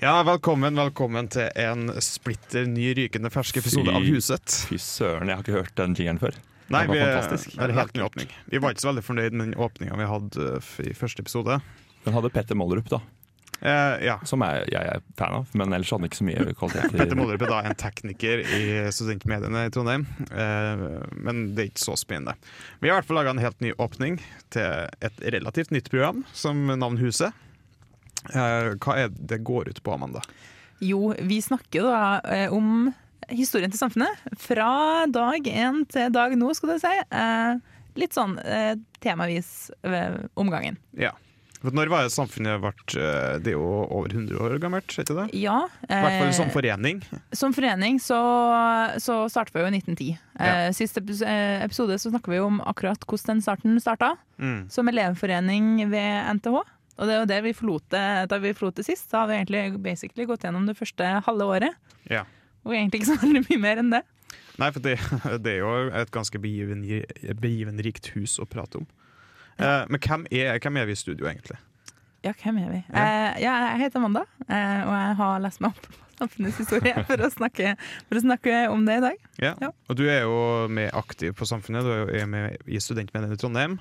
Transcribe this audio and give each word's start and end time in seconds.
Ja, 0.00 0.22
velkommen, 0.24 0.78
velkommen 0.80 1.28
til 1.32 1.50
en 1.60 1.90
splitter 2.00 2.64
ny 2.70 2.86
rykende 2.96 3.28
fersk 3.32 3.58
episode 3.60 3.92
av 3.92 4.06
Huset. 4.08 4.54
Fy 4.70 4.78
søren, 4.80 5.28
jeg 5.28 5.36
har 5.36 5.44
ikke 5.44 5.58
hørt 5.58 5.74
den 5.76 5.96
jingeren 5.98 6.20
før. 6.22 6.38
Nei, 6.70 6.84
det 6.86 6.92
var 6.92 6.96
vi, 6.96 7.02
fantastisk. 7.04 7.54
det 7.58 7.66
er 7.66 7.74
helt 7.76 7.96
ny 7.98 8.04
åpning. 8.06 8.32
Vi 8.52 8.60
var 8.62 8.72
ikke 8.72 8.84
så 8.86 8.92
veldig 8.92 9.04
fornøyd 9.04 9.34
med 9.36 9.50
den 9.50 9.56
åpninga 9.60 9.98
vi 9.98 10.06
hadde 10.08 10.44
eh, 10.46 10.60
f- 10.62 10.84
i 10.86 10.92
første 10.96 11.24
episode. 11.24 11.58
Den 12.06 12.16
hadde 12.16 12.30
Petter 12.36 12.58
Mollerup, 12.60 12.88
da, 12.92 13.02
Eh, 13.60 13.98
ja. 14.06 14.14
som 14.24 14.40
jeg, 14.40 14.70
jeg 14.72 14.88
er 14.88 15.02
fan 15.18 15.34
av, 15.36 15.50
men 15.52 15.74
ellers 15.76 15.90
hadde 15.92 16.06
den 16.06 16.08
ikke 16.08 16.16
så 16.22 16.24
mye 16.24 16.52
kvalitet. 16.62 16.94
Petter 16.96 17.18
Mollerup 17.18 17.42
er 17.44 17.50
da 17.52 17.58
en 17.68 17.76
tekniker 17.76 18.40
i 18.56 18.60
studentmediene 18.96 19.66
i 19.68 19.72
Trondheim, 19.74 20.06
eh, 20.32 20.84
men 21.20 21.42
det 21.52 21.66
er 21.66 21.68
ikke 21.74 21.82
så 21.82 21.98
spennende. 22.00 22.38
Vi 22.80 22.88
har 22.88 22.94
i 22.94 22.96
hvert 23.02 23.10
fall 23.10 23.18
laga 23.20 23.34
en 23.34 23.42
helt 23.44 23.60
ny 23.60 23.74
åpning 23.76 24.16
til 24.56 24.88
et 25.04 25.20
relativt 25.36 25.74
nytt 25.76 25.92
program 25.92 26.22
som 26.32 26.62
navn 26.72 26.96
Huset. 27.02 27.36
Eh, 28.28 28.72
hva 28.76 28.96
er 29.04 29.12
det 29.14 29.42
går 29.46 29.70
ut 29.72 29.82
på, 29.82 29.94
Amanda? 29.94 30.22
Jo, 30.80 31.12
vi 31.18 31.40
snakker 31.44 31.88
da 31.88 32.02
eh, 32.24 32.52
om 32.52 32.90
historien 33.28 33.72
til 33.72 33.80
samfunnet. 33.80 34.22
Fra 34.40 35.06
dag 35.10 35.48
én 35.48 35.84
til 35.90 36.12
dag 36.14 36.36
nå, 36.38 36.52
skal 36.56 36.74
du 36.74 36.82
si. 36.82 36.94
Eh, 37.10 37.80
litt 38.00 38.14
sånn 38.14 38.38
temavis 39.02 39.70
ved 39.82 40.30
omgangen. 40.38 40.78
Ja. 40.96 41.12
For 41.60 41.76
når 41.76 41.90
var 41.92 42.06
det 42.06 42.12
samfunnet 42.14 42.60
ble 42.62 42.70
Det 43.44 43.52
er 43.52 43.56
jo 43.58 43.64
over 43.84 44.08
100 44.08 44.38
år 44.40 44.56
gammelt, 44.62 44.94
ikke 44.96 45.16
det? 45.18 45.26
Ja. 45.36 45.58
I 45.84 45.92
hvert 45.92 46.16
fall 46.22 46.32
som 46.38 46.52
forening. 46.54 47.02
Som 47.36 47.52
forening 47.56 48.00
så, 48.00 48.20
så 49.02 49.22
startet 49.32 49.56
vi 49.56 49.64
jo 49.64 49.68
i 49.68 49.80
1910. 49.82 50.08
Eh, 50.40 50.68
Siste 50.76 51.04
eh, 51.04 51.60
episode 51.66 51.98
så 52.00 52.12
snakka 52.12 52.32
vi 52.32 52.40
om 52.40 52.62
akkurat 52.64 53.04
hvordan 53.04 53.36
den 53.36 53.44
starten 53.44 53.76
starta. 53.82 54.14
Mm. 54.40 54.70
Som 54.72 54.88
elevforening 54.88 55.84
ved 55.92 56.40
NTH. 56.40 56.64
Og 56.98 57.06
det 57.08 57.14
er 57.14 57.20
jo 57.22 57.28
det 57.30 57.40
vi 57.46 57.52
forlot 57.56 57.86
det, 57.94 58.04
da 58.32 58.38
vi 58.42 58.52
forlot 58.56 58.80
det 58.80 58.84
sist. 58.88 59.08
Så 59.10 59.22
har 59.22 59.30
vi 59.30 59.38
egentlig 59.38 59.78
basically 59.84 60.26
gått 60.28 60.44
gjennom 60.44 60.66
det 60.68 60.76
første 60.78 61.06
halve 61.26 61.46
året. 61.56 61.76
Ja. 62.10 62.24
Og 62.66 62.74
egentlig 62.76 63.00
ikke 63.00 63.12
så 63.14 63.20
veldig 63.22 63.44
mye 63.48 63.60
mer 63.62 63.80
enn 63.84 63.92
det. 63.94 64.02
Nei, 64.60 64.68
for 64.74 64.84
det, 64.84 64.98
det 65.44 65.54
er 65.56 65.62
jo 65.62 65.72
et 66.02 66.12
ganske 66.12 66.40
begiven- 66.42 66.84
begivenrikt 67.40 68.12
hus 68.16 68.36
å 68.42 68.46
prate 68.48 68.82
om. 68.82 68.86
Eh, 69.60 69.84
men 69.88 70.00
hvem 70.00 70.26
er, 70.32 70.58
hvem 70.60 70.76
er 70.80 70.88
vi 70.90 70.96
i 70.96 71.00
studio, 71.00 71.28
egentlig? 71.30 71.56
Ja, 72.24 72.34
hvem 72.36 72.58
er 72.60 72.68
vi? 72.74 72.82
Ja. 72.90 73.00
Eh, 73.00 73.40
ja, 73.46 73.54
jeg 73.72 73.86
heter 73.86 74.00
Amanda, 74.02 74.26
eh, 74.44 74.80
og 74.84 74.92
jeg 74.92 75.16
har 75.22 75.42
lest 75.46 75.62
meg 75.64 75.72
opp 75.72 75.86
på 75.88 75.96
samfunnets 76.20 76.58
historie 76.60 76.92
for 77.08 77.24
å, 77.24 77.30
snakke, 77.32 77.72
for 78.10 78.20
å 78.20 78.24
snakke 78.26 78.58
om 78.74 78.84
det 78.88 78.98
i 79.00 79.04
dag. 79.06 79.22
Ja. 79.40 79.54
Ja. 79.64 79.70
Og 79.88 79.96
du 79.96 80.04
er 80.04 80.26
jo 80.26 80.36
med 80.68 80.92
aktiv 80.96 81.32
på 81.38 81.48
Samfunnet, 81.48 81.86
du 81.86 81.94
er 82.12 82.20
jo 82.26 82.28
med 82.28 82.60
i 82.68 82.80
Studentmediene 82.82 83.38
i 83.38 83.40
Trondheim. 83.40 83.78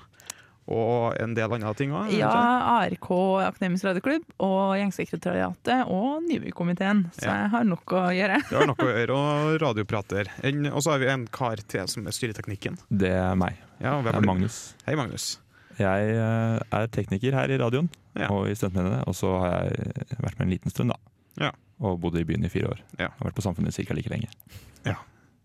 Og 0.70 1.16
en 1.18 1.34
del 1.34 1.50
andre 1.56 1.72
ting 1.74 1.90
òg. 1.98 2.12
Ja, 2.14 2.30
ARK, 2.30 3.08
Akademisk 3.48 3.88
radioklubb, 3.88 4.26
og 4.46 4.76
Gjengsekretariatet 4.78 5.88
og 5.90 6.22
Nybykomiteen. 6.28 7.08
Så 7.16 7.26
Ja. 7.26 7.34
jeg 7.42 7.50
har 7.56 7.64
nok 7.66 7.86
å 7.98 8.04
gjøre. 8.14 8.38
Du 8.50 8.56
har 8.56 8.68
nok 8.70 8.78
å 8.86 8.90
gjøre, 8.92 9.10
og 9.18 9.60
radioprater. 9.64 10.30
Og 10.72 10.84
så 10.84 10.92
har 10.92 11.00
vi 11.00 11.08
en 11.08 11.26
kar 11.28 11.56
til 11.68 11.88
som 11.88 12.06
er 12.06 12.12
styreteknikken. 12.12 12.78
Det 12.92 13.10
er 13.10 13.36
meg. 13.36 13.56
Ja, 13.82 13.96
hvem 14.02 14.14
er 14.14 14.18
er? 14.22 14.22
Magnus. 14.22 14.76
Hei, 14.86 14.94
Magnus. 14.96 15.40
Jeg 15.80 16.10
eh, 16.12 16.60
er 16.72 16.88
tekniker 16.88 17.34
her 17.34 17.50
i 17.50 17.58
radioen 17.58 17.90
Ja. 18.16 18.28
og 18.30 18.48
i 18.48 18.54
studentmediene, 18.54 19.08
og 19.08 19.16
så 19.16 19.40
har 19.40 19.64
jeg 19.70 20.20
vært 20.20 20.38
med 20.38 20.48
en 20.48 20.54
liten 20.54 20.70
stund, 20.70 20.92
da. 20.92 20.98
Ja. 21.46 21.52
Og 21.82 22.00
bodde 22.02 22.20
i 22.20 22.26
byen 22.26 22.44
i 22.46 22.50
fire 22.50 22.68
år. 22.76 22.80
Ja. 23.00 23.08
Har 23.18 23.32
vært 23.32 23.36
på 23.40 23.42
Samfunnet 23.42 23.74
ca. 23.74 23.94
like 23.96 24.10
lenge. 24.10 24.28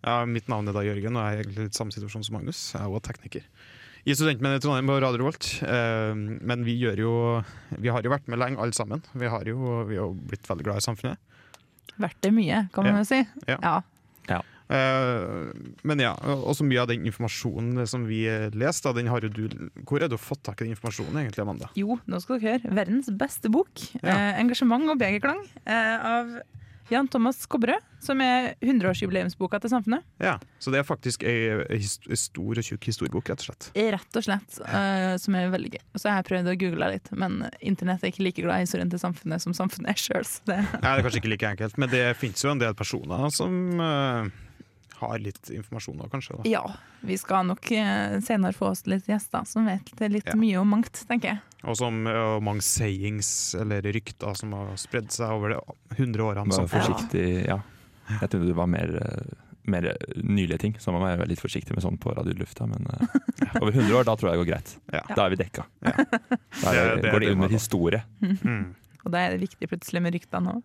Ja, 0.04 0.26
mitt 0.26 0.48
navn 0.52 0.68
er 0.68 0.74
da 0.76 0.80
Jørgen, 0.84 1.16
og 1.16 1.24
jeg 1.24 1.32
er 1.32 1.42
egentlig 1.44 1.64
litt 1.64 1.72
samme 1.78 1.94
situasjon 1.94 2.24
som 2.26 2.34
Magnus. 2.36 2.58
Jeg 2.74 2.82
er 2.82 2.90
også 2.92 3.06
tekniker. 3.08 3.46
I 4.04 4.12
Studentmediene 4.12 4.58
i 4.58 4.62
Trondheim 4.62 4.88
på 4.90 4.98
Radio 5.00 5.20
Revolt. 5.22 5.46
Eh, 5.64 6.12
men 6.44 6.64
vi 6.66 6.74
gjør 6.76 7.00
jo 7.00 7.12
Vi 7.80 7.88
har 7.92 8.04
jo 8.04 8.12
vært 8.12 8.26
med 8.28 8.38
lenge, 8.42 8.60
alle 8.60 8.76
sammen. 8.76 9.00
Vi 9.16 9.30
har 9.32 9.44
jo, 9.48 9.56
vi 9.88 9.96
har 9.96 10.04
jo 10.10 10.16
blitt 10.28 10.44
veldig 10.48 10.66
glad 10.66 10.82
i 10.82 10.84
samfunnet. 10.84 11.16
Vært 12.00 12.18
det 12.26 12.32
mye, 12.34 12.66
kan 12.74 12.84
man 12.84 12.94
Ja. 12.94 12.98
jo 13.00 13.04
si. 13.08 13.20
Ja. 13.48 13.80
Ja. 14.28 14.40
Eh, 14.74 15.52
men 15.84 16.00
ja, 16.00 16.14
og 16.24 16.54
så 16.56 16.64
mye 16.64 16.80
av 16.80 16.88
den 16.88 17.04
informasjonen 17.04 17.86
som 17.86 18.06
vi 18.08 18.22
leste, 18.56 18.94
den 18.96 19.06
har 19.12 19.20
jo 19.20 19.28
du 19.28 19.48
Hvor 19.84 20.00
har 20.00 20.08
du 20.08 20.16
fått 20.16 20.42
tak 20.42 20.60
i 20.60 20.64
den 20.64 20.74
informasjonen 20.74 21.20
egentlig, 21.20 21.40
Amanda? 21.44 21.68
Jo, 21.76 21.98
nå 22.08 22.20
skal 22.20 22.40
dere 22.40 22.58
høre. 22.58 22.74
Verdens 22.74 23.08
beste 23.12 23.48
bok. 23.52 23.72
Ja. 24.02 24.08
Eh, 24.32 24.40
'Engasjement 24.40 24.88
og 24.90 24.98
begerklang' 24.98 25.44
eh, 25.66 25.96
av 26.04 26.40
Jan 26.92 27.08
Thomas 27.08 27.44
Kobberød. 27.50 27.82
Som 28.04 28.20
er 28.20 28.50
100-årsjubileumsboka 28.60 29.56
til 29.62 29.70
Samfunnet. 29.72 30.04
Ja, 30.20 30.34
Så 30.60 30.68
det 30.70 30.82
er 30.82 30.84
faktisk 30.84 31.22
ei, 31.24 31.78
stor 32.20 32.58
og 32.60 32.66
tjukk 32.66 32.84
historiebok, 32.90 33.30
rett 33.32 33.40
og 33.40 33.46
slett. 33.48 33.68
Rett 33.94 34.18
og 34.20 34.26
slett. 34.26 34.58
uh, 34.60 35.14
som 35.20 35.38
er 35.40 35.48
veldig 35.54 35.70
gøy. 35.72 35.82
Så 35.96 36.10
har 36.10 36.20
jeg 36.20 36.28
prøvd 36.28 36.50
å 36.52 36.56
google 36.60 36.90
litt, 36.92 37.08
men 37.16 37.38
internett 37.64 38.04
er 38.04 38.12
ikke 38.12 38.26
like 38.26 38.44
glad 38.44 38.60
i 38.60 38.66
historien 38.66 38.92
til 38.92 39.00
samfunnet 39.00 39.40
som 39.40 39.56
samfunnet 39.56 39.94
er 39.94 40.02
sjøl. 40.04 40.28
Det 40.44 40.60
det 40.74 40.84
er 40.90 41.04
kanskje 41.06 41.22
ikke 41.22 41.32
like 41.32 41.52
enkelt, 41.54 41.78
men 41.80 41.92
det 41.92 42.04
fins 42.20 42.44
jo 42.44 42.52
en 42.52 42.60
del 42.60 42.76
personer 42.76 43.30
som 43.32 43.80
eh, 43.80 44.28
har 45.10 45.18
litt 45.22 45.50
informasjon 45.54 46.00
òg, 46.04 46.10
kanskje. 46.12 46.36
Da. 46.40 46.48
Ja, 46.50 46.62
vi 47.04 47.16
skal 47.20 47.46
nok 47.46 47.70
eh, 47.72 48.18
senere 48.24 48.52
få 48.56 48.70
oss 48.72 48.84
litt 48.90 49.06
gjester 49.10 49.44
som 49.46 49.66
vet 49.68 49.92
litt 50.08 50.26
Ja. 50.32 50.36
mye 50.40 50.56
om 50.60 50.68
mangt, 50.76 51.04
tenker 51.08 51.34
jeg. 51.34 51.40
Og 51.64 51.76
som 51.80 52.02
og 52.06 52.42
mange 52.44 52.60
sayings 52.62 53.54
eller 53.56 53.80
rykter 53.82 54.34
som 54.36 54.52
har 54.52 54.74
spredd 54.76 55.10
seg 55.14 55.30
over 55.32 55.54
de 55.54 55.60
100 55.96 56.20
årene. 56.26 56.52
Vær 56.52 56.68
forsiktig, 56.68 57.46
ja. 57.48 57.60
Jeg 58.20 58.28
trodde 58.30 58.50
det 58.50 58.56
var 58.58 58.66
mer, 58.68 58.90
mer 59.64 59.86
nylige 60.20 60.58
ting, 60.60 60.74
så 60.78 60.92
man 60.92 61.00
må 61.00 61.08
være 61.16 61.26
litt 61.30 61.40
forsiktig 61.40 61.72
med 61.72 61.80
sånn 61.86 61.96
på 61.96 62.12
radiolufta. 62.12 62.66
Men 62.68 62.84
eh, 62.92 63.58
over 63.62 63.72
100 63.72 63.96
år, 63.96 64.04
da 64.04 64.14
tror 64.20 64.28
jeg 64.30 64.36
det 64.36 64.42
går 64.44 64.50
greit. 64.52 64.74
Ja. 64.92 65.02
Da 65.14 65.24
er 65.24 65.32
vi 65.32 65.40
dekka. 65.40 65.64
Ja. 65.80 65.94
Da 66.04 66.74
er, 66.74 66.94
Det- 66.96 67.02
det- 67.02 67.12
går 67.14 67.20
det 67.24 67.32
under 67.32 67.48
historie. 67.48 68.02
Mm. 68.20 68.74
Og 69.04 69.12
da 69.12 69.18
er 69.24 69.30
det 69.38 69.40
viktig 69.48 69.68
plutselig 69.68 70.00
med 70.04 70.14
ryktene 70.18 70.52
òg. 70.58 70.62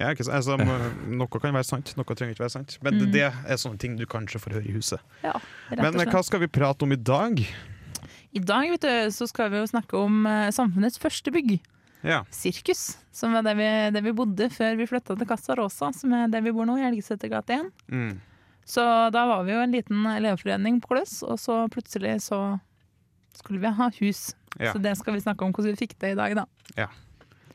Ja, 0.00 0.08
ikke? 0.14 0.24
Altså, 0.32 0.56
noe 1.20 1.28
kan 1.42 1.52
være 1.52 1.66
sant, 1.68 1.92
noe 1.98 2.04
trenger 2.16 2.32
ikke 2.36 2.46
være 2.46 2.54
sant. 2.58 2.78
Men 2.82 2.96
Mm. 3.00 3.10
det 3.12 3.26
er 3.28 3.60
sånne 3.60 3.78
ting 3.78 3.96
du 3.98 4.06
kanskje 4.06 4.40
får 4.40 4.56
høre 4.58 4.68
i 4.70 4.72
huset. 4.76 5.00
Ja, 5.22 5.34
Men 5.76 5.94
hva 6.08 6.22
skal 6.24 6.40
vi 6.40 6.48
prate 6.48 6.82
om 6.86 6.92
i 6.92 6.96
dag? 6.96 7.42
I 8.32 8.40
dag 8.40 8.70
vet 8.72 8.80
du, 8.80 9.10
så 9.12 9.26
skal 9.28 9.50
vi 9.52 9.58
jo 9.60 9.66
snakke 9.68 9.98
om 10.00 10.24
eh, 10.26 10.48
samfunnets 10.50 10.96
første 10.98 11.30
bygg. 11.34 11.58
Ja, 12.02 12.24
Sirkus, 12.34 12.96
som 13.14 13.32
var 13.36 13.44
det 13.46 13.52
vi, 13.60 13.66
det 13.94 14.00
vi 14.02 14.10
bodde 14.16 14.48
før 14.50 14.74
vi 14.80 14.86
flytta 14.90 15.14
til 15.20 15.28
Casa 15.28 15.54
Rosa, 15.54 15.92
som 15.94 16.12
er 16.16 16.26
det 16.32 16.40
vi 16.42 16.50
bor 16.56 16.64
nå, 16.66 16.78
i 16.80 16.86
Helgesetergata 16.88 17.60
1. 17.60 17.68
mm. 17.92 18.12
Så 18.64 18.82
da 19.10 19.24
var 19.26 19.42
vi 19.44 19.52
jo 19.52 19.60
en 19.60 19.72
liten 19.74 20.04
elevforening 20.06 20.76
på 20.80 20.92
Kløss, 20.94 21.16
og 21.26 21.34
så 21.42 21.60
plutselig 21.70 22.20
så 22.22 22.38
skulle 23.34 23.58
vi 23.62 23.72
ha 23.74 23.88
hus. 24.00 24.20
Ja. 24.58 24.70
Så 24.72 24.78
det 24.82 24.96
skal 25.00 25.14
vi 25.16 25.22
snakke 25.24 25.42
om 25.44 25.52
hvordan 25.52 25.74
vi 25.74 25.80
fikk 25.84 25.96
det 25.98 26.12
i 26.14 26.18
dag, 26.18 26.34
da. 26.38 26.44
Jeg, 26.78 26.88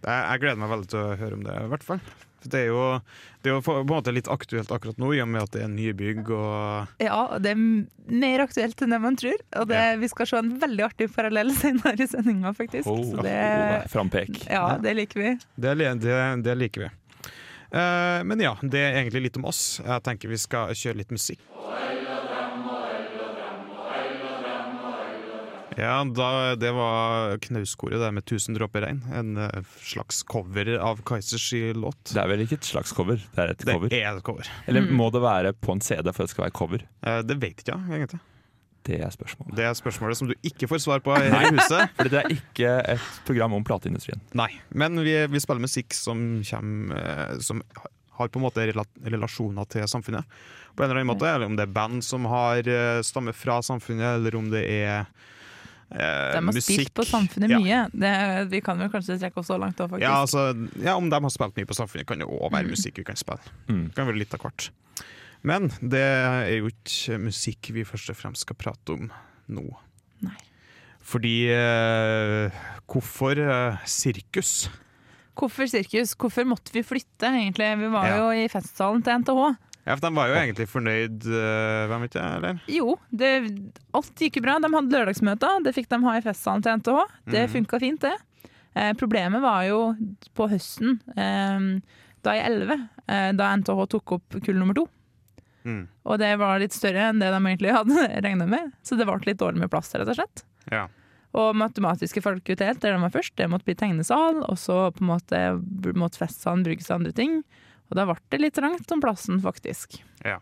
jeg 0.03 0.41
gleder 0.43 0.59
meg 0.59 0.69
veldig 0.73 0.89
til 0.91 0.99
å 0.99 1.15
høre 1.19 1.37
om 1.39 1.45
det, 1.47 1.55
i 1.63 1.69
hvert 1.71 1.85
fall. 1.87 2.01
For 2.41 2.53
det 2.53 2.59
er 2.59 2.67
jo, 2.69 2.81
det 3.41 3.49
er 3.49 3.55
jo 3.55 3.63
på 3.65 3.75
en 3.79 3.87
måte 3.89 4.13
litt 4.13 4.29
aktuelt 4.29 4.69
akkurat 4.73 4.99
nå, 5.01 5.09
i 5.17 5.21
og 5.23 5.29
med 5.31 5.47
at 5.47 5.55
det 5.55 5.63
er 5.65 5.71
nybygg 5.73 6.29
og 6.35 7.01
Ja, 7.03 7.17
og 7.23 7.41
det 7.45 7.55
er 7.55 7.63
mer 8.21 8.43
aktuelt 8.45 8.81
enn 8.85 8.93
det 8.93 9.01
man 9.03 9.17
tror. 9.19 9.41
Og 9.57 9.67
det, 9.71 9.81
vi 10.03 10.11
skal 10.11 10.29
se 10.29 10.41
en 10.43 10.53
veldig 10.61 10.85
artig 10.85 11.09
parallell 11.15 11.51
senere 11.61 11.97
i 12.05 12.09
sendinga, 12.11 12.53
faktisk. 12.57 12.89
Oh, 12.91 13.01
Så 13.09 13.25
det, 13.25 13.39
Frampek. 13.93 14.43
ja, 14.45 14.69
det 14.83 14.95
liker 15.01 15.23
vi. 15.23 15.35
Det, 15.55 15.75
det, 16.05 16.21
det 16.45 16.57
liker 16.61 16.87
vi. 16.87 16.93
Uh, 17.67 18.23
men 18.23 18.39
ja, 18.39 18.53
det 18.63 18.79
er 18.79 19.01
egentlig 19.01 19.25
litt 19.27 19.41
om 19.41 19.49
oss. 19.49 19.81
Jeg 19.83 20.03
tenker 20.05 20.31
vi 20.31 20.39
skal 20.39 20.71
kjøre 20.77 21.01
litt 21.01 21.11
musikk. 21.11 21.41
Ja, 25.77 25.99
da, 26.09 26.55
det 26.57 26.71
var 26.73 27.35
Knauskoret 27.43 27.99
der 28.01 28.11
med 28.15 28.25
'Tusen 28.25 28.55
dråper 28.57 28.81
regn'. 28.81 29.03
En 29.13 29.37
eh, 29.37 29.61
slags 29.85 30.23
cover 30.25 30.71
av 30.81 31.03
Kaizers 31.05 31.51
låt. 31.77 31.99
Det 32.13 32.17
er 32.23 32.27
vel 32.31 32.41
ikke 32.47 32.57
et 32.57 32.65
slags 32.65 32.91
cover, 32.97 33.17
det 33.21 33.37
er 33.43 33.51
et 33.53 33.59
Det 33.61 33.73
cover. 33.75 33.93
er 33.93 34.17
et 34.17 34.23
cover. 34.23 34.47
Eller 34.67 34.81
Mm. 34.81 34.95
må 34.97 35.11
det 35.13 35.21
være 35.21 35.53
på 35.53 35.71
en 35.75 35.79
CD 35.81 36.09
for 36.13 36.23
at 36.23 36.29
det 36.29 36.33
skal 36.33 36.45
være 36.45 36.57
cover? 36.57 36.81
Eh, 37.03 37.21
det 37.21 37.37
vet 37.39 37.61
ikke 37.61 37.77
jeg, 37.77 37.99
egentlig. 38.01 38.19
Det 38.87 39.01
er 39.03 39.09
spørsmålet. 39.11 39.55
Det 39.55 39.65
er 39.65 39.73
spørsmålet 39.75 40.15
som 40.17 40.27
du 40.29 40.33
ikke 40.43 40.67
får 40.67 40.79
svar 40.79 40.99
på 41.03 41.13
her 41.13 41.27
i 41.27 41.51
huset. 41.53 41.89
Fordi 41.97 42.09
det 42.09 42.23
er 42.23 42.29
ikke 42.31 42.89
et 42.95 43.01
program 43.27 43.53
om 43.53 43.63
plateindustrien. 43.63 44.21
Nei, 44.33 44.49
men 44.73 44.95
vi, 45.03 45.13
vi 45.27 45.39
spiller 45.43 45.61
musikk 45.61 45.93
som, 45.93 46.41
kommer, 46.41 46.95
eh, 46.95 47.37
som 47.39 47.61
har 48.17 48.29
på 48.29 48.39
en 48.39 48.45
måte 48.47 48.63
relasjoner 49.05 49.67
til 49.69 49.83
samfunnet. 49.85 50.23
På 50.75 50.83
en 50.83 50.89
eller 50.89 51.01
annen 51.03 51.13
måte, 51.13 51.27
eller 51.27 51.45
Om 51.45 51.55
det 51.57 51.67
er 51.67 51.73
band 51.73 52.01
som 52.03 52.25
har 52.25 52.65
eh, 52.65 53.01
stammer 53.03 53.33
fra 53.35 53.59
samfunnet, 53.61 54.15
eller 54.17 54.35
om 54.39 54.49
det 54.49 54.63
er 54.65 55.01
eh, 55.01 55.05
De 55.89 56.35
har 56.35 56.41
musikk. 56.43 56.63
spilt 56.81 56.93
på 56.93 57.05
Samfunnet 57.07 57.49
Ja. 57.49 57.59
mye. 57.59 57.89
Det, 57.93 58.49
vi 58.51 58.59
kan 58.61 58.77
vel 58.77 58.89
kanskje 58.89 59.17
trekke 59.21 59.37
oss 59.39 59.47
så 59.47 59.57
langt 59.59 59.77
òg, 59.79 59.89
faktisk. 59.89 60.01
Ja, 60.03 60.21
altså, 60.21 60.47
ja, 60.83 60.95
Om 60.97 61.09
de 61.09 61.21
har 61.21 61.29
spilt 61.29 61.55
mye 61.55 61.65
på 61.69 61.75
Samfunnet, 61.77 62.05
kan 62.07 62.19
det 62.19 62.27
òg 62.27 62.51
være 62.51 62.65
Mm. 62.65 62.69
musikk 62.75 62.97
vi 62.97 63.03
kan 63.03 63.15
spille. 63.15 63.39
Mm. 63.69 63.85
Det 63.87 63.95
kan 63.95 64.07
være 64.07 64.17
litt 64.19 64.33
av 64.33 64.39
hvert. 64.41 64.69
Men 65.43 65.69
det 65.81 66.01
er 66.01 66.57
jo 66.57 66.67
ikke 66.67 67.19
musikk 67.21 67.71
vi 67.71 67.83
først 67.85 68.09
og 68.09 68.17
fremst 68.17 68.41
skal 68.41 68.55
prate 68.57 68.89
om 68.97 69.11
nå. 69.49 69.63
Nei. 70.21 70.35
Fordi 71.01 71.47
eh, 71.55 72.51
Hvorfor 72.87 73.37
eh, 73.37 73.77
sirkus? 73.85 74.67
Hvorfor 75.37 75.69
sirkus? 75.69 76.15
Hvorfor 76.17 76.43
måtte 76.49 76.73
vi 76.73 76.81
flytte, 76.83 77.29
egentlig? 77.29 77.77
Vi 77.79 77.87
var 77.93 78.07
Ja. 78.07 78.17
jo 78.17 78.29
i 78.31 78.47
festsalen 78.49 79.03
til 79.03 79.13
NTH. 79.21 79.55
Ja, 79.87 79.95
for 79.95 80.03
De 80.03 80.11
var 80.17 80.27
jo 80.27 80.35
egentlig 80.35 80.65
fornøyd, 80.67 81.23
hvem 81.87 82.01
vet 82.03 82.15
jeg, 82.19 82.39
eller? 82.41 82.57
Jo, 82.67 82.97
det, 83.07 83.29
alt 83.95 84.19
gikk 84.19 84.41
jo 84.41 84.43
bra. 84.43 84.57
De 84.59 84.67
hadde 84.73 84.91
lørdagsmøter, 84.91 85.61
det 85.63 85.71
fikk 85.77 85.87
de 85.93 86.01
ha 86.03 86.15
i 86.17 86.23
festsalen 86.25 86.65
til 86.65 86.81
NTH. 86.81 87.13
Det 87.31 87.45
mm. 87.45 87.53
funka 87.53 87.79
fint, 87.79 88.03
det. 88.03 88.17
Eh, 88.77 88.93
problemet 88.93 89.41
var 89.41 89.63
jo 89.65 89.79
på 90.37 90.47
høsten, 90.51 90.99
eh, 91.17 91.69
da 92.21 92.35
i 92.35 92.43
11, 92.43 92.87
eh, 93.07 93.31
da 93.33 93.55
NTH 93.57 93.87
tok 93.89 94.17
opp 94.19 94.37
kull 94.43 94.59
nummer 94.59 94.77
to. 94.77 94.85
Mm. 95.65 95.87
Og 96.05 96.19
det 96.21 96.35
var 96.39 96.61
litt 96.61 96.75
større 96.75 97.09
enn 97.09 97.19
det 97.19 97.31
de 97.33 97.39
egentlig 97.41 97.73
hadde 97.73 98.05
regna 98.25 98.47
med, 98.49 98.75
så 98.85 98.95
det 98.99 99.07
ble 99.09 99.17
litt 99.25 99.41
dårlig 99.41 99.63
med 99.63 99.71
plass, 99.73 99.93
rett 99.95 100.07
og 100.07 100.19
slett. 100.19 100.45
Ja. 100.71 100.85
Og 101.37 101.55
matematiske 101.57 102.21
fakultet, 102.23 102.81
der 102.83 102.93
de 102.93 103.01
var 103.01 103.13
først, 103.13 103.35
det 103.39 103.49
måtte 103.51 103.67
bli 103.67 103.75
tegnesal, 103.77 104.43
og 104.45 104.59
så 104.61 104.87
på 104.93 105.03
en 105.03 105.11
måte 105.11 105.41
måtte 105.97 106.21
festsalen 106.21 106.63
brukes 106.65 106.87
til 106.87 106.99
andre 106.99 107.15
ting. 107.15 107.41
Og 107.89 107.95
da 107.95 108.05
ble 108.09 108.15
det 108.29 108.39
litt 108.41 108.53
trangt 108.57 108.91
om 108.91 109.01
plassen, 109.01 109.39
faktisk. 109.41 109.99
Ja. 110.25 110.39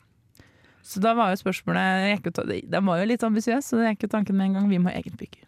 Så 0.86 1.02
da 1.02 1.14
var 1.18 1.32
jo 1.34 1.40
spørsmålet 1.42 1.82
jeg 2.06 2.18
gikk 2.18 2.26
jo 2.30 2.32
ta- 2.38 2.46
De 2.46 2.82
var 2.86 3.00
jo 3.02 3.06
litt 3.10 3.24
ambisiøs, 3.26 3.66
så 3.70 3.78
det 3.82 3.96
gikk 3.96 4.04
jo 4.08 4.14
tanken 4.18 4.36
med 4.38 4.48
en 4.48 4.54
gang 4.60 4.70
vi 4.70 4.78
må 4.82 4.90
ha 4.92 4.98
eget 5.00 5.18
bygg. 5.18 5.42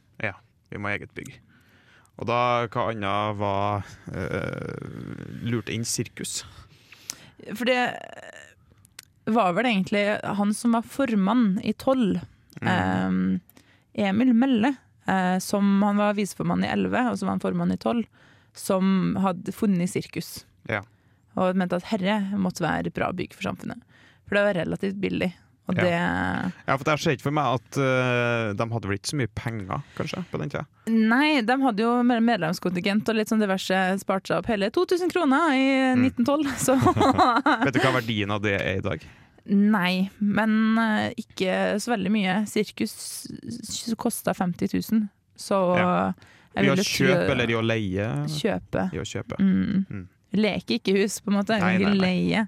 Vi 0.70 0.76
må 0.78 0.90
ha 0.90 0.98
eget 0.98 1.14
bygg. 1.16 1.30
Og 2.20 2.26
da, 2.28 2.68
hva 2.68 2.90
annet 2.92 3.38
var 3.40 3.86
eh, 4.12 4.82
lurt 5.48 5.70
inn 5.72 5.86
sirkus? 5.88 6.42
For 7.56 7.64
det 7.70 7.78
var 9.32 9.54
vel 9.56 9.70
egentlig 9.70 10.02
han 10.24 10.52
som 10.58 10.76
var 10.76 10.84
formann 10.84 11.60
i 11.64 11.72
Toll, 11.74 12.20
Mm. 12.60 13.40
eh, 13.96 14.08
Emil 14.10 14.34
Melle, 14.34 14.76
eh, 15.08 15.38
som 15.40 15.82
han 15.84 15.96
var 15.98 16.16
viseformann 16.18 16.64
i 16.66 16.72
11, 16.74 17.12
og 17.12 17.18
som 17.20 17.28
var 17.28 17.36
han 17.38 17.40
formann 17.44 17.72
i 17.72 17.78
12, 17.78 18.04
som 18.58 19.16
hadde 19.22 19.54
funnet 19.54 19.88
sirkus. 19.92 20.44
Ja. 20.68 20.82
Og 21.38 21.58
mente 21.60 21.78
at 21.78 21.86
herre 21.92 22.20
måtte 22.42 22.64
være 22.66 22.90
bra 22.94 23.12
bygg 23.14 23.36
for 23.38 23.46
samfunnet. 23.52 23.84
For 24.28 24.36
det 24.40 24.46
var 24.48 24.58
relativt 24.66 24.98
billig. 25.02 25.34
Og 25.68 25.76
Ja. 25.76 25.84
det 25.84 26.54
Ja, 26.68 26.78
for 26.78 26.88
Jeg 26.90 27.00
ser 27.04 27.12
ikke 27.18 27.26
for 27.28 27.36
meg 27.36 27.58
at 27.60 27.78
uh, 27.78 28.54
de 28.56 28.68
hadde 28.72 28.88
vel 28.88 28.96
ikke 28.98 29.10
så 29.12 29.18
mye 29.20 29.32
penger, 29.36 29.82
kanskje, 29.98 30.22
på 30.32 30.40
den 30.40 30.50
tida. 30.54 30.64
Nei, 30.88 31.42
de 31.44 31.58
hadde 31.62 31.84
jo 31.84 31.92
medlemskontingent 32.08 33.10
og 33.12 33.16
litt 33.20 33.28
sånn 33.34 33.44
diverse 33.44 33.82
spart 34.00 34.28
seg 34.32 34.40
opp 34.40 34.48
hele 34.48 34.70
2000 34.72 35.12
kroner 35.12 35.52
i 35.60 35.68
Mm. 35.98 36.06
1912, 36.08 36.56
så 36.66 36.76
Vet 37.68 37.74
du 37.76 37.82
hva 37.84 37.94
verdien 38.00 38.32
av 38.32 38.42
det 38.42 38.56
er 38.62 38.78
i 38.80 38.86
dag? 38.86 39.04
Nei, 39.48 40.10
men 40.20 40.56
uh, 40.80 41.10
ikke 41.20 41.76
så 41.84 41.92
veldig 41.94 42.12
mye. 42.16 42.40
Sirkus 42.48 43.28
kosta 44.00 44.34
50 44.34 44.72
000, 44.92 45.08
så 45.36 45.62
Ja. 45.78 46.14
I 46.58 46.72
å 46.72 46.76
kjøpe 46.80 47.30
eller 47.36 47.52
i 47.52 47.54
å 47.54 47.62
leie? 47.62 48.06
Kjøpe. 48.34 48.88
I 48.96 48.98
å 48.98 49.06
kjøpe. 49.06 49.36
Mm. 49.38 49.84
Mm. 49.92 50.08
Leke 50.38 50.78
ikke 50.80 50.96
hus, 51.00 51.20
på 51.24 51.34
en 51.34 51.40
måte. 51.40 51.58
Nei, 51.62 51.78
nei, 51.82 51.94
nei. 51.94 52.02
leie. 52.02 52.46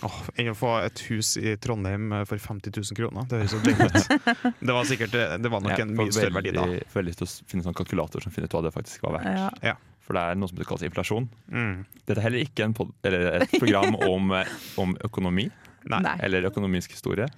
Åh, 0.00 0.18
Enn 0.40 0.48
å 0.48 0.56
få 0.56 0.70
et 0.80 1.02
hus 1.10 1.34
i 1.36 1.54
Trondheim 1.60 2.12
eh, 2.16 2.24
for 2.28 2.40
50 2.40 2.72
000 2.72 2.96
kroner. 2.96 3.26
Det 3.28 3.42
høres 3.42 3.52
så 3.52 3.60
deilig 3.64 3.90
ut. 3.90 4.56
Det 4.70 4.76
var 4.76 4.88
sikkert 4.88 5.16
Det 5.44 5.52
var 5.52 5.60
nok 5.64 5.74
ja, 5.76 5.84
en 5.84 5.92
mye 5.98 6.14
større 6.14 6.36
verdi 6.38 6.54
da. 6.56 6.64
Jeg 6.72 6.88
får 6.92 7.06
lyst 7.08 7.20
til 7.20 7.28
å 7.28 7.50
finne 7.52 7.66
sånn 7.66 7.76
kalkulator 7.76 8.24
som 8.24 8.32
finner 8.32 8.48
ut 8.48 8.56
hva 8.56 8.64
det 8.64 8.72
faktisk 8.76 9.04
var 9.04 9.18
verdt. 9.18 9.60
Ja. 9.66 9.76
For 10.06 10.16
det 10.16 10.24
er 10.26 10.40
noe 10.40 10.50
som 10.50 10.62
kalles 10.64 10.86
inflasjon. 10.88 11.28
Mm. 11.52 11.74
Dette 12.00 12.16
er 12.16 12.24
heller 12.24 12.42
ikke 12.42 12.64
en 12.66 12.72
pod 12.74 12.90
eller 13.06 13.44
et 13.44 13.52
program 13.58 13.94
om, 14.14 14.32
eh, 14.40 14.56
om 14.80 14.96
økonomi 15.06 15.50
eller 15.86 16.48
økonomisk 16.48 16.96
historie. 16.96 17.28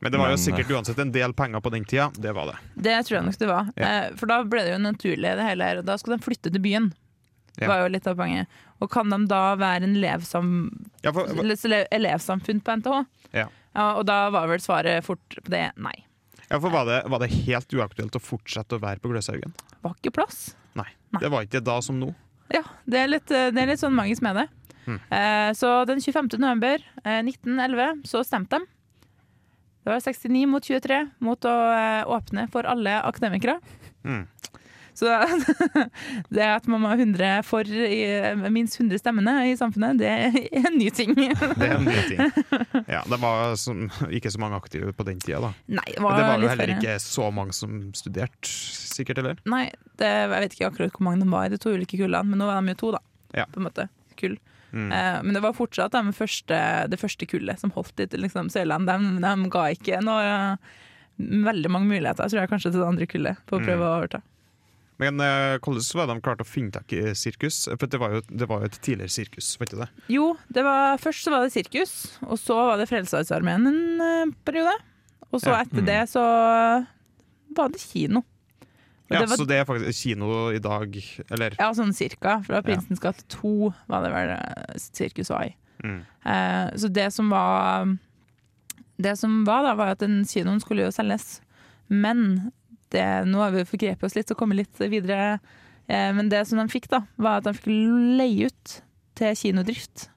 Men 0.00 0.12
det 0.12 0.18
var 0.20 0.30
jo 0.30 0.36
Men, 0.36 0.42
sikkert 0.42 0.70
uansett 0.70 0.98
en 1.02 1.10
del 1.14 1.32
penger 1.34 1.62
på 1.62 1.70
den 1.74 1.86
tida. 1.88 2.10
Det 2.14 2.34
var 2.34 2.52
det. 2.52 2.58
Det 2.74 2.94
tror 3.06 3.16
jeg 3.16 3.26
nok 3.26 3.38
det 3.40 3.48
var. 3.50 3.70
Ja. 3.74 3.88
Eh, 3.88 4.16
For 4.18 4.30
da 4.30 4.42
ble 4.46 4.62
det 4.66 4.74
jo 4.76 4.82
naturlig, 4.82 5.32
det 5.40 5.46
hele 5.48 5.70
her. 5.70 5.80
Og 5.80 5.88
da 5.88 5.96
skulle 5.98 6.18
de 6.18 6.26
flytte 6.26 6.52
til 6.54 6.62
byen. 6.62 6.92
Ja. 7.64 7.68
var 7.70 7.80
jo 7.84 7.92
litt 7.94 8.06
av 8.06 8.16
poenget. 8.18 8.46
Og 8.80 8.90
kan 8.92 9.10
de 9.10 9.18
da 9.30 9.42
være 9.58 9.82
en 9.88 9.96
elevsam 9.96 10.50
Ja, 11.02 11.12
for, 11.12 11.26
ele- 11.26 11.86
elevsamfunn 11.90 12.60
på 12.62 12.76
NTH? 12.78 13.00
Ja. 13.34 13.46
og 13.98 14.04
da 14.08 14.30
var 14.34 14.46
vel 14.48 14.58
svaret 14.64 15.04
fort 15.04 15.36
på 15.44 15.50
det 15.52 15.72
nei. 15.76 15.94
ja, 16.48 16.58
for 16.58 16.70
var, 16.70 16.86
det, 16.88 17.02
var 17.10 17.18
det 17.20 17.28
helt 17.46 17.68
uaktuelt 17.74 18.16
å 18.16 18.22
fortsette 18.22 18.78
å 18.78 18.80
være 18.82 18.98
på 19.02 19.10
Gløshaugen? 19.12 19.52
Var 19.82 19.94
ikke 19.98 20.14
plass. 20.14 20.54
Nei. 20.74 20.88
Nei. 21.12 21.20
Det 21.20 21.30
var 21.30 21.42
ikke 21.46 21.60
da 21.64 21.80
som 21.84 21.98
nå. 22.00 22.14
Ja, 22.52 22.62
det 22.86 22.98
er 23.02 23.08
litt, 23.12 23.26
det 23.28 23.58
er 23.60 23.66
litt 23.68 23.80
sånn 23.82 23.94
magisk 23.96 24.22
med 24.24 24.36
det. 24.40 24.46
Mm. 24.88 24.98
Eh, 25.12 25.50
så 25.52 25.84
den 25.84 26.00
25. 26.00 26.38
november 26.40 26.80
eh, 27.04 27.20
1911 27.20 28.06
så 28.08 28.22
stemte 28.24 28.56
de. 28.58 28.66
Det 29.84 29.92
var 29.92 30.00
69 30.00 30.46
mot 30.48 30.64
23 30.64 30.98
mot 31.24 31.44
å 31.48 31.52
eh, 31.72 32.02
åpne 32.08 32.46
for 32.52 32.64
alle 32.68 32.96
akademikere. 33.04 33.58
Mm. 34.04 34.24
Så 34.98 35.06
det 36.34 36.42
at 36.42 36.64
man 36.70 36.82
må 36.82 36.88
ha 36.90 36.96
100 36.98 37.44
for 37.46 37.68
minst 38.50 38.80
100 38.80 38.98
stemmene 38.98 39.34
i 39.46 39.54
samfunnet, 39.58 40.00
det 40.00 40.08
er 40.10 40.38
en 40.64 40.74
ny 40.78 40.88
ting. 40.94 41.12
Det 41.14 41.68
er 41.68 41.76
en 41.76 41.86
ny 41.86 42.00
ting. 42.08 42.22
Ja, 42.90 43.04
det 43.06 43.18
var 43.22 43.54
som, 43.60 43.84
ikke 44.10 44.32
så 44.34 44.40
mange 44.42 44.58
aktive 44.58 44.90
på 44.98 45.06
den 45.06 45.20
tida, 45.22 45.38
da. 45.44 45.52
Nei, 45.78 45.86
det 45.94 46.02
var, 46.02 46.18
det 46.18 46.26
var 46.26 46.42
jo 46.42 46.50
heller 46.50 46.72
ikke 46.74 46.96
så 47.04 47.28
mange 47.34 47.54
som 47.54 47.78
studerte, 47.94 48.50
sikkert, 48.50 49.22
eller? 49.22 49.38
Nei, 49.46 49.68
det, 50.02 50.10
jeg 50.10 50.32
vet 50.34 50.56
ikke 50.58 50.70
akkurat 50.72 50.96
hvor 50.98 51.06
mange 51.06 51.22
de 51.22 51.30
var 51.30 51.46
i 51.46 51.52
de 51.54 51.60
to 51.62 51.76
ulike 51.76 52.00
kullene, 52.00 52.26
men 52.32 52.42
nå 52.42 52.48
var 52.50 52.58
de 52.66 52.74
jo 52.74 52.80
to, 52.82 52.90
da. 52.98 53.02
Ja. 53.38 53.46
På 53.54 53.62
en 53.62 53.68
måte. 53.68 53.86
Kull. 54.18 54.34
Mm. 54.72 54.90
Uh, 54.90 55.18
men 55.24 55.36
det 55.38 55.40
var 55.46 55.54
fortsatt 55.56 55.94
de 55.94 56.12
første, 56.16 56.56
det 56.92 56.98
første 57.00 57.28
kullet 57.30 57.62
som 57.62 57.70
holdt 57.76 58.02
litt 58.02 58.16
liksom, 58.18 58.50
Sørland. 58.52 58.90
De, 58.90 59.14
de 59.22 59.52
ga 59.54 59.62
ikke 59.76 60.02
noe 60.04 60.58
veldig 61.18 61.70
mange 61.72 61.88
muligheter, 61.94 62.28
tror 62.30 62.42
jeg, 62.42 62.50
kanskje 62.50 62.70
til 62.74 62.82
det 62.82 62.88
andre 62.90 63.06
kullet, 63.10 63.40
på 63.48 63.56
å 63.58 63.62
prøve 63.62 63.78
Mm. 63.80 63.86
å 63.86 63.94
overta. 64.00 64.20
Men 64.98 65.20
hvordan 65.22 65.78
uh, 65.84 65.96
var 66.00 66.08
de 66.10 66.16
klart 66.24 66.40
å 66.42 66.46
finne 66.48 66.72
tak 66.74 66.92
i 66.92 67.02
sirkus? 67.14 67.68
For 67.78 67.86
det 67.86 68.00
var 68.02 68.16
jo, 68.16 68.22
det 68.28 68.48
var 68.50 68.64
jo 68.64 68.70
et 68.70 68.78
tidligere 68.82 69.12
sirkus, 69.14 69.52
vet 69.60 69.70
du 69.70 69.76
det? 69.78 69.86
Jo, 70.10 70.32
det 70.50 70.64
var, 70.66 70.98
først 70.98 71.22
så 71.26 71.30
var 71.34 71.44
det 71.46 71.52
sirkus, 71.54 71.92
og 72.26 72.34
så 72.42 72.56
var 72.72 72.80
det 72.80 72.88
Frelsesarmeen 72.90 73.68
en 73.70 74.02
eh, 74.02 74.32
periode. 74.48 74.74
Og 75.30 75.38
så 75.42 75.52
Ja. 75.54 75.60
etter 75.62 75.82
Mm. 75.84 75.86
det 75.86 76.00
så 76.10 76.24
var 77.56 77.68
det 77.70 77.80
kino. 77.80 78.24
Og 79.08 79.14
Ja, 79.14 79.20
det 79.20 79.28
var, 79.30 79.36
Så 79.36 79.46
det 79.48 79.56
er 79.56 79.64
faktisk 79.64 80.02
kino 80.02 80.50
i 80.52 80.58
dag, 80.58 80.96
eller? 81.30 81.54
ja, 81.58 81.70
sånn 81.72 81.94
cirka. 81.94 82.42
var 82.48 82.62
Prinsens 82.62 83.00
gate 83.00 83.22
2 83.28 83.72
var 83.88 84.02
det 84.02 84.10
vel 84.12 84.30
eh, 84.34 84.74
sirkus 84.76 85.30
var 85.30 85.44
i. 85.46 85.54
Mm. 85.84 86.00
Uh, 86.26 86.74
så 86.76 86.88
det 86.92 87.12
som 87.14 87.30
var 87.30 87.86
Det 89.00 89.16
som 89.16 89.44
var 89.46 89.62
da, 89.62 89.74
var 89.78 89.92
at 89.94 90.00
den 90.00 90.24
kinoen 90.24 90.58
skulle 90.60 90.82
jo 90.82 90.90
selges. 90.90 91.40
Men 91.88 92.50
det, 92.94 93.06
nå 93.28 93.40
har 93.42 93.50
vi 93.54 93.64
forgrepet 93.68 94.04
oss 94.08 94.14
litt 94.18 94.30
og 94.32 94.38
kommet 94.40 94.60
litt 94.62 94.82
videre. 94.90 95.38
Eh, 95.88 96.10
men 96.16 96.28
det 96.32 96.44
som 96.48 96.58
de 96.60 96.68
fikk, 96.72 96.88
da, 96.92 97.02
var 97.16 97.40
at 97.40 97.48
de 97.48 97.54
fikk 97.56 97.68
leie 98.20 98.48
ut 98.50 98.78
til 99.18 99.34
kinodrift. 99.40 100.08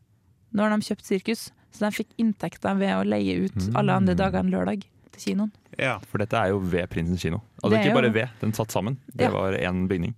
Nå 0.53 0.63
har 0.65 0.73
de 0.75 0.87
kjøpt 0.87 1.07
sirkus, 1.07 1.49
så 1.71 1.85
de 1.87 1.91
fikk 1.95 2.09
inntekter 2.19 2.75
ved 2.79 2.95
å 2.97 3.05
leie 3.07 3.45
ut 3.47 3.69
alle 3.79 3.95
andre 4.01 4.15
dager 4.19 4.41
enn 4.43 4.51
lørdag 4.51 4.83
til 5.15 5.21
kinoen. 5.23 5.51
Ja. 5.79 5.97
For 6.11 6.19
dette 6.19 6.35
er 6.39 6.51
jo 6.51 6.59
ved 6.59 6.89
Prinsens 6.91 7.23
kino. 7.23 7.39
Altså 7.61 7.75
Det 7.77 7.85
ikke 7.85 7.95
bare 8.01 8.11
ved, 8.15 8.33
den 8.41 8.53
satt 8.53 8.71
sammen. 8.75 8.97
Det 9.15 9.29
Ja. 9.29 9.31
var 9.31 9.53
én 9.53 9.87
bygning. 9.87 10.13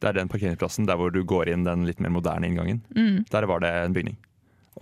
Det 0.00 0.08
er 0.08 0.12
den 0.12 0.28
parkeringsplassen 0.28 0.86
der 0.86 0.96
hvor 0.96 1.10
du 1.12 1.22
går 1.24 1.48
inn 1.48 1.64
den 1.64 1.84
litt 1.88 2.00
mer 2.00 2.10
moderne 2.12 2.44
inngangen. 2.48 2.82
Mm. 2.96 3.24
Der 3.30 3.46
var 3.46 3.60
det 3.60 3.70
en 3.72 3.92
bygning. 3.96 4.16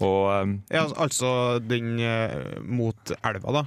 Og 0.02 0.42
um, 0.42 0.62
ja, 0.71 0.87
altså 0.99 1.61
den 1.62 2.00
eh, 2.02 2.61
mot 2.66 3.12
elva, 3.23 3.52
da. 3.52 3.64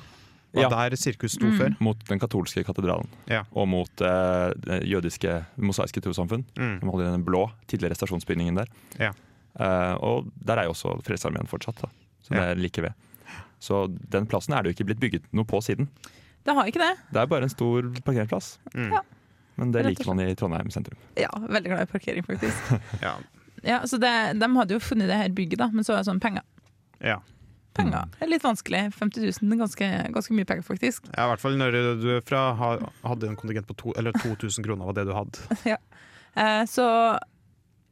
Var 0.58 0.66
Ja. 0.66 0.70
der 0.90 0.96
sirkus 0.98 1.36
sto 1.38 1.46
Mm. 1.46 1.58
før. 1.60 1.76
mot 1.80 2.04
den 2.10 2.20
katolske 2.20 2.64
katedralen. 2.66 3.08
Ja. 3.30 3.44
Og 3.54 3.68
mot 3.68 4.02
eh, 4.02 4.54
det 4.58 4.82
jødiske 4.90 5.46
mosaiske 5.58 6.02
trossamfunn. 6.02 6.46
Mm. 6.58 6.80
De 6.82 6.86
holder 6.90 7.08
i 7.08 7.12
den 7.16 7.24
blå, 7.26 7.46
tidligere 7.68 7.96
stasjonsbygningen 7.96 8.56
der. 8.56 8.68
Ja. 9.00 9.12
Eh, 9.60 9.94
og 10.02 10.32
der 10.44 10.58
er 10.58 10.64
jo 10.68 10.74
også 10.76 10.98
Frelsesarmeen 11.04 11.48
fortsatt, 11.48 11.80
da. 11.82 11.88
så 12.24 12.30
det 12.34 12.38
Ja. 12.42 12.52
er 12.52 12.56
like 12.56 12.82
ved. 12.82 12.94
Så 13.60 13.88
den 14.10 14.26
plassen 14.28 14.54
er 14.54 14.62
det 14.64 14.70
jo 14.76 14.84
ikke 14.84 14.88
blitt 14.94 15.00
bygget 15.00 15.24
noe 15.34 15.46
på 15.46 15.62
siden. 15.64 15.88
Det 16.46 16.54
har 16.56 16.66
ikke 16.66 16.80
det. 16.80 16.98
Det 17.12 17.22
er 17.22 17.26
bare 17.26 17.44
en 17.44 17.50
stor 17.50 17.82
parkeringsplass. 18.06 18.58
Mm. 18.76 18.92
Ja. 18.94 19.02
Men 19.58 19.72
det 19.72 19.86
liker 19.86 20.06
man 20.14 20.20
i 20.20 20.36
Trondheim 20.36 20.70
sentrum. 20.70 20.98
Ja, 21.18 21.30
veldig 21.34 21.66
glad 21.72 21.82
i 21.82 21.92
parkering, 21.92 22.24
faktisk. 22.24 22.58
Ja. 23.02 23.16
Ja, 23.64 23.80
så 23.90 23.98
det, 24.00 24.40
De 24.40 24.48
hadde 24.56 24.70
jo 24.76 24.80
funnet 24.80 25.08
det 25.10 25.18
her 25.18 25.30
bygget, 25.30 25.58
da, 25.58 25.68
men 25.74 25.84
så 25.84 25.94
var 25.96 26.04
det 26.04 26.08
sånn 26.12 26.20
penger. 26.22 26.42
ja. 27.02 27.18
Penger 27.78 28.10
det 28.18 28.26
er 28.28 28.32
litt 28.32 28.44
vanskelig. 28.46 28.82
50 28.98 29.24
000 29.42 29.54
er 29.56 29.62
ganske, 29.62 29.90
ganske 30.18 30.34
mye 30.38 30.46
penger, 30.50 30.66
faktisk. 30.68 31.08
Ja, 31.16 31.26
I 31.26 31.32
hvert 31.32 31.44
fall 31.46 31.58
når 31.60 31.78
du 32.02 32.08
er 32.18 32.22
fra, 32.28 32.42
hadde 33.06 33.30
en 33.32 33.38
kontingent 33.40 33.68
på 33.70 33.76
to, 33.80 33.94
eller 33.98 34.12
2000 34.20 34.66
kroner, 34.66 34.86
var 34.90 34.98
det 35.00 35.08
du 35.10 35.14
hadde. 35.18 35.78
Eh, 36.38 36.66
så 36.70 36.84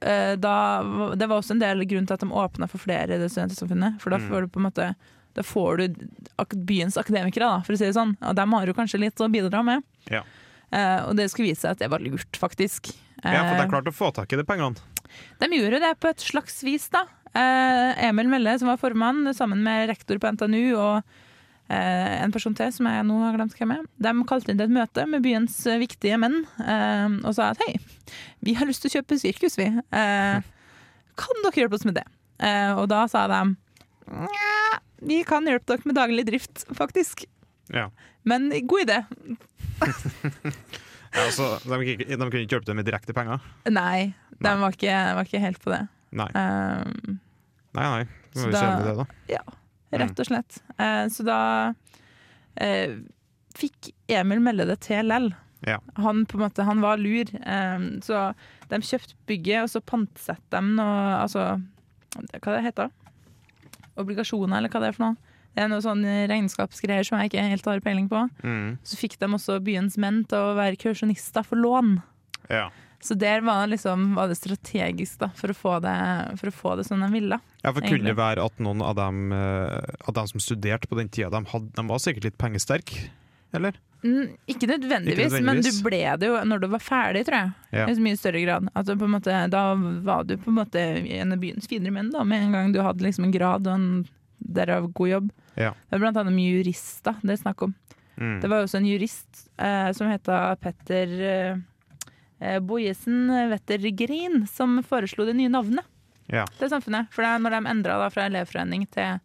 eh, 0.06 0.36
da 0.38 0.84
Det 1.18 1.26
var 1.28 1.40
også 1.40 1.56
en 1.56 1.62
del 1.64 1.80
grunn 1.90 2.06
til 2.06 2.14
at 2.14 2.22
de 2.22 2.28
åpna 2.30 2.68
for 2.70 2.78
flere 2.84 3.16
i 3.16 3.18
det 3.18 3.32
studentsamfunnet. 3.34 3.96
For 4.04 4.14
da 4.14 4.20
Mm. 4.20 4.28
får 4.30 4.42
du 4.42 4.48
på 4.54 4.60
en 4.62 4.68
måte 4.68 4.90
Da 5.34 5.42
får 5.42 5.78
du 5.82 5.96
byens 6.70 6.96
akademikere, 7.02 7.48
da, 7.50 7.62
for 7.66 7.74
å 7.74 7.78
si 7.80 7.86
det 7.90 7.96
sånn. 7.98 8.14
Og 8.22 8.36
dem 8.38 8.54
har 8.54 8.68
jo 8.70 8.74
kanskje 8.78 9.00
litt 9.02 9.18
å 9.20 9.28
bidra 9.34 9.64
med. 9.66 9.82
Ja. 10.14 10.22
Eh, 10.72 11.02
og 11.10 11.16
det 11.18 11.26
skulle 11.32 11.50
vise 11.50 11.66
seg 11.66 11.72
at 11.74 11.80
det 11.82 11.90
var 11.90 12.00
lurt, 12.06 12.38
faktisk. 12.38 12.94
Ja, 13.24 13.42
for 13.50 13.58
de 13.58 13.66
er 13.66 13.72
klarte 13.74 13.90
å 13.92 13.98
få 13.98 14.14
tak 14.14 14.32
i 14.32 14.38
de 14.38 14.46
pengene. 14.46 14.78
de 15.42 15.48
gjorde 15.58 15.80
det 15.82 16.00
på 16.00 16.08
et 16.14 16.22
slags 16.22 16.62
vis, 16.64 16.88
da. 16.94 17.08
Eh, 17.36 18.08
Emil 18.08 18.30
Melle, 18.32 18.56
som 18.60 18.70
var 18.72 18.80
formann, 18.82 19.26
sammen 19.36 19.62
med 19.66 19.90
rektor 19.92 20.20
på 20.22 20.32
NTNU 20.36 20.76
og 20.80 21.02
eh, 21.68 22.14
en 22.24 22.32
person 22.32 22.56
til 22.56 22.72
som 22.72 22.88
jeg 22.88 23.06
nå 23.08 23.18
har 23.24 23.36
glemt 23.36 23.56
hvem 23.60 23.74
er. 23.76 23.84
De 24.00 24.14
kalte 24.30 24.54
inn 24.54 24.60
til 24.62 24.70
et 24.70 24.76
møte 24.78 25.06
med 25.12 25.24
byens 25.26 25.58
eh, 25.68 25.80
viktige 25.82 26.20
menn 26.22 26.42
og 27.26 27.32
sa 27.36 27.52
at 27.52 27.62
hei, 27.66 27.76
vi 28.46 28.56
har 28.56 28.70
lyst 28.70 28.86
til 28.86 28.94
å 28.94 28.96
kjøpe 29.00 29.20
sirkus, 29.20 29.58
vi. 29.60 29.68
Eh, 29.68 30.40
kan 31.20 31.44
dere 31.44 31.62
hjelpe 31.64 31.80
oss 31.80 31.86
med 31.88 31.98
det? 32.00 32.08
Eh, 32.44 32.72
og 32.76 32.88
da 32.92 33.04
sa 33.12 33.26
de 33.32 33.42
nja, 34.06 34.80
vi 35.06 35.22
kan 35.28 35.48
hjelpe 35.48 35.74
dere 35.74 35.90
med 35.92 35.98
daglig 36.00 36.26
drift, 36.28 36.66
faktisk. 36.78 37.26
Ja. 37.74 37.90
Men 38.24 38.52
god 38.68 38.88
idé. 38.88 39.04
Ja, 41.16 41.30
altså, 41.30 41.46
de, 41.64 41.94
de 41.96 42.16
kunne 42.20 42.42
ikke 42.44 42.58
hjelpe 42.58 42.68
deg 42.68 42.76
med 42.76 42.88
direkte 42.90 43.14
penger? 43.16 43.44
Nei, 43.72 44.10
de 44.36 44.44
Nei. 44.50 44.56
var 44.60 44.74
ikke, 44.76 44.96
var 45.16 45.30
ikke 45.30 45.40
helt 45.40 45.62
på 45.64 45.72
det. 45.72 45.86
Nei, 46.16 46.26
Um, 46.36 47.16
nei. 47.76 47.88
nei. 47.92 48.06
Det 48.36 48.42
Så 48.42 48.48
var 48.48 48.52
jo 48.52 48.60
kjedelig, 48.60 48.86
det, 48.86 48.96
da. 48.98 49.06
ja, 49.32 49.44
rett 50.02 50.22
og 50.22 50.28
slett. 50.28 50.58
Eh, 50.78 51.04
så 51.14 51.26
da 51.28 51.40
eh, 52.62 52.98
fikk 53.56 53.92
Emil 54.12 54.42
melde 54.44 54.68
det 54.68 54.80
til 54.88 55.08
Lell. 55.08 55.30
Ja. 55.66 55.80
Han, 56.04 56.26
på 56.30 56.38
en 56.38 56.44
måte, 56.44 56.66
han 56.68 56.84
var 56.84 57.00
lur, 57.02 57.32
eh, 57.40 57.86
så 58.06 58.26
de 58.72 58.82
kjøpte 58.84 59.16
bygget, 59.30 59.64
og 59.64 59.72
så 59.72 59.82
pantsatte 59.86 60.60
de 60.60 60.76
noe 60.78 61.16
Altså, 61.22 61.46
hva 62.16 62.58
det 62.58 62.66
heter 62.66 62.92
Obligasjoner, 64.00 64.58
eller 64.60 64.72
hva 64.72 64.82
det 64.84 64.92
er 64.92 64.98
for 64.98 65.06
noe. 65.08 65.34
Det 65.56 65.64
er 65.64 65.70
noe 65.72 65.84
sånn 65.84 66.02
regnskapsgreier 66.28 67.06
som 67.08 67.22
jeg 67.22 67.32
ikke 67.32 67.44
helt 67.48 67.68
har 67.70 67.84
peiling 67.84 68.10
på. 68.12 68.26
Mm. 68.44 68.74
Så 68.84 68.98
fikk 69.00 69.16
de 69.22 69.30
også 69.38 69.62
byens 69.64 69.96
menn 69.96 70.26
til 70.28 70.50
å 70.50 70.56
være 70.58 70.76
kausjonister 70.82 71.46
for 71.48 71.56
lån. 71.56 71.94
Ja. 72.52 72.66
Så 73.06 73.14
der 73.22 73.44
var 73.46 73.66
det, 73.66 73.76
liksom, 73.76 74.16
var 74.18 74.32
det 74.32 74.38
strategisk 74.40 75.20
da, 75.22 75.30
for, 75.38 75.54
å 75.54 75.58
få 75.58 75.76
det, 75.84 75.96
for 76.42 76.50
å 76.50 76.54
få 76.56 76.76
det 76.80 76.88
som 76.88 77.04
de 77.04 77.10
ville. 77.14 77.38
Ja, 77.62 77.70
for 77.70 77.86
Kunne 77.86 78.10
det 78.10 78.16
være 78.18 78.46
at 78.50 78.64
noen 78.64 78.82
av 78.82 78.96
dem, 78.98 79.28
eh, 79.36 79.94
av 80.10 80.16
dem 80.18 80.32
som 80.32 80.42
studerte 80.42 80.90
på 80.90 80.98
den 80.98 81.12
tida, 81.14 81.30
de, 81.36 81.44
hadde, 81.52 81.70
de 81.76 81.86
var 81.86 82.02
sikkert 82.02 82.32
litt 82.32 82.40
pengesterke? 82.42 83.06
Eller? 83.56 83.78
Mm, 84.02 84.34
ikke, 84.50 84.68
nødvendigvis, 84.70 85.34
Ikke 85.34 85.46
men 85.46 85.62
du 85.66 85.70
ble 85.86 86.02
det 86.22 86.28
jo 86.30 86.42
når 86.50 86.62
du 86.62 86.68
var 86.74 86.82
ferdig, 86.84 87.24
tror 87.28 87.40
jeg. 87.40 87.54
Ja. 87.78 87.86
I 87.90 87.96
mye 88.06 88.20
større 88.20 88.42
grad. 88.44 88.68
Altså, 88.74 88.98
måte, 88.98 89.38
da 89.54 89.64
var 90.06 90.26
du 90.26 90.36
på 90.42 90.52
en 90.52 90.60
måte 90.60 90.82
en 91.20 91.34
av 91.38 91.42
byens 91.42 91.70
finere 91.70 91.94
menn, 91.96 92.12
da, 92.14 92.26
med 92.28 92.48
en 92.48 92.58
gang 92.58 92.74
du 92.76 92.82
hadde 92.86 93.06
liksom 93.06 93.30
en 93.30 93.34
grad 93.34 93.70
og 93.70 93.78
en 93.78 93.88
derav 94.58 94.90
god 94.98 95.12
jobb. 95.12 95.32
Ja. 95.56 95.72
Det 95.88 95.98
er 95.98 96.04
blant 96.04 96.20
annet 96.20 96.36
mye 96.36 96.58
jurister 96.58 97.22
det 97.24 97.38
er 97.38 97.42
snakk 97.42 97.64
om. 97.66 97.78
Mm. 98.18 98.40
Det 98.42 98.50
var 98.52 98.64
også 98.64 98.80
en 98.80 98.88
jurist 98.88 99.46
eh, 99.60 99.90
som 99.96 100.12
heta 100.12 100.40
Petter 100.62 101.16
eh, 101.30 101.64
Bojesen 102.40 103.30
Wettergrin 103.52 104.44
som 104.52 104.82
foreslo 104.84 105.26
det 105.26 105.36
nye 105.38 105.52
navnet 105.52 105.86
Ja. 106.28 106.46
til 106.60 106.70
samfunnet. 106.70 107.08
For 107.14 107.22
det 107.24 107.30
er 107.32 107.40
når 107.44 107.56
de 107.56 107.70
endra 107.72 108.10
fra 108.12 108.26
elevforening 108.28 108.88
til 108.92 109.20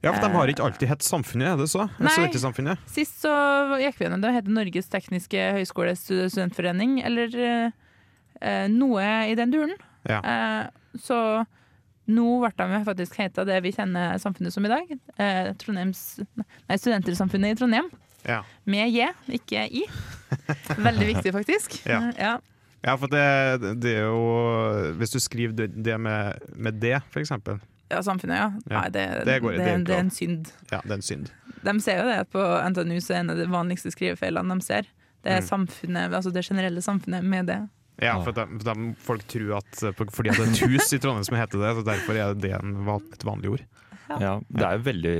ja, 0.00 0.12
for 0.12 0.22
de 0.22 0.30
har 0.30 0.50
ikke 0.52 0.62
alltid 0.62 0.88
hett 0.92 1.02
Samfunnet, 1.02 1.48
er 1.52 1.56
det 1.58 1.66
så? 1.72 1.88
Nei. 1.98 2.76
Sist 2.86 3.18
så 3.24 3.32
gikk 3.82 3.96
vi 3.98 4.06
gjennom 4.06 4.22
det. 4.22 4.28
Det 4.30 4.36
heter 4.36 4.54
Norges 4.54 4.90
tekniske 4.92 5.46
høgskole 5.56 5.94
studentforening, 5.98 7.00
eller 7.02 7.34
eh, 7.34 7.70
eh, 8.40 8.66
noe 8.70 9.08
i 9.26 9.34
den 9.38 9.50
duren. 9.50 9.74
Ja. 10.06 10.20
Eh, 10.22 10.98
så 11.02 11.18
nå 12.08 12.28
ble 12.40 12.52
de 12.56 12.84
faktisk 12.86 13.18
heta 13.18 13.44
det 13.44 13.58
vi 13.66 13.74
kjenner 13.74 14.20
samfunnet 14.22 14.54
som 14.54 14.64
i 14.64 14.70
dag. 14.70 14.94
Eh, 15.18 15.50
nei, 15.74 16.78
Studentersamfunnet 16.78 17.56
i 17.56 17.58
Trondheim. 17.58 17.90
Ja. 18.28 18.42
Med 18.68 18.90
J, 18.92 19.08
ikke 19.40 19.64
I. 19.72 19.82
Veldig 20.76 21.06
viktig, 21.14 21.32
faktisk. 21.34 21.78
Ja. 21.88 22.02
ja. 22.18 22.36
Ja, 22.84 22.92
for 22.94 23.10
det, 23.10 23.22
det 23.82 23.90
er 23.98 24.04
jo 24.06 24.92
Hvis 25.00 25.10
du 25.10 25.18
skriver 25.18 25.56
det, 25.58 25.64
det 25.82 25.96
med, 25.98 26.38
med 26.54 26.76
det, 26.78 27.00
for 27.10 27.18
eksempel. 27.24 27.56
Ja, 27.90 28.02
samfunnet, 28.06 28.36
ja. 28.38 28.50
Ja, 28.70 28.82
Nei, 28.84 28.90
det, 28.94 29.06
det 29.26 29.38
går- 29.42 29.56
det, 29.56 29.64
det 29.64 29.72
er 29.72 29.82
det, 29.88 29.94
er 29.96 30.04
en 30.04 30.12
synd. 30.14 30.52
Ja, 30.70 30.78
det 30.84 30.92
er 30.92 31.00
en 31.00 31.02
synd. 31.08 31.32
De 31.64 31.74
ser 31.82 31.98
jo 31.98 32.06
det 32.06 32.18
at 32.22 32.30
på 32.30 32.44
NTNU 32.70 33.00
så 33.02 33.16
er 33.16 33.24
en 33.24 33.32
av 33.34 33.40
de 33.40 33.48
vanligste 33.50 33.90
skrivefeilene 33.90 34.60
de 34.60 34.66
ser. 34.68 34.86
Det 35.24 35.32
er 35.34 35.40
Mm. 35.42 35.48
samfunnet, 35.48 36.14
altså 36.14 36.30
det 36.30 36.44
generelle 36.46 36.80
samfunnet 36.84 37.24
med 37.26 37.48
det. 37.50 37.58
Ja, 38.04 38.12
for, 38.22 38.30
de, 38.36 38.44
for 38.60 38.68
de, 38.70 38.92
folk 39.02 39.24
tror 39.26 39.56
at 39.58 39.80
fordi 40.14 40.30
at 40.30 40.36
det 40.38 40.44
er 40.46 40.52
et 40.52 40.60
hus 40.70 40.92
i 40.94 41.00
Trondheim 41.02 41.24
som 41.26 41.34
heter 41.40 41.58
det, 41.64 41.72
så 41.80 41.82
derfor 41.88 42.14
er 42.20 42.36
det 42.38 42.52
en, 42.60 42.76
et 42.86 43.24
vanlig 43.26 43.50
ord. 43.56 43.64
Ja, 44.22 44.36
det 44.46 44.62
er 44.68 44.76
jo 44.78 44.84
veldig 44.86 45.16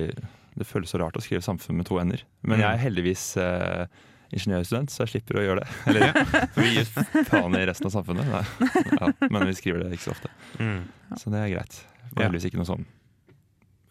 Det 0.58 0.66
føles 0.66 0.90
så 0.92 0.98
rart 1.00 1.16
å 1.18 1.22
skrive 1.24 1.42
samfunn 1.44 1.78
med 1.78 1.86
to 1.88 1.98
ender. 2.02 2.24
Men 2.42 2.58
jeg 2.62 2.68
er 2.74 2.80
heldigvis 2.82 3.24
eh, 3.40 3.86
ingeniørstudent, 4.34 4.90
så 4.92 5.04
jeg 5.06 5.12
slipper 5.14 5.38
å 5.40 5.44
gjøre 5.46 5.62
det. 5.64 5.68
Eller, 5.88 6.18
for 6.52 6.60
vi 6.66 6.72
gir 6.74 7.24
faen 7.30 7.54
i 7.56 7.64
resten 7.70 7.88
av 7.88 7.94
samfunnet. 7.94 8.32
Ja, 8.98 9.12
men 9.30 9.46
vi 9.48 9.54
skriver 9.56 9.84
det 9.86 9.94
ikke 9.96 10.08
så 10.10 10.16
ofte. 10.16 10.32
Så 11.22 11.30
det 11.32 11.44
er 11.46 11.52
greit. 11.56 11.78
Det 12.08 12.16
var 12.18 12.26
heldigvis 12.28 12.48
ikke 12.50 12.60
noe 12.62 12.68
sånn 12.68 12.86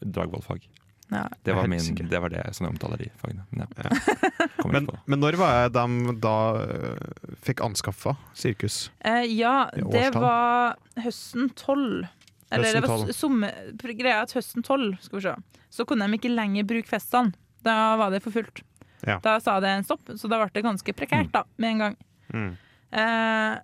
Dragvoll-fag. 0.06 0.68
Ja. 1.10 1.24
Det, 1.44 1.54
var 1.56 1.68
min- 1.72 1.96
det 2.12 2.20
var 2.20 2.30
det 2.30 2.42
som 2.54 2.66
jeg 2.68 2.74
omtaler 2.76 3.00
de 3.00 3.08
fagene. 3.22 3.46
Men 3.50 3.64
ja. 3.64 3.88
Ja. 3.88 4.48
Men, 4.68 4.88
men 5.08 5.22
når 5.22 5.38
var 5.40 5.70
det 5.70 5.78
de 5.80 6.14
da 6.20 6.32
eh, 6.60 7.28
fikk 7.46 7.62
anskaffa 7.64 8.16
sirkus? 8.36 8.90
Eh, 9.08 9.24
ja, 9.38 9.70
det 9.78 10.10
var 10.18 10.76
høsten 11.00 11.48
12. 11.56 12.04
Eller 12.52 12.78
det 12.78 12.84
var 12.88 13.06
12. 13.12 13.98
Greia 14.00 14.22
at 14.24 14.34
høsten 14.38 14.64
12, 14.64 14.98
skal 15.04 15.20
vi 15.20 15.24
se, 15.26 15.36
så 15.78 15.86
kunne 15.88 16.08
de 16.08 16.20
ikke 16.20 16.32
lenger 16.32 16.68
bruke 16.68 16.90
festene. 16.90 17.36
Da 17.66 17.98
var 18.00 18.14
det 18.14 18.22
for 18.24 18.36
fullt. 18.36 18.64
Ja. 19.08 19.20
Da 19.24 19.38
sa 19.44 19.60
det 19.64 19.72
en 19.72 19.86
stopp, 19.86 20.10
så 20.16 20.30
da 20.32 20.40
ble 20.40 20.52
det 20.54 20.64
ganske 20.66 20.94
prekært 20.96 21.34
da, 21.34 21.44
med 21.60 21.76
en 21.76 21.84
gang. 21.84 21.98
Mm. 22.34 22.54
Eh, 23.02 23.58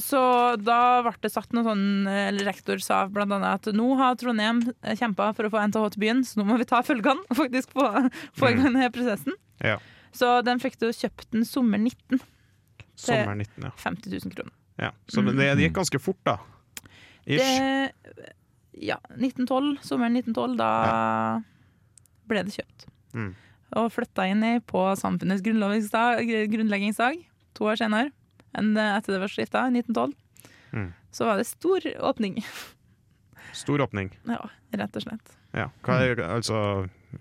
så 0.00 0.20
da 0.56 1.02
ble 1.04 1.12
det 1.20 1.32
satt 1.34 1.52
noe 1.52 1.66
sånn 1.66 2.06
eller 2.08 2.46
Rektor 2.48 2.80
sa 2.80 3.02
blant 3.12 3.34
annet 3.36 3.66
at 3.68 3.76
nå 3.76 3.90
har 3.98 4.16
Trondheim 4.16 4.62
kjempa 4.96 5.32
for 5.36 5.48
å 5.48 5.52
få 5.52 5.66
NTH 5.68 5.90
til 5.92 6.04
byen, 6.06 6.22
så 6.24 6.40
nå 6.40 6.46
må 6.48 6.56
vi 6.62 6.68
ta 6.68 6.80
følgene 6.86 7.26
og 7.28 7.40
faktisk 7.42 7.74
få, 7.76 7.90
få 8.38 8.52
i 8.52 8.56
gang 8.56 8.70
denne 8.70 8.88
prosessen. 8.94 9.36
Mm. 9.60 9.66
Ja. 9.74 9.76
Så 10.16 10.30
den 10.46 10.60
fikk 10.62 10.78
du 10.80 10.88
kjøpt 10.92 11.28
den 11.34 11.44
sommer 11.48 11.80
19. 11.80 12.22
Sommer 13.02 13.36
19, 13.36 13.66
ja. 13.66 13.74
50 13.80 14.16
000 14.16 14.34
kroner. 14.36 14.54
ja. 14.80 14.92
Så 15.08 15.24
det, 15.26 15.36
det 15.40 15.66
gikk 15.66 15.76
ganske 15.80 16.00
fort, 16.00 16.20
da. 16.28 16.38
Ish. 17.26 17.92
Ja, 18.72 18.98
1912, 19.14 19.76
sommeren 19.84 20.16
1912, 20.18 20.56
da 20.58 20.70
ble 22.30 22.42
det 22.46 22.56
kjøpt. 22.56 22.86
Mm. 23.14 23.32
Og 23.78 23.92
flytta 23.92 24.26
inn 24.28 24.42
i 24.46 24.56
på 24.64 24.84
samfunnets 24.98 25.44
grunnleggingsdag 25.44 27.22
to 27.56 27.68
år 27.68 27.78
senere 27.80 28.10
enn 28.58 28.74
etter 28.76 29.14
det 29.14 29.22
var 29.22 29.32
skifta, 29.32 29.64
i 29.68 29.80
1912. 29.80 30.12
Mm. 30.72 30.90
Så 31.12 31.28
var 31.28 31.40
det 31.40 31.48
stor 31.48 31.86
åpning. 32.10 32.40
Stor 33.56 33.80
åpning. 33.84 34.10
Ja, 34.28 34.42
rett 34.76 34.96
og 34.96 35.04
slett. 35.04 35.34
Ja. 35.56 35.68
Hva 35.84 35.98
er 36.04 36.20
altså 36.24 36.58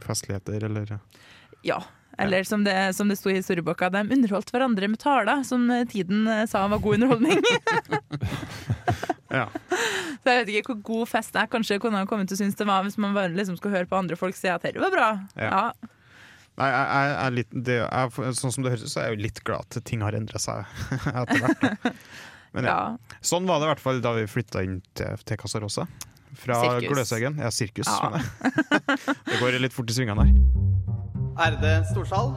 festligheter, 0.03 0.63
eller? 0.67 0.97
Ja. 1.67 1.81
Eller 2.19 2.43
som 2.43 2.63
det, 2.63 2.75
som 2.95 3.09
det 3.09 3.17
sto 3.19 3.31
i 3.31 3.37
historieboka, 3.39 3.89
de 3.91 4.03
underholdt 4.03 4.51
hverandre 4.51 4.89
med 4.91 4.99
taler 5.01 5.43
som 5.47 5.65
tiden 5.91 6.27
sa 6.51 6.65
var 6.71 6.83
god 6.83 6.99
underholdning. 6.99 7.39
Ja. 9.31 9.47
Så 10.21 10.35
jeg 10.35 10.43
vet 10.43 10.51
ikke 10.53 10.75
hvor 10.75 10.83
god 10.91 11.09
fest 11.09 11.37
jeg 11.37 11.49
kanskje 11.49 11.79
kunne 11.81 12.03
ha 12.03 12.09
kommet 12.09 12.29
til 12.29 12.37
å 12.37 12.41
synes 12.43 12.59
det 12.59 12.67
var 12.69 12.83
hvis 12.85 12.99
man 13.01 13.15
bare 13.17 13.33
liksom 13.33 13.57
skulle 13.57 13.79
høre 13.79 13.89
på 13.89 13.97
andre 13.97 14.17
folk 14.19 14.37
si 14.37 14.51
at 14.51 14.61
dette 14.61 14.81
var 14.81 14.93
bra. 14.93 15.09
Ja. 15.39 15.49
Ja. 15.49 15.97
Nei, 16.59 16.67
jeg, 16.67 16.83
jeg, 16.91 17.15
er 17.15 17.33
litt, 17.33 17.53
det, 17.65 17.77
jeg, 17.79 18.35
sånn 18.37 18.53
som 18.53 18.65
det 18.65 18.73
høres 18.73 18.83
ut, 18.85 18.91
så 18.91 19.01
er 19.01 19.09
jeg 19.09 19.15
jo 19.15 19.23
litt 19.23 19.39
glad 19.47 19.65
at 19.65 19.87
ting 19.87 20.03
har 20.05 20.17
endra 20.17 20.41
seg 20.41 20.67
etter 21.23 21.41
hvert. 21.41 21.89
Men 22.51 22.67
ja. 22.67 22.75
Ja. 22.75 23.17
Sånn 23.23 23.47
var 23.49 23.61
det 23.61 23.69
i 23.69 23.71
hvert 23.71 23.83
fall 23.83 24.01
da 24.03 24.13
vi 24.19 24.27
flytta 24.29 24.65
inn 24.67 24.81
til, 24.99 25.23
til 25.25 25.39
Casa 25.41 25.61
Rosa. 25.63 25.87
Fra 26.41 26.59
Sirkus. 26.61 26.91
Gløshaugen. 26.93 27.39
Ja, 27.43 27.51
sirkus. 27.51 27.87
Ja. 27.87 28.19
det 29.31 29.39
går 29.41 29.59
litt 29.63 29.75
fort 29.75 29.91
i 29.91 29.95
svingene 29.95 30.27
her. 30.27 30.35
Ærede 31.41 31.79
storsal. 31.91 32.35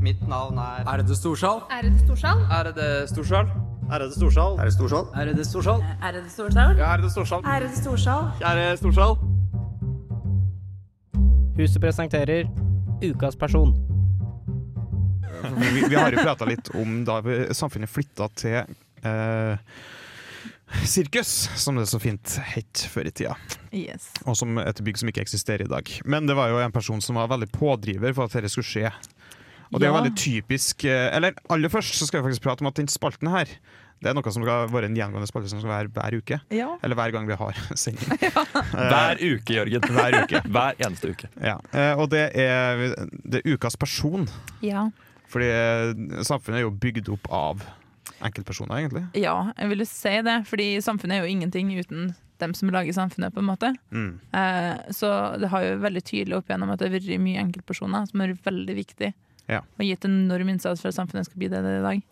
Mitt 0.00 0.22
navn 0.28 0.58
er 0.58 0.86
Ærede 0.88 1.18
storsal. 1.18 1.66
Ærede 1.70 1.98
storsal. 2.06 2.46
Ærede 2.50 2.88
storsal. 3.10 3.50
Ærede 3.90 4.12
storsal. 4.14 4.58
Ærede 4.60 4.72
storsal. 4.74 5.04
Ærede 5.16 5.44
storsal. 5.44 5.80
Ærede 6.02 6.30
storsal. 6.30 6.76
Ja, 6.78 6.84
ærede 6.94 7.10
storsal. 7.10 7.44
Ærede 7.46 7.76
storsal. 7.76 8.22
Kjære 8.40 8.76
storsal. 8.76 9.14
Huset 11.58 11.80
presenterer 11.82 12.44
Ukas 13.10 13.36
person. 13.36 13.74
Vi, 15.58 15.80
vi 15.88 15.94
har 15.96 16.12
jo 16.12 16.20
prata 16.22 16.46
litt 16.48 16.68
om 16.76 17.00
da 17.08 17.18
samfunnet 17.56 17.88
flytta 17.90 18.26
til 18.36 18.58
eh, 19.08 19.58
sirkus, 20.86 21.30
som 21.58 21.78
det 21.80 21.86
så 21.90 21.98
fint 22.02 22.36
het 22.52 22.84
før 22.92 23.08
i 23.08 23.12
tida. 23.16 23.34
Yes. 23.72 24.10
Og 24.28 24.36
som 24.38 24.58
et 24.62 24.82
bygg 24.84 25.00
som 25.00 25.08
ikke 25.10 25.24
eksisterer 25.24 25.64
i 25.64 25.70
dag. 25.70 25.90
Men 26.04 26.28
det 26.28 26.36
var 26.38 26.52
jo 26.52 26.60
en 26.62 26.74
person 26.74 27.00
som 27.04 27.16
var 27.18 27.30
veldig 27.32 27.48
pådriver 27.56 28.14
for 28.16 28.28
at 28.28 28.36
dette 28.38 28.52
skulle 28.52 28.68
skje. 28.68 28.92
Og 29.70 29.78
det 29.80 29.86
er 29.86 29.92
Ja. 29.92 30.00
veldig 30.00 30.16
typisk 30.18 30.84
eh, 30.84 31.14
Eller 31.16 31.32
aller 31.48 31.68
først 31.70 31.94
så 31.94 32.06
skal 32.06 32.20
vi 32.20 32.26
faktisk 32.28 32.42
prate 32.42 32.62
om 32.62 32.66
at 32.66 32.74
den 32.76 32.88
spalten 32.90 33.28
her 33.30 33.46
Det 34.00 34.08
er 34.08 34.14
noe 34.16 34.30
som 34.32 34.40
skal 34.44 34.70
være 34.72 34.88
en 34.88 34.94
gjengående 34.96 35.28
spalte 35.28 35.50
som 35.52 35.60
skal 35.60 35.70
være 35.74 35.90
hver 35.92 36.14
uke. 36.22 36.38
Ja. 36.56 36.70
Eller 36.82 36.96
hver 36.96 37.12
gang 37.12 37.26
vi 37.28 37.36
har 37.36 37.58
sending. 37.82 38.14
Hver 38.72 39.20
uke, 39.20 39.58
Jørgen. 39.58 39.84
Hver 39.92 40.16
uke. 40.22 40.40
Hver 40.56 40.78
eneste 40.86 41.10
uke. 41.12 41.28
Ja. 41.44 41.58
Eh, 41.76 41.92
Og 42.00 42.08
det 42.14 42.22
er, 42.40 42.86
det 43.28 43.42
er 43.44 43.54
ukas 43.56 43.76
person. 43.76 44.28
ja. 44.64 44.88
Fordi 45.30 45.46
eh, 45.46 46.24
samfunnet 46.26 46.58
er 46.58 46.64
jo 46.64 46.72
bygd 46.82 47.06
opp 47.14 47.28
av 47.30 47.60
enkeltpersoner, 48.26 48.80
egentlig. 48.80 49.04
Ja, 49.20 49.52
jeg 49.54 49.68
ville 49.70 49.86
si 49.86 50.10
det. 50.26 50.40
Fordi 50.48 50.64
samfunnet 50.82 51.20
er 51.20 51.22
jo 51.22 51.30
ingenting 51.30 51.70
uten 51.78 52.08
dem 52.40 52.54
som 52.56 52.72
lager 52.72 52.96
samfunnet, 52.96 53.30
på 53.36 53.38
en 53.42 53.46
måte. 53.46 53.70
Mm. 53.94 54.14
Eh, 54.34 54.90
så 54.96 55.10
det 55.38 55.50
har 55.52 55.62
jo 55.68 55.76
veldig 55.84 56.02
tydelig 56.08 56.38
opp 56.40 56.50
igjennom 56.50 56.72
at 56.74 56.80
det 56.82 56.88
har 56.88 56.96
vært 56.96 57.22
mye 57.22 57.44
enkeltpersoner 57.44 58.08
som 58.10 58.24
har 58.24 58.32
vært 58.32 58.48
veldig 58.48 58.76
viktig. 58.80 59.12
Ja. 59.52 59.60
Og 59.78 59.84
gitt 59.86 60.08
en 60.08 60.16
enorm 60.24 60.50
innsats 60.54 60.82
for 60.82 60.90
at 60.90 60.98
samfunnet 60.98 61.28
skal 61.28 61.42
bli 61.44 61.52
det 61.52 61.60
det 61.62 61.76
er 61.76 61.78
i 61.82 61.86
dag. 61.86 62.02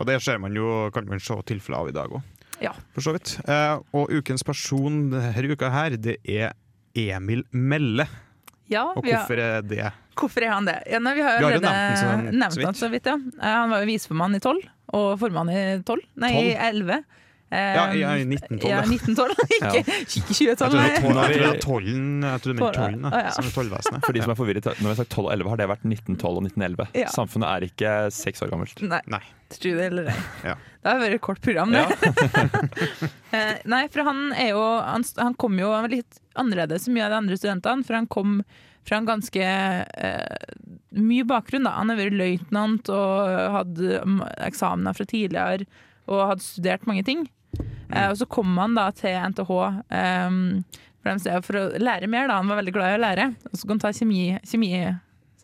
Og 0.00 0.06
det 0.06 0.20
ser 0.22 0.38
man 0.38 0.54
jo, 0.56 0.90
kan 0.94 1.06
man 1.08 1.20
se 1.20 1.34
tilfeller 1.48 1.78
av 1.82 1.88
i 1.88 1.92
dag 1.92 2.10
òg, 2.10 2.22
Ja. 2.62 2.72
for 2.94 3.00
så 3.02 3.12
vidt. 3.16 3.36
Eh, 3.48 3.78
og 3.94 4.08
ukens 4.10 4.42
person 4.46 5.10
denne 5.10 5.52
uka 5.52 5.70
her, 5.70 5.96
det 5.96 6.18
er 6.24 6.52
Emil 6.94 7.44
Melle. 7.52 8.06
Ja, 8.68 8.84
Og 8.96 9.02
hvorfor 9.04 9.36
har, 9.36 9.58
er 9.58 9.62
det? 9.62 9.92
hvorfor 10.16 10.42
er 10.46 10.52
han 10.54 10.64
det? 10.64 10.78
Ja, 10.90 10.98
nei, 10.98 11.14
vi 11.14 11.20
har 11.22 11.38
Vi 11.38 11.44
har 11.44 11.52
jo 11.52 11.60
nevnt 11.60 11.62
den 11.62 11.96
så- 11.96 12.38
nevnt 12.38 12.52
så 12.52 12.56
vidt. 12.58 12.64
han 12.64 12.74
så 12.74 12.90
vidt. 12.90 13.04
Ja. 13.06 13.14
Eh, 13.42 13.54
Han 13.60 13.70
var 13.70 13.80
jo 13.84 13.86
viseformann 13.86 14.34
i 14.36 14.38
12, 14.40 14.62
og 14.94 15.18
formann 15.18 15.50
i 15.50 15.82
12. 15.82 16.00
Nei, 16.16 16.30
i 16.32 16.54
11. 16.56 17.04
Eh, 17.52 17.74
Ja, 17.76 17.92
i- 17.92 18.22
i 18.22 18.24
1912, 18.24 18.64
Ja, 18.70 18.80
ja. 18.80 18.82
1912. 18.88 19.36
ikke, 19.52 19.84
ikke 19.84 20.48
Jeg 20.48 20.56
2012, 20.56 20.72
nei. 20.72 20.88
jeg 20.88 21.02
tror 21.02 21.28
det 21.28 21.42
var 21.44 21.58
tollen, 21.60 22.22
jeg 22.22 22.40
det 22.56 22.72
tollen, 22.72 23.32
som 23.32 23.44
er 23.44 23.52
tollvesenet. 23.52 24.04
For 24.06 24.12
de 24.12 24.22
som 24.22 24.30
er 24.30 24.34
forvirret, 24.40 24.64
når 24.64 24.80
vi 24.80 24.88
har 24.88 24.94
sagt 25.02 25.10
12 25.10 25.26
og 25.26 25.32
11, 25.34 25.48
har 25.50 25.56
det 25.60 25.68
vært 25.68 25.84
1912 25.84 26.36
og 26.38 26.42
1911. 26.48 26.88
Ja. 26.94 27.06
Samfunnet 27.12 27.48
er 27.52 27.60
ikke 27.68 27.92
seks 28.10 28.40
år 28.40 28.48
gammelt. 28.54 28.80
Nei, 28.80 29.00
Nei. 29.06 29.20
Tro 29.60 29.74
det 29.76 29.86
eller 29.90 30.10
ei. 30.12 30.18
Ja. 30.46 30.56
Det 30.82 30.90
har 30.90 30.98
vært 30.98 31.14
et 31.18 31.22
kort 31.22 31.40
program, 31.44 31.72
det. 31.74 31.84
Ja. 31.84 33.42
Nei, 33.72 33.84
for 33.92 34.02
han 34.08 34.32
er 34.34 34.48
jo 34.50 34.62
Han, 34.82 35.04
han 35.20 35.36
kom 35.38 35.54
jo 35.60 35.70
litt 35.92 36.18
annerledes 36.38 36.88
enn 36.88 36.96
mye 36.96 37.06
av 37.06 37.12
de 37.14 37.18
andre 37.20 37.38
studentene, 37.38 37.86
for 37.86 37.98
han 37.98 38.08
kom 38.10 38.40
fra 38.88 38.98
en 38.98 39.06
ganske 39.06 39.44
eh, 39.44 40.56
mye 40.98 41.26
bakgrunn. 41.28 41.68
da. 41.68 41.76
Han 41.78 41.92
har 41.92 42.00
vært 42.00 42.18
løytnant 42.18 42.90
og 42.90 43.30
hadde 43.56 44.00
mm, 44.02 44.20
eksamener 44.48 44.96
fra 44.96 45.06
tidligere 45.06 45.68
og 46.10 46.24
hadde 46.32 46.44
studert 46.44 46.88
mange 46.88 47.04
ting. 47.06 47.28
Eh, 47.92 48.08
og 48.08 48.16
så 48.18 48.26
kom 48.26 48.56
han 48.58 48.74
da 48.78 48.88
til 48.96 49.14
NTH 49.30 49.52
eh, 49.94 50.40
for, 51.02 51.46
for 51.46 51.60
å 51.60 51.68
lære 51.78 52.10
mer. 52.10 52.26
da. 52.26 52.40
Han 52.40 52.50
var 52.50 52.62
veldig 52.62 52.74
glad 52.74 52.94
i 52.94 52.98
å 52.98 53.04
lære. 53.04 53.28
Og 53.50 53.54
så 53.54 53.68
kan 53.68 53.76
han 53.76 53.84
ta 53.86 53.94
kjemi. 53.96 54.24
kjemi. 54.48 54.72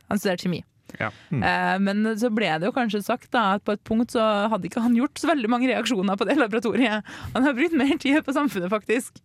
Han 0.09 0.21
studerte 0.21 0.49
kjemi. 0.49 0.65
Ja. 0.99 1.11
Eh, 1.31 1.79
men 1.79 2.05
så 2.19 2.31
ble 2.35 2.49
det 2.59 2.67
jo 2.67 2.73
kanskje 2.73 3.03
sagt 3.05 3.31
da, 3.31 3.55
at 3.59 3.65
på 3.65 3.73
et 3.77 3.85
punkt 3.85 4.11
så 4.17 4.49
hadde 4.49 4.65
ikke 4.71 4.81
han 4.83 4.95
gjort 4.97 5.15
så 5.21 5.29
veldig 5.29 5.49
mange 5.53 5.69
reaksjoner 5.69 6.17
på 6.17 6.25
det 6.27 6.37
laboratoriet. 6.41 7.05
Han 7.35 7.43
har 7.45 7.53
brukt 7.55 7.77
mer 7.77 7.97
tid 7.99 8.25
på 8.25 8.33
samfunnet, 8.33 8.71
faktisk. 8.73 9.21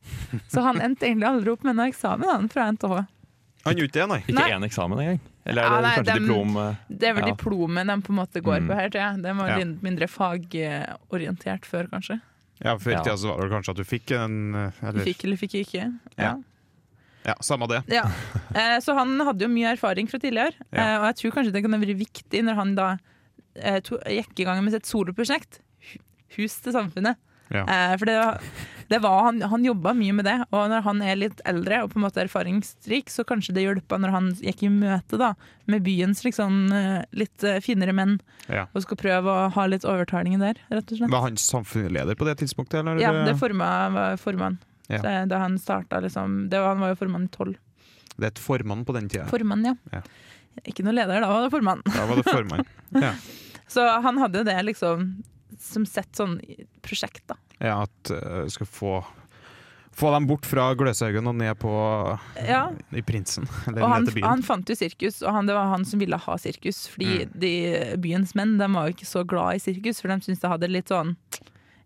Så 0.52 0.62
han 0.62 0.82
endte 0.84 1.08
egentlig 1.08 1.30
aldri 1.30 1.50
opp 1.56 1.64
med 1.64 1.76
noen 1.78 1.90
eksamen 1.94 2.28
han, 2.30 2.50
fra 2.50 2.68
NTH. 2.72 3.06
Han 3.64 3.78
gjorde 3.80 3.88
ikke 3.88 4.02
det, 4.02 4.08
nei. 4.12 4.20
Ikke 4.28 4.34
Nei. 4.42 4.50
én 4.52 4.66
eksamen 4.68 5.00
engang. 5.00 5.20
Eller 5.46 5.62
er 5.64 5.66
Ja, 5.66 5.76
det 5.76 5.84
nei, 5.84 5.96
kanskje 5.96 6.06
dem- 6.14 6.24
diplom? 6.28 6.58
eh, 6.58 6.76
Det 7.00 7.08
er 7.08 7.14
vel 7.14 7.24
Ja. 7.28 7.34
diplomet 7.34 7.88
de 7.88 7.96
på 8.02 8.10
en 8.12 8.16
måte 8.20 8.42
går 8.44 8.60
Mm. 8.60 8.68
på 8.68 8.76
her, 8.76 8.90
tror 8.90 9.02
jeg. 9.02 9.22
Det 9.24 9.36
var 9.38 9.48
Ja. 9.48 9.66
mindre 9.82 10.08
fagorientert 10.08 11.66
før, 11.66 11.88
kanskje. 11.90 12.22
Ja, 12.64 12.76
Før 12.78 12.92
i 12.92 12.94
Ja. 12.94 13.04
tida 13.04 13.16
så 13.18 13.36
var 13.36 13.42
det 13.48 13.52
kanskje 13.52 13.70
at 13.70 13.76
du 13.78 13.84
fikk 13.84 14.12
en 14.16 14.56
eh, 14.56 14.72
eller, 14.82 15.04
Fikk 15.04 15.24
eller 15.26 15.38
fikk 15.38 15.56
ikke. 15.66 16.00
Ja. 16.18 16.36
Ja. 17.26 17.36
Samme 17.42 17.68
det. 17.72 17.82
Ja. 17.94 18.04
Eh, 18.54 18.78
så 18.84 18.96
han 18.98 19.16
hadde 19.24 19.46
jo 19.48 19.52
mye 19.54 19.72
erfaring 19.76 20.10
fra 20.12 20.20
tidligere, 20.20 20.54
eh, 20.72 20.96
og 21.00 21.06
jeg 21.12 21.20
tror 21.22 21.36
kanskje 21.40 21.54
det 21.56 21.64
kan 21.64 21.74
ha 21.74 21.80
vært 21.84 22.00
viktig 22.04 22.44
når 22.44 22.56
han 22.60 22.76
da 22.76 22.88
eh, 23.56 23.80
to, 23.86 24.00
gikk 24.10 24.40
i 24.44 24.48
gang 24.50 24.64
med 24.66 24.74
sitt 24.76 24.90
soloprosjekt, 24.90 25.62
Hus 26.34 26.56
til 26.66 26.74
samfunnet. 26.74 27.20
Ja. 27.54 27.62
Eh, 27.70 27.92
for 28.02 28.10
det, 28.10 28.14
var- 28.18 28.40
det 28.90 28.98
var, 29.04 29.20
han, 29.28 29.42
han 29.52 29.64
jobba 29.68 29.92
mye 29.94 30.14
med 30.18 30.26
det, 30.26 30.36
og 30.50 30.64
når 30.72 30.82
han 30.88 31.02
er 31.06 31.16
litt 31.20 31.42
eldre 31.46 31.84
og 31.84 31.92
på 31.94 32.00
en 32.00 32.04
måte 32.08 32.24
erfaringsrik, 32.24 33.12
så 33.14 33.22
kanskje 33.30 33.54
det 33.54 33.64
hjelpa 33.68 34.00
når 34.02 34.14
han 34.16 34.32
gikk 34.42 34.64
i 34.66 34.72
møte 34.74 35.20
da, 35.22 35.32
med 35.70 35.84
byens 35.86 36.24
liksom, 36.26 36.58
eh, 36.74 37.04
litt 37.14 37.46
eh, 37.46 37.60
finere 37.62 37.94
menn, 37.94 38.18
Ja. 38.50 38.66
og 38.74 38.82
skulle 38.84 39.04
prøve 39.06 39.30
å 39.30 39.48
ha 39.54 39.66
litt 39.70 39.86
overtalinger 39.86 40.42
der, 40.42 40.60
rett 40.74 40.90
og 40.92 40.98
slett. 41.00 41.14
Var 41.14 41.26
han 41.30 41.38
samfunnsleder 41.38 42.18
på 42.20 42.26
det 42.28 42.36
tidspunktet? 42.42 42.82
Eller? 42.82 43.00
Ja, 43.06 43.14
det 43.30 43.38
forma 43.40 43.70
var 43.94 44.18
formann. 44.18 44.58
Ja. 44.92 45.00
Så 45.00 45.14
Da 45.32 45.38
han 45.44 45.58
starta, 45.62 46.00
liksom 46.04 46.50
det 46.52 46.60
var, 46.60 46.74
Han 46.76 46.84
var 46.84 46.90
jo 46.94 47.00
formann 47.00 47.26
i 47.30 47.32
tolv. 47.34 47.56
Det 48.18 48.26
er 48.28 48.32
et 48.34 48.40
formann 48.44 48.84
på 48.86 48.94
den 48.94 49.08
tida. 49.10 49.26
Formann, 49.32 49.64
ja. 49.66 49.76
Ja. 49.92 50.02
Ikke 50.70 50.84
noe 50.86 50.94
leder, 50.94 51.22
da 51.24 51.30
var 51.32 51.42
det 51.48 51.52
formann. 51.56 51.82
Da 51.88 52.06
var 52.06 52.20
det 52.20 52.28
formann. 52.30 52.66
Ja, 53.02 53.14
Så 53.68 53.82
han 54.04 54.20
hadde 54.22 54.44
jo 54.44 54.46
det 54.46 54.58
liksom 54.68 55.24
som 55.64 55.86
sett 55.88 56.12
sånn 56.18 56.36
prosjekt, 56.84 57.24
da. 57.30 57.36
ja 57.64 57.78
at 57.86 58.12
uh, 58.12 58.44
skal 58.52 58.68
få 58.68 58.94
få 59.94 60.10
dem 60.12 60.26
bort 60.26 60.46
fra 60.50 60.72
Gløshaugen 60.74 61.28
og 61.30 61.36
ned 61.38 61.54
på 61.62 61.70
Ja, 62.48 62.64
i 62.98 63.02
Prinsen. 63.06 63.46
Eller 63.70 63.84
og 63.86 63.92
han, 63.94 64.08
han 64.26 64.42
fant 64.46 64.70
jo 64.70 64.76
sirkus, 64.76 65.20
og 65.22 65.30
han, 65.36 65.46
det 65.46 65.54
var 65.54 65.70
han 65.70 65.86
som 65.86 66.02
ville 66.02 66.18
ha 66.18 66.38
sirkus. 66.42 66.88
Fordi 66.90 67.12
Mm. 67.28 67.34
de 67.40 67.52
byens 68.02 68.34
menn 68.36 68.56
de 68.58 68.68
var 68.74 68.90
jo 68.90 68.96
ikke 68.98 69.06
så 69.10 69.22
glad 69.24 69.60
i 69.60 69.62
sirkus, 69.62 70.02
for 70.02 70.10
de 70.10 70.18
syntes 70.26 70.42
det 70.42 70.50
hadde 70.50 70.70
litt 70.74 70.90
sånn 70.90 71.14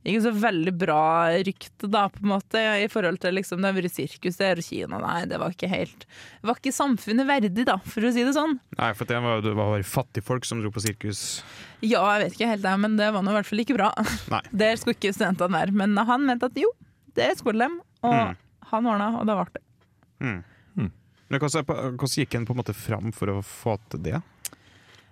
ikke 0.06 0.22
så 0.24 0.32
veldig 0.40 0.72
bra 0.80 1.00
rykte, 1.44 1.88
da, 1.92 2.06
på 2.14 2.22
en 2.24 2.30
måte, 2.32 2.62
i 2.84 2.86
forhold 2.92 3.20
til 3.24 3.34
liksom, 3.36 3.60
det 3.64 3.72
har 3.72 3.76
vært 3.76 3.92
sirkus 3.96 4.38
der 4.40 4.62
og 4.62 4.64
Kina. 4.68 5.00
Nei, 5.04 5.26
det 5.28 5.40
var 5.42 5.52
ikke 5.52 5.68
helt 5.72 6.06
Det 6.08 6.48
var 6.48 6.60
ikke 6.62 6.72
samfunnet 6.78 7.28
verdig, 7.28 7.66
da, 7.68 7.76
for 7.84 8.06
å 8.08 8.12
si 8.16 8.24
det 8.24 8.36
sånn. 8.38 8.56
Nei, 8.78 8.92
for 8.96 9.10
det 9.10 9.20
var, 9.26 9.42
det 9.44 9.52
var 9.58 9.74
bare 9.74 9.84
fattigfolk 9.88 10.46
som 10.48 10.62
dro 10.64 10.72
på 10.72 10.84
sirkus. 10.86 11.44
Ja, 11.82 12.04
jeg 12.16 12.24
vet 12.28 12.38
ikke 12.38 12.52
helt 12.54 12.64
det, 12.64 12.76
men 12.86 12.96
det 13.00 13.10
var 13.16 13.26
nå 13.26 13.34
i 13.34 13.40
hvert 13.40 13.50
fall 13.50 13.64
ikke 13.66 13.76
bra. 13.80 13.90
Nei. 14.32 14.42
Der 14.64 14.80
skulle 14.80 14.96
ikke 14.96 15.12
studentene 15.18 15.52
være. 15.58 15.76
Men 15.76 15.98
han 16.08 16.24
mente 16.30 16.48
at 16.52 16.62
jo, 16.62 16.72
det 17.18 17.34
skulle 17.42 17.68
de. 17.68 17.82
Og 18.06 18.14
Mm. 18.14 18.36
han 18.72 18.86
ordna, 18.94 19.10
og 19.20 19.26
det 19.28 19.36
ble 19.36 19.46
det. 19.58 19.62
Mm. 20.24 20.40
Mm. 20.78 20.92
Men 21.30 21.40
hvordan, 21.42 21.66
hvordan 21.98 22.16
gikk 22.22 22.36
en 22.38 22.46
på 22.48 22.54
en 22.56 22.60
måte 22.62 22.74
fram 22.78 23.12
for 23.12 23.34
å 23.34 23.42
få 23.44 23.76
til 23.92 24.00
det? 24.06 24.22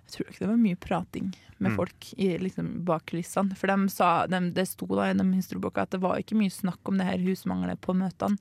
Jeg 0.06 0.12
tror 0.14 0.28
ikke 0.30 0.42
det 0.44 0.48
var 0.52 0.60
mye 0.62 0.76
prating 0.78 1.32
med 1.58 1.72
Mm. 1.72 1.76
folk 1.76 2.06
i, 2.16 2.28
liksom, 2.38 2.84
bak 2.84 3.06
kulissene. 3.10 3.56
For 3.56 3.66
de 3.66 3.88
sa, 3.90 4.26
de, 4.26 4.38
det 4.54 4.66
sto 4.68 4.86
da 4.86 5.08
i 5.10 5.14
den 5.16 5.32
historieboka 5.34 5.82
at 5.82 5.90
det 5.90 6.00
var 6.00 6.18
ikke 6.20 6.36
mye 6.38 6.52
snakk 6.52 6.78
om 6.86 6.98
det 6.98 7.06
her 7.08 7.18
husmanglet 7.24 7.80
på 7.80 7.94
møtene. 7.96 8.38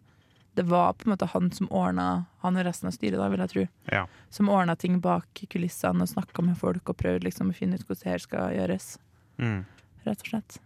Det 0.56 0.63
var 0.69 0.93
på 0.93 1.08
en 1.10 1.15
måte 1.17 1.28
han 1.34 1.49
som 1.51 1.67
ordna, 1.71 2.28
han 2.43 2.56
og 2.56 2.63
resten 2.65 2.88
av 2.88 2.93
styret, 2.95 3.17
da, 3.17 3.28
vil 3.30 3.39
jeg 3.39 3.49
tro, 3.49 3.65
Ja. 3.91 4.06
som 4.30 4.47
ordna 4.49 4.75
ting 4.78 4.99
bak 5.01 5.25
kulissene 5.49 6.01
og 6.01 6.08
snakka 6.08 6.43
med 6.45 6.58
folk 6.58 6.88
og 6.89 6.97
prøvde 6.97 7.23
liksom, 7.25 7.49
å 7.49 7.56
finne 7.56 7.75
ut 7.75 7.84
hvordan 7.88 8.04
det 8.04 8.12
her 8.13 8.19
skal 8.19 8.54
gjøres. 8.56 8.97
Mm. 9.39 9.65
Rett 10.06 10.21
og 10.21 10.28
slett. 10.30 10.60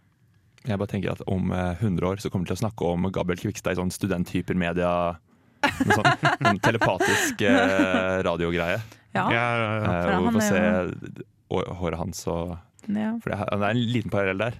Jeg 0.66 0.76
bare 0.78 0.86
tenker 0.92 1.10
at 1.12 1.22
om 1.26 1.50
eh, 1.50 1.74
100 1.80 2.02
år 2.06 2.16
så 2.20 2.28
kommer 2.30 2.44
vi 2.44 2.52
til 2.54 2.60
å 2.60 2.68
snakke 2.68 2.84
om 2.92 3.10
Gabriel 3.10 3.40
Kvikstad 3.40 3.72
i 3.72 3.80
sånn 3.80 3.90
studenthypermedia. 3.90 5.16
Noe 5.64 5.96
sånn, 5.96 6.12
sånn 6.44 6.60
telepatisk 6.60 7.40
eh, 7.42 8.20
radiogreie. 8.22 8.80
Ja. 9.14 9.24
Ja, 9.34 9.44
Eh, 9.80 9.84
for 10.04 10.26
og 10.28 10.36
er 10.36 10.40
se 10.46 11.64
håret 11.80 11.98
hans 11.98 12.26
og 12.30 12.58
ja. 12.88 13.12
For 13.22 13.30
det 13.30 13.38
er 13.40 13.64
en 13.70 13.80
liten 13.92 14.10
parallell 14.10 14.38
der, 14.38 14.54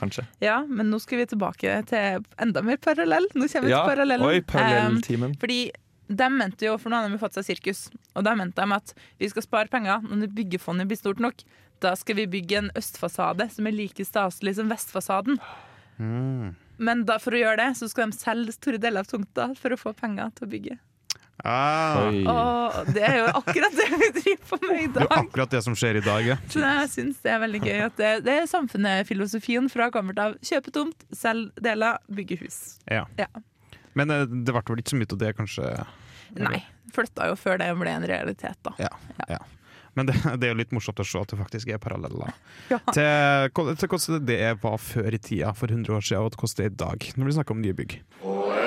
kanskje. 0.00 0.24
Ja, 0.40 0.60
men 0.66 0.88
nå 0.90 0.98
skal 1.02 1.18
vi 1.18 1.26
tilbake 1.26 1.74
til 1.90 2.24
enda 2.42 2.62
mer 2.62 2.76
parallell. 2.82 3.26
Nå 3.34 3.46
kommer 3.52 3.66
vi 3.68 3.74
Ja, 3.74 3.82
til 3.84 3.90
parallellen. 3.96 4.26
oi, 4.26 4.38
Um, 4.38 4.44
parallelltimen. 4.48 5.36
fordi 5.38 5.58
de 6.08 6.28
mente 6.30 6.66
jo, 6.66 6.76
for 6.78 6.90
nå 6.90 7.00
har 7.02 7.08
de 7.10 7.18
fått 7.18 7.34
seg 7.34 7.44
sirkus, 7.44 7.90
og 8.14 8.24
da 8.24 8.34
mente 8.38 8.54
de 8.62 8.72
at 8.72 8.94
vi 9.18 9.28
skal 9.28 9.42
spare 9.42 9.68
penger 9.68 10.00
når 10.06 10.30
byggefondet 10.34 10.86
blir 10.88 10.96
stort 10.96 11.18
nok. 11.20 11.42
Da 11.80 11.94
skal 11.94 12.14
vi 12.16 12.26
bygge 12.26 12.56
en 12.58 12.70
østfasade 12.74 13.50
som 13.52 13.66
er 13.66 13.72
like 13.72 14.04
staselig 14.06 14.54
som 14.56 14.68
vestfasaden. 14.70 15.38
Mm. 15.98 16.54
Men 16.78 17.04
da, 17.04 17.18
for 17.18 17.32
å 17.32 17.40
gjøre 17.40 17.56
det, 17.56 17.76
så 17.76 17.88
skal 17.90 18.10
de 18.10 18.16
selge 18.16 18.52
store 18.56 18.78
deler 18.78 19.00
av 19.00 19.06
tomta 19.10 19.50
for 19.58 19.70
å 19.70 19.78
få 19.80 19.92
penger 19.96 20.30
til 20.36 20.46
å 20.46 20.50
bygge. 20.50 20.78
Ah, 21.46 22.76
Og 22.82 22.88
det 22.96 23.02
er 23.06 23.16
jo 23.20 23.26
akkurat 23.38 23.76
det 23.78 23.86
vi 23.92 24.08
driver 24.20 24.46
på 24.50 24.58
med 24.66 24.80
i 24.82 24.86
dag. 24.86 25.02
det 25.06 25.06
er 25.06 25.20
akkurat 25.22 25.52
det 25.56 25.60
som 25.66 25.76
skjer 25.78 26.00
i 26.00 26.04
dag, 26.04 26.26
ja. 26.26 26.36
Så 26.50 26.62
jeg 26.64 26.88
syns 26.94 27.20
det 27.22 27.32
er 27.34 27.42
veldig 27.44 27.60
gøy 27.62 27.80
at 27.86 27.96
det, 28.00 28.12
det 28.26 28.34
er 28.42 28.48
samfunnsfilosofien 28.50 29.68
fra 29.72 29.88
gammelt 29.94 30.18
av. 30.22 30.34
Kjøpe 30.44 30.74
tomt, 30.74 31.06
selg 31.14 31.52
deler, 31.62 32.00
bygge 32.10 32.40
hus. 32.44 32.58
ja. 32.90 33.04
Ja. 33.20 33.28
Men 33.96 34.10
eh, 34.12 34.26
det 34.28 34.52
ble 34.52 34.60
vel 34.60 34.80
ikke 34.82 34.92
så 34.92 34.98
mye 35.00 35.08
av 35.14 35.20
det, 35.22 35.28
kanskje? 35.38 35.68
Nei, 36.36 36.58
flytta 36.92 37.30
jo 37.30 37.36
før 37.40 37.62
det 37.62 37.70
ble 37.80 37.94
en 37.96 38.04
realitet, 38.10 38.58
da. 38.66 38.74
Ja. 38.82 38.90
ja. 39.30 39.38
Men 39.96 40.10
det, 40.10 40.18
det 40.36 40.50
er 40.50 40.52
jo 40.52 40.58
litt 40.58 40.74
morsomt 40.76 41.00
å 41.00 41.06
se 41.08 41.16
at 41.22 41.30
det 41.32 41.38
faktisk 41.40 41.70
er 41.72 41.78
paralleller 41.80 42.34
Ja. 42.74 42.76
til, 42.92 43.72
til 43.80 43.88
hvordan 43.88 44.26
det 44.28 44.40
var 44.60 44.76
før 44.84 45.16
i 45.16 45.22
tida, 45.22 45.54
for 45.56 45.72
100 45.72 45.96
år 45.96 46.04
siden, 46.04 46.26
og 46.28 46.36
hvordan 46.36 46.58
det 46.60 46.66
er 46.66 46.74
i 46.74 46.78
dag, 46.84 47.08
når 47.16 47.30
vi 47.30 47.36
snakker 47.38 47.56
om 47.56 47.62
nye 47.64 47.78
bygg. 47.80 47.96
Mm. 48.20 48.65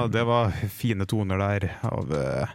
Ja, 0.00 0.06
det 0.06 0.24
var 0.24 0.50
fine 0.50 1.06
toner 1.06 1.38
der 1.38 1.66
av 1.84 2.12
eh, 2.16 2.52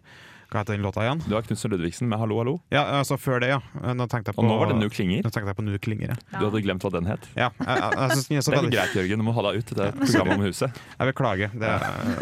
Hva 0.49 0.61
heter 0.61 0.73
den 0.73 0.85
låta 0.85 1.03
igjen? 1.03 1.19
Du 1.27 1.35
har 1.35 1.43
Knutsen 1.45 1.71
Ludvigsen 1.71 2.09
med 2.09 2.17
'Hallo, 2.19 2.39
hallo'. 2.41 2.55
Ja, 2.73 2.81
altså 2.99 3.17
før 3.21 3.39
det, 3.43 3.49
ja. 3.51 3.59
Nå 3.93 4.07
tenkte 4.09 4.31
jeg 4.31 4.37
på 4.37 4.41
Og 4.41 4.47
nå 4.49 4.55
var 4.57 4.71
det 4.71 4.77
Nu 4.79 4.89
klinger. 4.89 5.21
Nå 5.21 5.29
tenkte 5.29 5.51
jeg 5.51 5.57
på 5.59 5.65
Nu 5.65 5.77
klinger, 5.77 6.15
ja. 6.15 6.39
Du 6.39 6.45
hadde 6.47 6.61
glemt 6.65 6.85
hva 6.85 6.91
den 6.95 7.09
het. 7.09 7.27
ja 7.35 7.51
jeg, 7.59 7.67
jeg, 7.67 7.91
jeg, 7.97 8.09
synes 8.11 8.27
den 8.27 8.37
er 8.37 8.45
så 8.45 8.51
Det 8.53 8.57
er 8.57 8.61
veldig, 8.63 8.77
greit, 8.77 8.95
Jørgen. 8.97 9.21
Du 9.21 9.27
må 9.27 9.35
ha 9.37 9.43
deg 9.45 9.59
ut. 9.59 9.73
Det 9.75 9.83
er 9.83 9.93
et 9.93 9.99
program 10.01 10.31
om 10.37 10.45
huset. 10.47 10.81
jeg 10.97 11.11
beklager. 11.11 11.53
Det, 11.53 11.73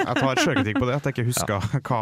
jeg 0.02 0.16
tar 0.20 0.42
sjølkritikk 0.44 0.82
på 0.84 0.90
det, 0.90 0.98
at 0.98 1.08
jeg 1.08 1.16
ikke 1.16 1.28
husker 1.30 1.70
hva 1.88 2.02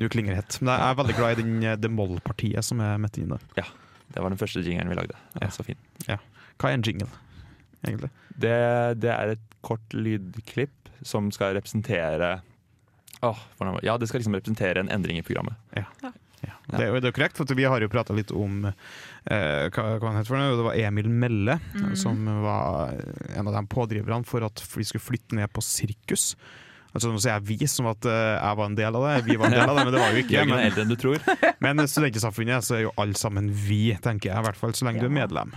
Nu 0.00 0.08
klinger 0.08 0.40
het. 0.40 0.60
Men 0.62 0.72
jeg 0.72 0.88
er 0.88 1.00
veldig 1.02 1.18
glad 1.18 1.34
i 1.36 1.42
den, 1.42 1.58
eh, 1.64 1.76
det 1.76 1.90
moll-partiet 1.92 2.64
som 2.64 2.80
er 2.80 2.96
midt 3.02 3.20
inne. 3.20 3.40
Det 3.54 4.22
var 4.22 4.30
den 4.32 4.40
første 4.40 4.64
jingeren 4.64 4.88
vi 4.88 5.00
lagde. 5.02 5.18
Ja. 5.34 5.48
Ja, 5.48 5.52
så 5.52 5.66
fin. 5.66 5.80
Hva 6.06 6.70
er 6.70 6.78
en 6.78 6.86
jingle, 6.86 7.10
egentlig? 7.84 8.12
Det, 8.38 8.56
det 9.02 9.10
er 9.10 9.34
et 9.34 9.54
kort 9.64 9.92
lydklipp 9.92 10.84
som 11.04 11.30
skal 11.34 11.54
representere 11.58 12.38
Var- 13.20 13.80
ja, 13.86 13.96
det 13.98 14.08
skal 14.10 14.20
liksom 14.20 14.34
representere 14.36 14.80
en 14.80 14.90
endring 14.92 15.18
i 15.18 15.22
programmet. 15.26 15.54
Ja. 15.76 15.84
Det, 16.66 16.80
er 16.80 16.90
jo- 16.92 17.00
det 17.00 17.08
er 17.08 17.12
korrekt, 17.16 17.36
for 17.36 17.54
vi 17.56 17.64
har 17.64 17.80
jo 17.80 17.88
prata 17.92 18.12
litt 18.16 18.32
om 18.32 18.66
eh, 18.66 19.64
hva, 19.72 19.84
hva 20.00 20.10
han 20.10 20.18
het 20.18 20.28
for 20.28 20.36
noe. 20.40 20.56
Det 20.56 20.66
var 20.66 20.76
Emil 20.76 21.08
Melle 21.08 21.58
mm. 21.74 21.94
som 21.96 22.24
var 22.44 22.92
en 23.36 23.48
av 23.48 23.54
de 23.54 23.64
pådriverne 23.72 24.24
for 24.28 24.44
at 24.44 24.62
vi 24.76 24.84
skulle 24.84 25.04
flytte 25.04 25.36
ned 25.38 25.52
på 25.52 25.64
sirkus. 25.64 26.34
Altså 26.94 27.10
Nå 27.10 27.18
sier 27.18 27.34
jeg 27.34 27.58
vi 27.58 27.66
som 27.70 27.88
at 27.90 28.06
eh, 28.06 28.36
jeg 28.38 28.58
var 28.60 28.68
en 28.70 28.76
del 28.78 28.96
av 28.96 29.06
det, 29.08 29.14
vi 29.26 29.36
var 29.40 29.50
en 29.50 29.56
del 29.58 29.66
av 29.72 29.76
det, 29.80 29.84
men 29.88 29.94
det 29.96 30.02
var 30.04 30.12
jo 30.14 30.20
ikke. 30.24 30.40
Er 30.40 30.50
Men, 31.64 31.76
men 31.80 31.88
Studentsamfunnet 31.90 32.66
så 32.66 32.78
er 32.78 32.84
jo 32.86 32.92
alle 33.00 33.18
sammen 33.18 33.50
vi, 33.50 33.86
tenker 34.04 34.30
jeg. 34.30 34.38
I 34.38 34.46
hvert 34.48 34.60
fall 34.60 34.76
så 34.78 34.86
lenge 34.88 35.02
du 35.02 35.08
er 35.10 35.16
medlem. 35.22 35.54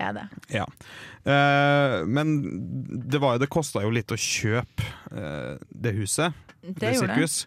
Er 0.00 0.14
det. 0.16 0.22
Ja. 0.56 0.64
Eh, 1.28 1.96
men 2.08 2.34
det, 3.10 3.20
var 3.20 3.38
det 3.40 3.50
kosta 3.52 3.82
jo 3.84 3.90
litt 3.92 4.12
å 4.14 4.16
kjøpe 4.18 4.86
eh, 5.12 5.58
det 5.70 5.92
huset. 5.98 6.32
Det 6.62 6.94
gjorde 6.96 7.12
det. 7.12 7.28
sirkus. 7.28 7.46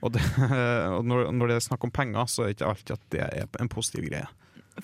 Og, 0.00 0.12
det, 0.14 0.22
og 0.96 1.02
når, 1.10 1.32
når 1.34 1.50
det 1.50 1.56
er 1.58 1.64
snakk 1.66 1.84
om 1.88 1.90
penger, 1.94 2.28
så 2.30 2.44
er 2.44 2.52
det 2.52 2.58
ikke 2.58 2.68
alltid 2.70 2.94
at 2.94 3.06
det 3.14 3.22
er 3.26 3.62
en 3.64 3.70
positiv 3.72 4.06
greie. 4.06 4.28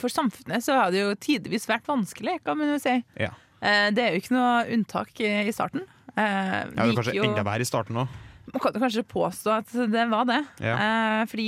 For 0.01 0.11
samfunnet 0.11 0.65
så 0.67 0.75
har 0.81 0.91
det 0.91 1.05
jo 1.05 1.13
tidvis 1.23 1.69
vært 1.71 1.87
vanskelig, 1.87 2.41
kan 2.43 2.59
man 2.59 2.73
jo 2.75 2.81
si. 2.83 2.97
Ja. 3.21 3.31
Eh, 3.63 3.93
Det 3.95 4.03
er 4.03 4.17
jo 4.17 4.25
ikke 4.25 4.35
noe 4.35 4.65
unntak 4.75 5.21
i 5.23 5.31
i 5.47 5.55
starten. 5.55 5.87
Eh, 6.17 6.25
Ja, 6.25 6.67
det 6.67 6.89
er 6.89 6.99
kanskje 6.99 7.15
jo- 7.21 7.29
enda 7.31 7.45
verre 7.47 7.63
i 7.63 7.71
starten 7.71 8.03
òg. 8.03 8.09
Man 8.53 8.61
kan 8.61 8.75
kanskje 8.83 9.07
påstå 9.09 9.55
at 9.55 9.71
det 9.95 10.09
var 10.11 10.27
det. 10.29 10.43
Ja. 10.61 10.75
Eh, 10.75 11.23
fordi 11.31 11.47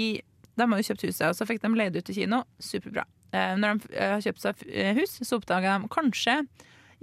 de 0.57 0.65
har 0.71 0.79
jo 0.81 0.87
kjøpt 0.95 1.03
huset, 1.11 1.27
og 1.29 1.35
så 1.37 1.45
fikk 1.51 1.61
de 1.61 1.69
leid 1.77 1.97
ut 1.99 2.07
til 2.07 2.15
kino. 2.23 2.45
Superbra. 2.63 3.03
Eh, 3.35 3.55
når 3.59 3.77
de 3.81 3.95
eh, 3.97 4.15
har 4.15 4.25
kjøpt 4.25 4.45
seg 4.45 4.65
eh, 4.71 4.93
hus, 4.99 5.19
så 5.27 5.39
oppdager 5.41 5.83
de 5.83 5.91
kanskje 5.93 6.41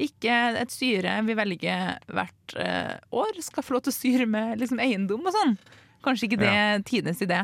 ikke 0.03 0.37
et 0.57 0.71
styre 0.73 1.19
vi 1.27 1.35
velger 1.37 1.99
hvert 2.09 2.53
år 3.13 3.35
skal 3.45 3.65
få 3.65 3.75
lov 3.75 3.83
til 3.85 3.91
å 3.91 3.95
styre 3.99 4.25
med 4.25 4.57
liksom, 4.57 4.79
eiendom 4.81 5.27
og 5.29 5.35
sånn. 5.35 5.53
Kanskje 6.03 6.31
ikke 6.31 6.39
det 6.41 6.49
er 6.49 6.81
tidenes 6.81 7.21
idé. 7.21 7.43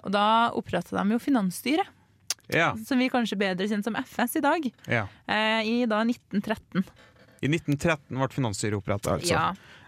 Og 0.00 0.08
da 0.14 0.24
oppretta 0.56 0.96
de 0.96 1.12
jo 1.12 1.20
Finansstyret, 1.20 1.90
Ja, 2.48 2.70
som 2.88 2.96
vi 3.00 3.10
kanskje 3.12 3.36
bedre 3.40 3.68
kjent 3.68 3.84
som 3.84 3.98
FS 4.00 4.38
i 4.40 4.42
dag, 4.44 4.70
ja. 4.88 5.04
i 5.68 5.84
da 5.84 6.00
1913. 6.00 6.80
I 7.44 7.52
1913 7.52 8.16
ble 8.16 8.30
finansstyret 8.32 8.80
oppretta, 8.80 9.18
altså. 9.18 9.36
Ja. 9.36 9.44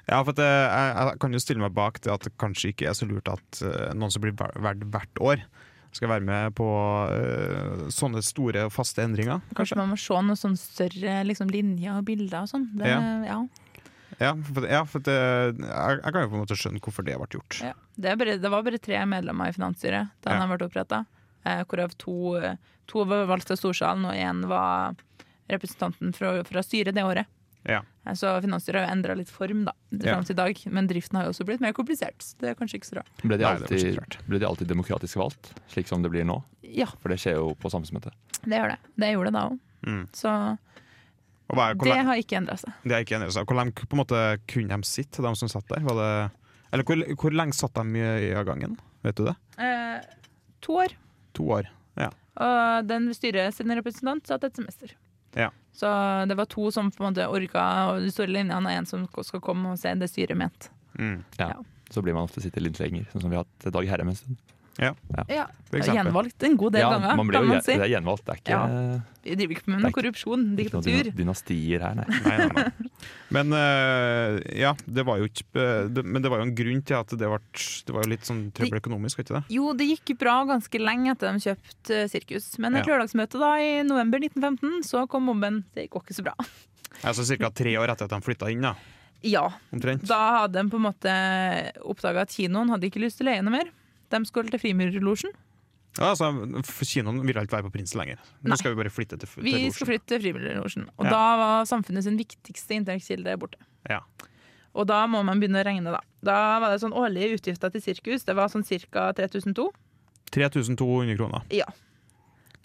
Ja, 0.07 0.21
for 0.23 0.39
eh, 0.39 0.47
jeg, 0.47 0.93
jeg 1.01 1.21
kan 1.25 1.35
jo 1.35 1.41
stille 1.43 1.65
meg 1.65 1.73
bak 1.75 2.03
det 2.05 2.13
at 2.13 2.29
det 2.29 2.37
kanskje 2.39 2.75
ikke 2.75 2.91
er 2.93 3.01
så 3.01 3.09
lurt 3.09 3.33
at 3.33 3.63
noen 3.97 4.13
som 4.13 4.23
blir 4.23 4.37
verdt 4.37 4.85
hvert 4.93 5.25
år, 5.33 5.49
skal 5.95 6.11
være 6.11 6.27
med 6.27 6.57
på 6.59 6.67
uh, 6.67 7.87
sånne 7.93 8.23
store, 8.25 8.67
faste 8.75 9.05
endringer. 9.05 9.45
Kanskje 9.57 9.79
man 9.79 9.93
må 9.93 10.01
se 10.01 10.17
noen 10.17 10.39
sånne 10.39 10.61
større 10.61 11.21
liksom, 11.29 11.53
linjer 11.53 12.01
og 12.01 12.07
bilder 12.09 12.43
og 12.45 12.51
sånn. 12.53 12.69
Ja. 12.83 12.99
ja. 13.27 13.39
Ja, 14.17 14.31
for, 14.33 14.65
ja, 14.65 14.79
for 14.89 15.03
at, 15.03 15.09
eh, 15.13 15.51
jeg, 15.61 15.99
jeg 15.99 16.13
kan 16.15 16.23
jo 16.23 16.29
på 16.31 16.39
en 16.39 16.43
måte 16.45 16.57
skjønne 16.57 16.81
hvorfor 16.81 17.05
det 17.05 17.19
ble 17.21 17.27
gjort. 17.37 17.59
Ja. 17.61 17.73
Det, 17.97 18.15
bare, 18.17 18.37
det 18.41 18.53
var 18.53 18.63
bare 18.65 18.81
tre 18.81 19.03
medlemmer 19.09 19.51
i 19.51 19.57
finansstyret 19.57 20.15
da 20.25 20.39
den 20.39 20.53
ble 20.53 20.69
oppretta. 20.69 21.03
Eh, 21.45 21.61
hvorav 21.69 21.93
to, 22.01 22.39
to 22.89 23.05
var 23.09 23.27
valgt 23.29 23.53
av 23.53 23.61
Storsalen, 23.61 24.07
og 24.09 24.17
én 24.17 24.47
var 24.49 24.97
representanten 25.53 26.15
fra, 26.17 26.33
fra 26.49 26.65
styret 26.65 26.97
det 26.97 27.05
året. 27.07 27.29
Ja. 27.69 27.83
Så 28.15 28.31
finansstyret 28.45 28.79
har 28.81 28.87
jo 28.87 28.93
endra 28.95 29.15
litt 29.19 29.31
form 29.33 29.65
da, 29.67 29.73
fram 30.03 30.23
til 30.25 30.37
i 30.37 30.39
dag, 30.39 30.61
men 30.71 30.87
driften 30.87 31.17
har 31.19 31.25
jo 31.27 31.33
også 31.35 31.47
blitt 31.49 31.61
mer 31.65 31.73
komplisert. 31.75 32.23
Så 32.23 32.37
det 32.39 32.53
er 32.53 32.55
kanskje 32.55 32.79
ikke 32.79 32.87
så 32.93 32.99
rart. 33.01 33.11
Ble 33.25 33.35
de, 33.41 33.43
Nei, 33.43 33.57
det 33.59 33.67
alltid, 33.67 33.97
så 34.21 34.29
ble 34.29 34.39
de 34.39 34.47
alltid 34.47 34.69
demokratisk 34.71 35.19
valgt, 35.19 35.51
slik 35.73 35.89
som 35.91 36.03
det 36.05 36.13
blir 36.15 36.25
nå? 36.29 36.39
Ja, 36.63 36.87
For 37.03 37.11
det 37.11 37.19
skjer 37.23 37.41
jo 37.41 37.55
på 37.59 37.71
samfunnsmøtet. 37.73 38.15
det 38.45 38.61
gjør 38.61 38.75
det. 38.77 38.79
Det 39.03 39.11
gjorde 39.15 39.31
det 39.33 39.39
da 39.41 39.45
òg. 39.51 39.59
Mm. 39.87 40.05
Så 40.15 40.31
Og 41.47 41.55
hva 41.59 41.67
det 41.79 41.99
har 42.09 42.19
ikke 42.19 42.39
endra 42.41 42.57
seg. 42.59 42.73
det 42.83 42.95
har 42.95 43.05
ikke 43.05 43.17
endret 43.21 43.35
seg. 43.37 43.47
hvor 43.47 43.59
lenge 43.59 43.75
på 43.87 43.95
en 43.95 44.03
måte 44.03 44.21
kunne 44.51 44.77
de 44.81 44.89
sitte, 44.89 45.23
de 45.23 45.35
som 45.39 45.49
satt 45.51 45.67
der? 45.71 45.83
Var 45.87 45.99
det, 46.01 46.11
eller 46.73 46.85
hvor, 46.85 47.03
hvor 47.23 47.35
lenge 47.35 47.55
satt 47.55 47.75
de 47.75 47.99
i, 48.03 48.31
i 48.31 48.45
gangen? 48.47 48.79
Vet 49.07 49.17
du 49.19 49.25
det? 49.29 49.37
Eh, 49.63 50.01
to 50.67 50.79
år. 50.83 50.95
To 51.39 51.51
år. 51.59 51.69
ja. 51.97 52.11
Og 52.37 52.85
den 52.85 53.07
styret 53.17 53.55
sin 53.57 53.71
representant 53.73 54.27
satt 54.29 54.43
et 54.45 54.59
semester. 54.59 54.91
Ja. 55.37 55.51
Så 55.77 55.89
det 56.29 56.37
var 56.39 56.49
to 56.49 56.71
som 56.73 56.89
på 56.91 57.05
en 57.05 57.11
måte 57.11 57.29
orka 57.29 57.65
og 57.91 58.05
de 58.05 58.11
store 58.13 58.33
linjene, 58.33 58.65
og 58.65 58.73
en 58.73 58.89
som 58.89 59.07
skal 59.27 59.43
komme 59.45 59.75
og 59.75 59.81
se 59.81 59.93
det 60.01 60.09
styret 60.09 60.39
ment. 60.39 60.71
Mm. 60.97 61.21
Ja. 61.37 61.51
Ja. 61.53 61.59
Så 61.93 62.03
blir 62.03 62.17
man 62.17 62.27
ofte 62.27 62.43
sitte 62.43 62.63
litt 62.65 62.81
lenger, 62.81 63.05
sånn 63.13 63.27
som 63.27 63.31
vi 63.31 63.39
har 63.39 63.45
hatt 63.45 63.69
Dag 63.75 63.89
Herrem 63.91 64.11
en 64.11 64.19
stund. 64.19 64.41
Ja, 64.79 64.93
ja. 65.33 65.47
Gjenvalgt 65.73 66.43
en 66.45 66.57
god 66.61 66.73
del 66.77 66.83
Ja, 66.85 66.91
ganger, 66.93 67.17
man 67.17 67.27
blir 67.31 67.39
kan 67.39 67.47
jo 67.47 67.53
man 67.55 67.63
si. 67.65 67.73
det 67.73 67.85
er 67.87 67.93
gjenvalgt, 67.95 68.25
det 68.27 68.33
er 68.35 68.41
ikke, 68.43 68.51
Ja. 68.57 69.01
Vi 69.27 69.35
driver 69.35 69.55
ikke 69.57 69.67
med 69.73 69.79
Det 69.79 69.83
noe 69.87 69.95
korrupsjon, 69.97 70.43
diktatur. 70.57 71.09
dynastier 71.17 71.81
her, 71.83 71.95
nei. 71.97 72.05
Nei, 72.27 72.37
nei, 72.37 72.49
nei. 72.55 72.91
Men 73.35 73.53
uh, 73.57 74.37
ja, 74.55 74.75
det 74.87 75.05
var 75.09 75.19
jo 75.19 75.27
ikke 75.27 75.45
eh, 75.59 75.89
det, 75.91 76.05
Men 76.07 76.23
det 76.23 76.31
var 76.31 76.39
jo 76.39 76.47
en 76.47 76.55
grunn 76.55 76.83
til 76.87 76.95
at 77.01 77.09
det 77.11 77.27
ble 77.27 77.41
Det 77.89 77.95
var 77.97 78.07
litt 78.07 78.29
sånn 78.29 78.45
trøbbel 78.55 78.79
økonomisk, 78.79 79.25
ikke 79.25 79.35
det? 79.41 79.43
Jo, 79.57 79.73
det 79.75 79.89
gikk 79.91 80.13
bra 80.21 80.37
ganske 80.47 80.79
lenge 80.79 81.11
etter 81.17 81.33
de 81.35 81.43
kjøpte 81.49 81.97
eh, 82.03 82.07
sirkus. 82.13 82.47
Men 82.63 82.77
et 82.77 82.87
Ja. 82.87 82.93
lørdagsmøte 82.95 83.41
da 83.43 83.55
i 83.59 83.73
november 83.83 84.21
1915, 84.23 84.85
så 84.87 85.07
kom 85.11 85.27
mobben. 85.27 85.65
Det 85.75 85.89
gikk 85.89 85.99
ikke 86.05 86.15
så 86.21 86.23
bra. 86.29 86.37
Altså 87.03 87.27
ca. 87.37 87.51
tre 87.51 87.75
år 87.81 87.91
etter 87.97 88.07
at 88.07 88.15
de 88.15 88.21
flytta 88.25 88.49
inn, 88.53 88.63
da, 88.63 88.75
Ja, 89.27 89.49
omtrent. 89.75 90.07
da 90.07 90.21
hadde 90.47 90.63
de 90.63 90.71
på 90.71 90.79
en 90.79 90.87
måte 90.87 91.13
oppdaga 91.83 92.23
at 92.23 92.31
kinoen 92.31 92.71
hadde 92.71 92.87
ikke 92.89 93.03
lyst 93.03 93.19
til 93.19 93.27
å 93.27 93.33
leie 93.33 93.43
noe 93.43 93.57
mer. 93.59 93.69
De 94.11 94.25
skulle 94.29 94.51
til 94.51 94.61
Frimurlosjen. 94.63 95.33
Ja, 95.99 96.11
altså, 96.13 96.29
Kinoen 96.85 97.23
vil 97.25 97.37
ikke 97.41 97.57
være 97.57 97.65
på 97.71 97.73
Prinsen 97.73 97.99
lenger. 98.03 98.19
Nå 98.45 98.51
Nei. 98.53 98.57
skal 98.61 98.75
vi 98.75 98.83
bare 98.83 98.91
flytte 98.93 99.17
til, 99.19 99.27
til 99.29 99.43
Vi 99.43 99.53
Losjen. 99.55 99.73
skal 99.73 99.87
flytte 99.87 100.07
til 100.13 100.21
Frimurlosjen. 100.27 100.89
Og 100.99 101.05
Ja. 101.07 101.11
da 101.11 101.37
var 101.41 101.65
samfunnet 101.65 102.05
sin 102.05 102.19
viktigste 102.19 102.75
inntektskilde 102.77 103.37
borte. 103.41 103.57
Ja. 103.89 104.01
Og 104.75 104.87
da 104.87 105.07
må 105.07 105.23
man 105.25 105.41
begynne 105.41 105.63
å 105.63 105.65
regne, 105.65 105.91
da. 105.91 106.01
Da 106.23 106.59
var 106.61 106.71
det 106.71 106.83
sånn 106.83 106.93
årlige 106.93 107.39
utgifter 107.41 107.73
til 107.73 107.81
sirkus. 107.81 108.25
Det 108.29 108.37
var 108.37 108.49
sånn 108.53 108.63
ca. 108.93 109.13
3200. 109.13 109.71
3200 110.31 111.17
kroner. 111.17 111.43
Ja. 111.51 111.65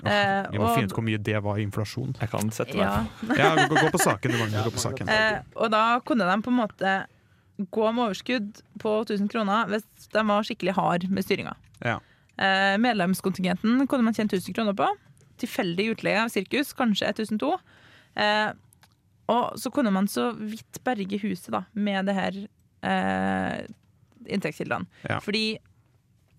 Eh, 0.03 0.47
Vi 0.51 0.57
må 0.57 0.63
og- 0.67 0.75
finne 0.75 0.89
ut 0.89 0.93
hvor 0.93 1.03
mye 1.05 1.21
det 1.21 1.41
var 1.43 1.57
i 1.57 1.63
inflasjon. 1.63 2.15
Jeg 2.19 2.29
kan 2.29 2.49
sette 2.51 2.73
meg 2.75 2.83
ja. 2.83 3.05
Ja, 3.37 3.67
gå, 3.67 3.75
gå 3.75 3.91
på 3.91 3.99
saken. 3.99 4.31
Du 4.31 4.37
må 4.37 4.47
gå 4.49 4.71
på 4.73 4.79
saken. 4.81 5.07
Eh, 5.07 5.41
og 5.55 5.69
da 5.71 5.99
kunne 6.01 6.25
de 6.25 6.41
på 6.41 6.47
en 6.47 6.57
måte 6.67 7.05
gå 7.57 7.91
med 7.91 8.07
overskudd 8.07 8.61
på 8.81 8.95
1000 9.03 9.29
kroner 9.31 9.69
hvis 9.71 9.85
de 10.13 10.23
var 10.27 10.47
skikkelig 10.47 10.75
hard 10.77 11.07
med 11.11 11.25
styringa. 11.25 11.55
Ja. 11.83 11.99
Eh, 12.41 12.77
medlemskontingenten 12.81 13.85
kunne 13.87 14.07
man 14.07 14.17
tjene 14.17 14.31
1000 14.31 14.57
kroner 14.57 14.77
på. 14.77 14.87
Tilfeldig 15.41 15.91
utleie 15.95 16.23
av 16.23 16.31
sirkus, 16.33 16.73
kanskje 16.77 17.11
1002. 17.13 17.53
Eh, 18.21 18.49
og 19.31 19.59
så 19.59 19.71
kunne 19.73 19.93
man 19.93 20.09
så 20.11 20.31
vidt 20.35 20.81
berge 20.85 21.19
huset 21.21 21.51
da, 21.53 21.63
med 21.73 22.09
det 22.09 22.17
her 22.17 22.39
eh, 22.83 23.59
inntektskildene. 24.27 24.89
Ja. 25.07 25.19
Fordi 25.23 25.59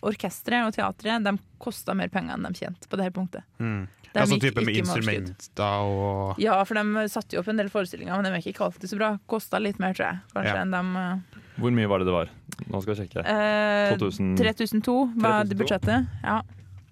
orkesteret 0.02 0.66
og 0.66 0.74
teatret 0.76 1.24
de 1.24 1.36
kosta 1.62 1.94
mer 1.94 2.08
penger 2.12 2.34
enn 2.34 2.46
de 2.48 2.52
tjente 2.58 2.88
på 2.90 2.98
det 2.98 3.04
her 3.08 3.14
punktet. 3.14 3.44
Mm. 3.58 3.86
De 4.12 4.18
Ja, 4.20 4.26
gikk 4.28 4.42
type 4.42 4.60
med 4.66 4.76
instrumenter 4.76 5.84
og 5.88 6.38
Ja, 6.42 6.58
for 6.68 6.74
de 6.76 7.04
satte 7.08 7.32
jo 7.32 7.40
opp 7.40 7.48
en 7.48 7.56
del 7.56 7.70
forestillinger, 7.72 8.12
men 8.20 8.26
de 8.26 8.32
er 8.36 8.44
ikke 8.52 8.66
alltid 8.66 8.90
så 8.90 8.98
bra. 8.98 9.14
Kosta 9.26 9.56
litt 9.62 9.78
mer, 9.80 9.94
tror 9.96 10.10
jeg. 10.10 10.18
Kanskje 10.34 10.52
Ja. 10.52 10.62
enn 10.66 10.70
de 10.70 11.40
Hvor 11.62 11.70
mye 11.72 11.88
var 11.88 11.98
det 12.02 12.06
det 12.10 12.12
var? 12.18 12.28
Nå 12.68 12.82
skal 12.82 12.94
jeg 12.94 13.08
sjekke. 13.08 13.24
eh, 13.24 13.96
2000 13.96 14.36
3002 14.36 15.14
var 15.16 15.44
3002. 15.44 15.48
det 15.48 15.56
budsjettet. 15.62 16.06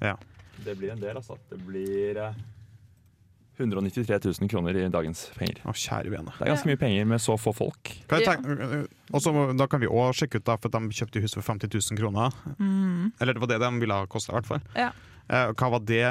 Ja. 0.01 0.17
Det 0.65 0.77
blir 0.79 0.93
en 0.93 1.01
del, 1.01 1.17
altså. 1.17 1.37
Det 1.51 1.59
blir 1.67 2.17
eh, 2.17 2.33
193 3.61 4.19
000 4.41 4.49
kroner 4.51 4.77
i 4.77 4.89
dagens 4.93 5.27
penger. 5.37 5.61
Å, 5.65 5.75
kjære 5.77 6.11
vene. 6.13 6.33
Det 6.39 6.47
er 6.47 6.53
ganske 6.55 6.71
mye 6.71 6.81
penger 6.81 7.05
med 7.11 7.21
så 7.23 7.37
få 7.41 7.53
folk. 7.57 7.93
Kan 8.09 8.21
jeg 8.21 8.29
tenke- 8.29 8.89
også, 9.13 9.35
Da 9.59 9.67
kan 9.67 9.81
vi 9.81 9.87
òg 9.91 10.13
sjekke 10.17 10.41
ut, 10.41 10.45
da, 10.45 10.57
for 10.57 10.69
de 10.73 10.79
kjøpte 10.95 11.21
hus 11.23 11.35
for 11.35 11.43
50 11.43 11.69
000 11.73 11.99
kroner. 12.01 12.33
Mm. 12.59 13.13
Eller 13.21 13.35
det 13.35 13.41
var 13.41 13.49
det 13.53 13.61
de 13.63 13.71
ville 13.81 13.95
ha 13.95 14.07
kosta, 14.07 14.33
i 14.33 14.39
hvert 14.41 14.47
fall. 14.47 14.61
Ja. 14.77 14.91
Eh, 15.31 15.53
hva 15.55 15.71
var 15.71 15.81
det 15.87 16.03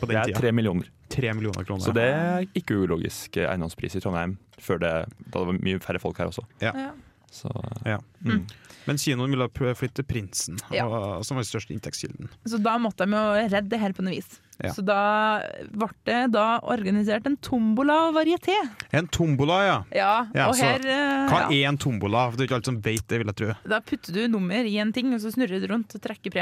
på 0.00 0.06
Det 0.06 0.08
den 0.08 0.16
er 0.20 0.24
tida? 0.28 0.38
tre 0.40 0.52
millioner. 0.52 0.88
Tre 1.08 1.32
millioner 1.34 1.64
kroner. 1.64 1.84
Så 1.84 1.94
det 1.96 2.08
er 2.12 2.44
ikke 2.54 2.76
ulogisk 2.84 3.36
eiendomspris 3.40 3.96
i 3.96 4.00
Trondheim 4.04 4.36
før 4.60 4.78
det, 4.82 4.92
da 5.30 5.38
det 5.40 5.46
var 5.48 5.56
mye 5.64 5.78
færre 5.80 5.98
folk 6.02 6.18
her 6.20 6.28
også. 6.28 6.44
Ja. 6.60 6.72
Ja. 6.76 6.90
Så 7.30 7.50
Ja. 7.86 8.00
mm. 8.24 8.44
Men 8.86 8.96
kinoen 8.98 9.30
ville 9.30 9.74
flytte 9.76 10.02
Prinsen, 10.02 10.56
Ja. 10.72 10.86
og, 10.88 11.24
som 11.24 11.36
var 11.36 11.44
den 11.44 11.50
største 11.50 11.74
inntektskilden. 11.76 12.28
Så 12.48 12.58
da 12.62 12.76
måtte 12.80 13.04
de 13.06 13.12
jo 13.12 13.48
redde 13.52 13.68
det 13.68 13.78
her 13.78 13.92
på 13.92 14.02
noe 14.02 14.16
vis. 14.16 14.40
Ja. 14.60 14.72
Så 14.74 14.82
da 14.84 15.40
ble 15.70 15.88
det 16.08 16.32
da 16.32 16.58
organisert 16.62 17.26
en 17.28 17.36
tombola-varieté. 17.36 18.56
En 18.92 19.06
tombola, 19.06 19.60
ja. 19.66 19.76
Ja, 19.94 20.26
Ja, 20.34 20.48
og 20.48 20.54
så 20.56 20.64
her 20.64 20.80
eh, 20.84 21.28
Hva 21.30 21.40
ja. 21.44 21.48
er 21.60 21.68
en 21.70 21.78
tombola? 21.78 22.26
For 22.30 22.36
Det 22.36 22.44
er 22.44 22.48
ikke 22.50 22.58
alle 22.58 22.68
som 22.72 22.80
vet 22.84 23.06
det, 23.08 23.18
vil 23.22 23.30
jeg 23.32 23.36
tro. 23.40 23.54
Da 23.68 23.80
putter 23.80 24.12
du 24.16 24.26
nummer 24.28 24.64
i 24.66 24.76
en 24.82 24.92
ting, 24.92 25.12
og 25.14 25.20
så 25.22 25.32
snurrer 25.32 25.60
du 25.62 25.68
rundt 25.72 25.94
og 25.94 26.02
trekker 26.02 26.32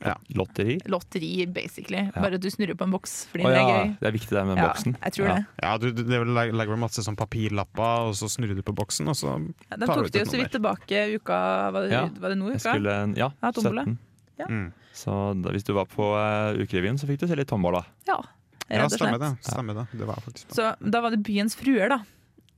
premie. 0.00 0.36
lotteri. 0.40 0.76
Lotteri, 0.88 1.46
basically. 1.46 2.02
Ja. 2.08 2.10
Bare 2.16 2.34
at 2.34 2.40
du 2.42 2.48
snurrer 2.50 2.74
på 2.74 2.86
en 2.88 2.90
boks 2.94 3.26
fordi 3.30 3.44
Å 3.44 3.50
det 3.52 3.60
er 3.60 3.70
gøy. 3.70 3.92
det 4.00 4.08
er 4.08 4.14
viktig 4.16 4.30
det 4.36 4.44
med 4.48 4.56
Ja, 4.58 4.66
boksen. 4.68 4.96
jeg 5.04 5.12
tror 5.12 5.26
Ja. 5.28 5.34
det. 5.34 5.46
Ja, 5.62 5.72
du, 5.78 5.86
du, 5.92 6.02
det 6.02 6.16
er 6.20 6.24
legger 6.56 6.76
masse 6.80 7.04
sånn 7.04 7.16
papirlapper, 7.20 8.08
og 8.08 8.14
så 8.18 8.26
snurrer 8.32 8.56
du 8.56 8.62
på 8.62 8.74
boksen, 8.74 9.08
og 9.08 9.14
så 9.16 9.28
Ja, 9.70 9.76
Den 9.76 9.86
tar 9.86 9.94
du 9.96 10.00
tok 10.02 10.06
ut 10.06 10.12
de 10.12 10.18
et 10.20 10.26
jo 10.26 10.30
så 10.32 10.40
vidt 10.42 10.52
tilbake 10.56 11.14
uka 11.20 11.38
Var 11.72 11.80
det, 11.86 11.90
Ja. 11.92 12.06
var 12.18 12.28
det 12.30 12.38
nå 12.38 12.50
uka? 12.50 12.58
skulle, 12.58 13.16
ja, 13.16 13.30
Ja, 13.42 13.52
17. 13.52 13.98
Ja. 14.38 14.46
mm. 14.48 14.72
Så 14.92 15.40
da, 15.42 15.50
hvis 15.50 15.64
du 15.64 15.72
var 15.72 15.84
på 15.86 16.02
uh, 16.16 16.56
Ukerevyen, 16.58 16.98
så 16.98 17.06
fikk 17.06 17.20
du 17.20 17.26
se 17.28 17.36
litt 17.36 17.48
tombola. 17.48 17.84
Ja, 18.08 18.18
Ja, 18.70 18.82
rett 18.84 18.92
og 18.92 18.98
stemmer 18.98 19.18
slett. 19.18 19.42
det. 19.42 19.50
Stemmer 19.52 19.74
det. 19.74 19.98
Det 19.98 20.06
var 20.06 20.14
faktisk. 20.22 20.48
Så 20.54 20.74
da 20.90 21.00
var 21.00 21.10
det 21.10 21.22
Byens 21.26 21.54
fruer, 21.56 21.88
da. 21.88 21.98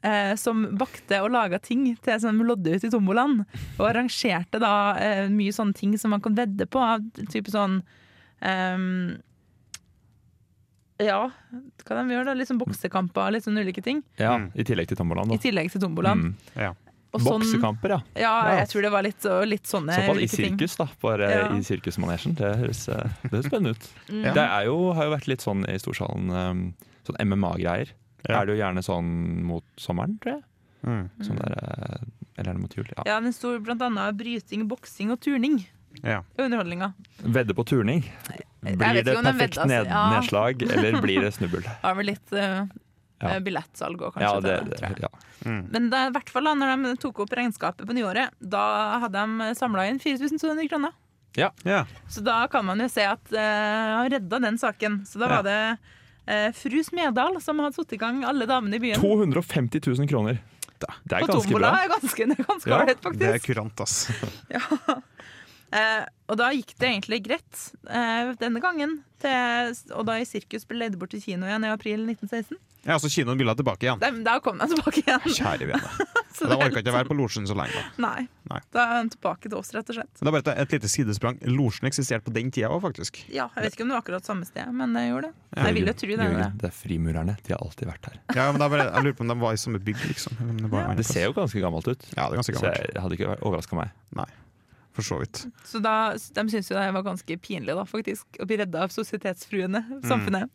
Eh, 0.02 0.34
som 0.36 0.64
bakte 0.78 1.20
og 1.22 1.30
laga 1.34 1.58
ting 1.62 1.96
til 2.02 2.20
som 2.20 2.38
lodde 2.42 2.74
ut 2.76 2.84
i 2.84 2.90
tombolaen. 2.92 3.44
Og 3.78 3.84
arrangerte 3.88 4.60
da 4.62 4.72
eh, 4.98 5.28
mye 5.32 5.52
sånne 5.54 5.74
ting 5.78 5.96
som 5.98 6.10
man 6.14 6.20
kan 6.24 6.34
vedde 6.34 6.66
på. 6.66 6.78
av 6.82 7.00
Type 7.32 7.50
sånn 7.54 7.80
ehm, 8.42 9.20
Ja, 11.02 11.24
hva 11.86 11.96
de 11.98 12.14
gjør 12.14 12.28
da? 12.28 12.34
Litt 12.38 12.50
sånn 12.50 12.60
boksekamper, 12.60 13.32
litt 13.34 13.42
sånn 13.46 13.58
ulike 13.58 13.82
ting. 13.82 14.02
Ja, 14.20 14.36
Mm. 14.38 14.50
I 14.54 14.62
tillegg 14.64 14.88
til 14.88 14.96
tombolaen. 15.00 15.32
I 15.34 15.38
tillegg 15.42 15.70
til 15.72 15.80
tombolaen. 15.82 16.20
Mm. 16.20 16.34
Ja. 16.54 16.74
Og 17.12 17.20
sånn- 17.20 17.42
Boksekamper, 17.42 17.88
ja. 17.90 17.98
Ja, 18.16 18.48
Ja. 18.48 18.56
jeg 18.60 18.68
tror 18.68 18.82
det 18.82 18.90
var 18.92 19.02
litt, 19.02 19.22
litt 19.48 19.64
sånne 19.66 19.92
Såpass 19.92 20.22
i 20.22 20.28
sirkus, 20.28 20.76
da. 20.76 20.86
Bare 21.02 21.30
Ja. 21.30 21.48
i 21.52 21.60
sirkusmanesjen. 21.60 22.34
Det 22.36 22.56
høres, 22.56 22.88
eh, 22.88 23.08
det 23.22 23.30
høres 23.32 23.46
spennende 23.50 23.70
ut. 23.70 23.88
Mm. 24.08 24.22
Det 24.34 24.36
er 24.38 24.64
jo, 24.64 24.92
har 24.94 25.04
jo 25.04 25.10
vært 25.16 25.26
litt 25.28 25.40
sånn 25.40 25.68
i 25.68 25.76
storsalen, 25.78 26.30
um, 26.30 26.74
sånn 27.04 27.16
MMA-greier. 27.20 27.88
Ja. 28.28 28.40
Er 28.40 28.46
det 28.46 28.54
jo 28.56 28.61
gjerne 28.62 28.82
sånn 28.87 29.08
mot 29.48 29.64
sommeren, 29.76 30.18
tror 30.22 30.37
jeg. 30.37 30.42
Mm. 30.87 31.04
Sånn 31.22 31.38
der, 31.38 31.52
eh, 31.62 32.04
eller 32.38 32.50
er 32.50 32.54
det 32.58 32.62
mot 32.62 32.74
jul? 32.76 32.87
Ja. 32.96 33.02
Ja, 33.06 33.20
den 33.20 33.32
står 33.35 33.61
blant 33.62 33.82
annet 33.82 34.16
bryting, 34.18 34.66
boksing 34.70 35.11
og 35.14 35.20
turning. 35.22 35.61
Ja. 36.02 36.22
Underholdninga. 36.40 36.92
Vedde 37.22 37.54
på 37.54 37.64
turning. 37.68 38.00
Blir 38.62 38.76
det 39.04 39.04
perfekt 39.04 39.58
vedder, 39.58 39.66
ned, 39.66 39.87
altså. 39.87 39.92
Ja. 39.92 40.04
nedslag, 40.16 40.62
eller 40.62 41.00
blir 41.02 41.20
det 41.26 41.32
snubbel? 41.37 41.66
Har 41.82 41.94
vel 41.98 42.06
litt 42.14 42.32
uh, 42.32 42.64
Ja. 43.22 43.28
eh, 43.37 43.38
billettsalg 43.44 44.00
òg, 44.02 44.14
kanskje. 44.16 44.30
Ja, 44.30 44.40
det, 44.40 44.56
det, 44.70 44.80
det, 44.80 45.02
ja. 45.04 45.11
Mm. 45.44 45.61
Men 45.70 45.87
i 45.92 46.11
hvert 46.14 46.30
fall 46.30 46.44
da 46.48 46.54
når 46.54 46.82
de 46.87 46.96
tok 47.02 47.20
opp 47.26 47.35
regnskapet 47.38 47.87
på 47.87 47.94
nyåret, 47.94 48.30
da 48.38 48.98
hadde 49.02 49.18
de 49.22 49.50
samla 49.58 49.85
inn 49.90 49.98
4200 50.02 50.68
kroner. 50.70 50.92
ja. 51.37 51.50
Så 52.08 52.20
da 52.22 52.46
kan 52.48 52.64
man 52.66 52.78
jo 52.82 52.88
se 52.90 53.02
at 53.06 53.22
uh, 53.35 53.38
han 54.00 54.11
redda 54.11 54.38
den 54.42 54.58
saken. 54.58 55.02
Så 55.06 55.18
da 55.22 55.28
Ja. 55.28 55.37
var 55.37 55.42
det 55.46 55.78
fru 56.56 56.78
Smedal 56.87 57.40
som 57.42 57.58
hadde 57.62 57.76
satt 57.76 57.92
i 57.96 58.00
gang 58.00 58.22
alle 58.28 58.46
damene 58.46 58.78
i 58.78 58.82
byen. 58.82 59.00
250 59.02 59.82
000 59.87 60.11
kroner. 60.11 60.42
Det 61.06 61.16
er 61.18 61.26
ganske 61.26 61.54
bra. 61.54 61.70
ganske, 61.92 62.26
det 62.26 62.38
er 62.38 62.46
ganske 62.48 62.70
Ja, 62.70 62.78
faktisk. 62.87 63.18
Det 63.20 63.28
er 63.30 63.42
kurant, 63.44 63.82
ass. 63.85 64.08
Eh, 65.72 66.02
og 66.28 66.37
da 66.40 66.50
gikk 66.52 66.74
det 66.80 66.88
egentlig 66.90 67.22
greit 67.26 67.62
eh, 67.88 68.32
denne 68.40 68.61
gangen. 68.64 68.98
Til, 69.22 69.72
og 69.94 70.04
da 70.08 70.18
i 70.20 70.26
sirkus 70.28 70.66
ble 70.68 70.80
leid 70.82 70.98
bort 71.00 71.12
til 71.14 71.22
kino 71.22 71.46
igjen 71.48 71.64
i 71.64 71.72
april 71.72 72.02
1916. 72.08 72.58
Ja, 72.82 72.96
så 72.98 73.06
kinoen 73.12 73.38
ville 73.38 73.52
tilbake 73.54 73.87
igjen. 73.87 74.00
Da, 74.02 74.08
da 74.26 74.32
kom 74.42 74.58
den 74.58 74.72
tilbake 74.72 75.04
igjen. 75.04 75.22
Kjære 75.38 75.68
vene. 75.70 76.08
Så 76.32 76.46
da 76.48 76.56
det 76.56 76.64
orka 76.64 76.80
ikke 76.80 76.90
å 76.90 76.94
være 76.96 77.08
på 77.11 77.14
losjen 77.18 77.44
så 77.46 77.52
lenge. 77.54 77.76
da. 77.76 77.82
Nei. 78.00 78.22
Nei. 78.48 78.58
Da 78.72 78.87
er 78.88 78.94
den 79.02 79.11
tilbake 79.12 79.50
til 79.50 79.58
oss, 79.58 79.68
rett 79.76 79.90
og 79.92 79.98
slett. 79.98 80.08
Men 80.16 80.24
det 80.24 80.30
er 80.30 80.35
bare 80.38 80.54
et, 80.56 80.62
et 80.64 80.72
lite 80.78 80.88
sidesprang. 80.90 81.37
Losjen 81.52 81.87
eksisterte 81.90 82.24
på 82.24 82.32
den 82.35 82.48
tida 82.56 82.70
òg, 82.72 82.80
faktisk. 82.82 83.20
Ja, 83.28 83.50
Jeg 83.52 83.66
vet 83.66 83.76
ikke 83.76 83.85
om 83.85 83.92
det 83.92 83.98
var 83.98 84.02
akkurat 84.02 84.26
samme 84.26 84.48
sted, 84.48 84.72
men 84.74 84.96
det 84.96 85.04
gjorde 85.11 85.28
det. 85.28 85.37
Ja. 85.52 85.66
Jeg 85.68 85.76
vil 85.76 85.90
jo 85.92 85.94
tro 86.00 86.08
det. 86.16 86.28
det. 86.38 86.48
Det 86.64 86.68
er 86.70 86.74
frimurerne. 86.74 87.37
De 87.44 87.52
har 87.54 87.62
alltid 87.62 87.90
vært 87.92 88.08
her. 88.08 88.16
Ja, 88.32 88.46
men 88.48 88.58
det 88.62 88.66
er 88.66 88.74
bare, 88.74 88.88
Jeg 88.88 89.06
lurer 89.06 89.18
på 89.20 89.26
om 89.28 89.35
de 89.35 89.38
var 89.44 89.52
i 89.52 89.61
samme 89.61 89.82
bygg, 89.90 90.02
liksom. 90.08 90.40
det 90.40 90.72
Ja. 90.72 90.87
Det 91.02 91.06
ser 91.12 91.28
jo 91.28 91.37
ganske 91.37 91.62
gammelt 91.68 91.92
ut. 91.92 92.08
Ja, 92.16 92.24
det 92.24 92.32
er 92.32 92.40
ganske 92.40 92.56
gammelt. 92.56 92.80
Så 92.80 92.94
jeg 92.96 93.04
hadde 93.04 93.20
ikke 93.20 93.37
overraska 93.44 93.78
meg. 93.78 93.92
Nei, 94.16 94.28
for 94.92 95.07
så 95.07 95.18
vidt. 95.22 95.44
Så 95.68 95.81
da, 95.83 96.12
De 96.12 96.44
syntes 96.50 96.70
jo 96.70 96.76
det 96.76 96.88
var 96.94 97.05
ganske 97.07 97.37
pinlig, 97.40 97.74
da, 97.76 97.85
faktisk, 97.88 98.26
å 98.42 98.46
bli 98.48 98.59
redda 98.61 98.85
av 98.87 98.92
sosietetsfruene. 98.92 99.81
Samfunnet. 100.05 100.50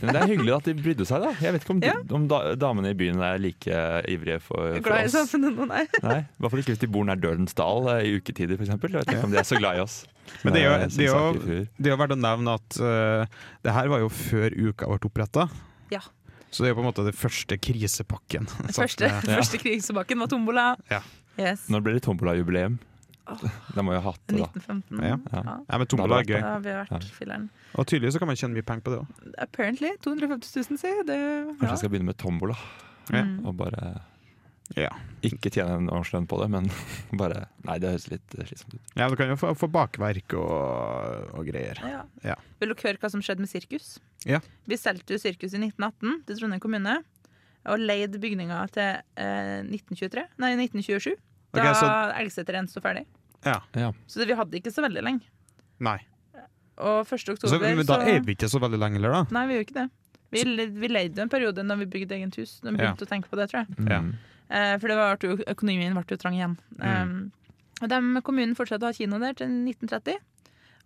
Men 0.00 0.14
det 0.14 0.20
er 0.20 0.30
hyggelig 0.30 0.54
at 0.56 0.68
de 0.68 0.74
brydde 0.78 1.06
seg, 1.08 1.22
da. 1.24 1.30
Jeg 1.42 1.54
vet 1.54 1.64
ikke 1.64 1.74
om, 1.74 1.82
Ja. 1.84 1.94
om 2.16 2.26
da, 2.30 2.40
damene 2.58 2.92
i 2.92 2.98
byen 2.98 3.22
er 3.22 3.40
like 3.42 3.80
ivrige 4.10 4.40
for, 4.42 4.76
for 4.76 4.86
Glad 4.86 5.06
i 5.06 5.10
oss. 5.10 5.16
samfunnet 5.18 5.56
nå, 5.58 5.66
nei. 5.70 5.84
Nei, 6.02 6.18
I 6.22 6.42
hvert 6.42 6.54
fall 6.54 6.62
ikke 6.62 6.74
hvis 6.74 6.82
de 6.84 6.90
bor 6.90 7.06
nær 7.06 7.20
Dølensdal 7.22 7.90
eh, 7.96 8.06
i 8.08 8.14
uketider, 8.18 8.58
f.eks. 8.58 8.74
Jeg 8.74 8.94
vet 8.94 9.14
ikke 9.14 9.28
om 9.30 9.34
de 9.34 9.42
er 9.42 9.48
så 9.48 9.58
glad 9.60 9.78
i 9.80 9.84
oss. 9.84 10.00
Men 10.44 10.54
det 10.54 10.62
er 10.62 10.66
jo, 10.66 10.74
det 10.94 11.06
er 11.06 11.10
jo, 11.10 11.64
det 11.74 11.90
er 11.90 11.94
jo 11.94 11.98
verdt 11.98 12.14
å 12.14 12.20
nevne 12.20 12.54
at 12.60 12.78
uh, 12.78 13.40
det 13.66 13.74
her 13.74 13.90
var 13.90 14.02
jo 14.04 14.10
før 14.14 14.54
uka 14.54 14.86
ble 14.86 15.10
oppretta. 15.10 15.48
Ja. 15.90 16.02
Så 16.50 16.62
det 16.62 16.70
er 16.70 16.74
jo 16.74 16.80
på 16.80 16.84
en 16.84 16.90
måte 16.90 17.06
den 17.06 17.16
første 17.18 17.58
krisepakken. 17.62 18.46
Den 18.46 18.74
første, 18.74 19.10
ja. 19.10 19.18
første 19.26 19.58
krisepakken 19.62 20.22
var 20.22 20.30
tombola. 20.30 20.68
Ja. 20.90 21.02
Yes. 21.38 21.66
Når 21.72 21.82
blir 21.86 21.98
det 21.98 22.04
tombola-jubileum? 22.04 22.78
De 23.74 23.82
må 23.86 23.92
jo 23.94 24.00
ha 24.02 24.10
hatt 24.10 24.22
det, 24.26 24.38
da. 24.40 24.46
1915. 24.50 25.02
Ja. 25.04 25.16
Ja. 25.32 25.42
Ja. 25.46 25.56
Ja, 25.70 25.78
men 25.78 25.86
tombola 25.86 26.18
er 26.20 26.24
gøy. 26.28 26.40
Da 26.40 26.52
har 26.56 26.60
vært 26.64 26.90
Ja. 26.90 26.98
filleren. 27.18 27.48
Og 27.78 27.86
tydeligvis 27.86 28.14
så 28.16 28.18
kan 28.22 28.26
man 28.30 28.36
tjene 28.36 28.54
mye 28.56 28.66
penger 28.66 28.82
på 28.86 28.90
det 28.94 29.00
òg. 29.02 29.34
Apparently 29.38 29.90
250 30.02 30.56
000, 30.70 30.78
si. 30.80 30.94
Det, 31.06 31.18
Kanskje 31.60 31.68
jeg 31.70 31.78
skal 31.84 31.90
begynne 31.90 32.10
med 32.10 32.18
tombola, 32.18 32.56
Mm. 33.10 33.44
og 33.46 33.56
bare 33.56 34.00
Ja. 34.76 34.88
ikke 35.22 35.50
tjene 35.50 35.76
en 35.78 35.88
årslønn 35.90 36.26
på 36.30 36.38
det, 36.40 36.48
men 36.50 36.70
bare 37.18 37.48
Nei, 37.64 37.78
det 37.78 37.90
høres 37.90 38.08
litt 38.10 38.34
eh, 38.38 38.44
slitsomt 38.46 38.74
ut. 38.74 38.80
ja, 38.96 39.08
du 39.08 39.16
kan 39.16 39.28
jo 39.28 39.34
få, 39.36 39.54
få 39.58 39.66
bakverk 39.70 40.34
og, 40.38 41.34
og 41.34 41.46
greier. 41.46 41.78
Ja. 41.82 42.02
Ja. 42.24 42.34
Vil 42.60 42.68
dere 42.74 42.82
høre 42.86 42.98
hva 43.02 43.10
som 43.10 43.20
skjedde 43.20 43.40
med 43.42 43.48
sirkus? 43.50 43.98
Ja. 44.24 44.38
Vi 44.66 44.76
solgte 44.76 45.18
sirkus 45.18 45.54
i 45.54 45.58
1918 45.58 46.22
til 46.26 46.36
Trondheim 46.38 46.60
kommune. 46.60 47.02
Og 47.68 47.76
leide 47.78 48.16
bygninga 48.18 48.62
til 48.72 49.02
eh, 49.20 49.60
1923, 49.66 50.22
nei 50.40 50.54
1927. 50.56 51.16
Da 51.52 51.60
okay, 51.60 51.74
så- 51.74 52.20
Elgseter 52.20 52.66
sto 52.68 52.80
ferdig. 52.80 53.06
Ja. 53.44 53.60
Ja. 53.74 53.92
Så 54.06 54.20
det, 54.20 54.28
vi 54.28 54.34
hadde 54.34 54.52
ikke 54.60 54.70
så 54.72 54.82
veldig 54.84 55.02
lenge. 55.02 55.22
Nei. 55.80 55.98
Og 56.78 57.06
1. 57.06 57.36
Så, 57.40 57.58
men 57.60 57.84
da 57.86 57.98
er 58.00 58.20
vi 58.24 58.34
ikke 58.34 58.48
så 58.48 58.60
veldig 58.60 58.78
lenge 58.78 58.94
heller, 59.00 59.12
da. 59.12 59.22
Nei, 59.30 59.46
vi 59.46 59.54
gjør 59.58 59.66
ikke 59.66 59.78
det. 59.80 59.88
Vi, 60.30 60.44
vi 60.80 60.88
leide 60.88 61.16
jo 61.18 61.22
en 61.26 61.28
periode 61.32 61.64
når 61.66 61.80
vi 61.82 61.86
bygde 61.86 62.14
eget 62.16 62.36
hus. 62.38 62.60
Når 62.62 62.72
vi 62.76 62.78
Ja. 62.78 62.92
begynte 62.92 63.04
å 63.06 63.10
tenke 63.10 63.28
på 63.28 63.36
det, 63.36 63.50
tror 63.50 63.66
jeg. 63.66 63.76
Mm. 63.76 64.14
Eh, 64.50 64.78
for 64.78 64.88
det 64.88 64.96
var, 64.96 65.18
jo- 65.20 65.44
økonomien 65.46 65.92
ble 65.94 66.04
jo 66.08 66.16
trang 66.16 66.34
igjen. 66.38 66.56
Mm. 66.78 67.02
Um, 67.02 67.32
og 67.82 67.88
de, 67.88 68.22
kommunen 68.22 68.54
fortsatte 68.56 68.82
å 68.86 68.86
ha 68.86 68.92
kino 68.92 69.18
der 69.18 69.34
til 69.34 69.48
1930. 69.48 70.16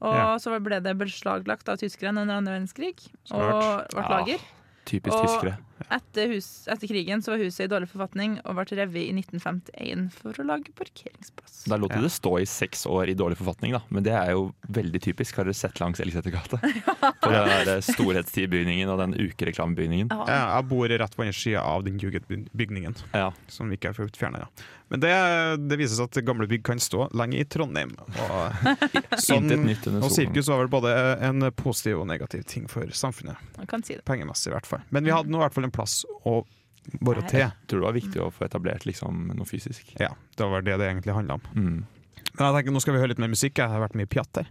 Og 0.00 0.14
Ja. 0.14 0.36
så 0.38 0.58
ble 0.60 0.80
det 0.80 0.96
beslaglagt 0.98 1.68
av 1.68 1.78
tyskerne 1.78 2.22
under 2.22 2.34
andre 2.36 2.58
verdenskrig. 2.58 2.96
Og 3.30 3.86
ble 3.92 4.02
Ja. 4.02 4.08
lager. 4.08 4.40
Typisk 4.84 5.14
Og- 5.14 5.26
tyskere. 5.28 5.58
Etter, 5.90 6.28
hus, 6.34 6.48
etter 6.70 6.88
krigen 6.90 7.22
så 7.22 7.32
var 7.34 7.42
huset 7.42 7.66
i 7.66 7.70
dårlig 7.70 7.88
forfatning 7.90 8.36
og 8.44 8.56
ble 8.56 8.78
revet 8.78 9.02
i 9.02 9.12
1951 9.18 10.06
for 10.14 10.38
å 10.40 10.46
lage 10.46 10.72
parkeringsplass. 10.78 11.64
Da 11.70 11.78
lot 11.80 11.92
du 11.94 12.00
det 12.04 12.12
stå 12.14 12.32
i 12.40 12.46
seks 12.48 12.84
år 12.90 13.10
i 13.12 13.16
dårlig 13.18 13.38
forfatning, 13.40 13.74
da. 13.76 13.82
Men 13.94 14.06
det 14.06 14.14
er 14.16 14.32
jo 14.36 14.46
veldig 14.68 15.00
typisk. 15.04 15.36
Har 15.40 15.48
dere 15.48 15.56
sett 15.58 15.80
langs 15.82 16.00
Elgsetergata? 16.04 16.60
På 17.24 17.32
den 17.32 17.50
der 17.68 17.82
Storhetstidbygningen 17.84 18.90
og 18.92 19.00
den 19.02 19.16
ukereklamebygningen. 19.18 20.12
Ja. 20.14 20.24
Ja, 20.28 20.40
jeg 20.58 20.68
bor 20.70 20.88
rett 20.88 21.16
på 21.16 21.26
en 21.26 21.34
sida 21.36 21.62
av 21.64 21.84
den 21.86 21.98
Juget-bygningen, 22.00 22.96
Ja. 23.12 23.30
som 23.48 23.70
ikke 23.74 23.90
er 23.92 23.98
fått 23.98 24.16
fjerna. 24.20 24.44
Ja. 24.46 24.64
Men 24.92 25.00
det, 25.00 25.12
det 25.70 25.78
viser 25.80 25.96
seg 25.96 26.10
at 26.12 26.18
gamle 26.28 26.46
bygg 26.46 26.62
kan 26.66 26.78
stå 26.82 27.08
lenge 27.16 27.40
i 27.40 27.46
Trondheim. 27.50 27.94
Og, 27.98 28.68
sånn, 29.24 29.48
og 29.98 30.10
sirkus 30.12 30.50
var 30.52 30.60
vel 30.60 30.70
både 30.70 30.92
en 31.24 31.48
positiv 31.56 32.02
og 32.02 32.08
negativ 32.10 32.44
ting 32.50 32.68
for 32.70 32.92
samfunnet. 32.94 33.40
Man 33.58 33.70
kan 33.70 33.82
si 33.82 33.96
det. 33.96 34.04
Pengemessig, 34.06 34.52
i 34.52 34.54
hvert 34.54 34.68
fall. 34.68 34.84
Men 34.94 35.08
vi 35.08 35.14
hadde 35.14 35.32
nå 35.32 35.40
i 35.40 35.44
hvert 35.46 35.56
fall 35.56 35.63
en 35.66 35.74
plass 35.74 36.04
å 36.28 36.42
være 37.00 37.24
til. 37.30 37.40
Jeg 37.40 37.52
tror 37.70 37.80
det 37.80 37.86
var 37.88 37.96
viktig 37.96 38.20
å 38.20 38.30
få 38.34 38.44
etablert 38.46 38.84
liksom, 38.88 39.26
noe 39.34 39.48
fysisk. 39.48 39.94
Ja, 40.00 40.10
det 40.36 40.48
var 40.52 40.62
det 40.66 40.76
det 40.82 40.90
egentlig 40.90 41.14
handla 41.16 41.38
om. 41.40 41.46
Mm. 41.56 41.84
Men 42.34 42.46
jeg 42.48 42.54
tenker, 42.58 42.72
Nå 42.74 42.80
skal 42.82 42.94
vi 42.96 43.00
høre 43.00 43.12
litt 43.14 43.22
mer 43.22 43.30
musikk. 43.32 43.58
Jeg 43.62 43.70
har 43.70 43.80
vært 43.84 43.94
mye 43.96 44.10
pjatt 44.10 44.40
her. 44.42 44.48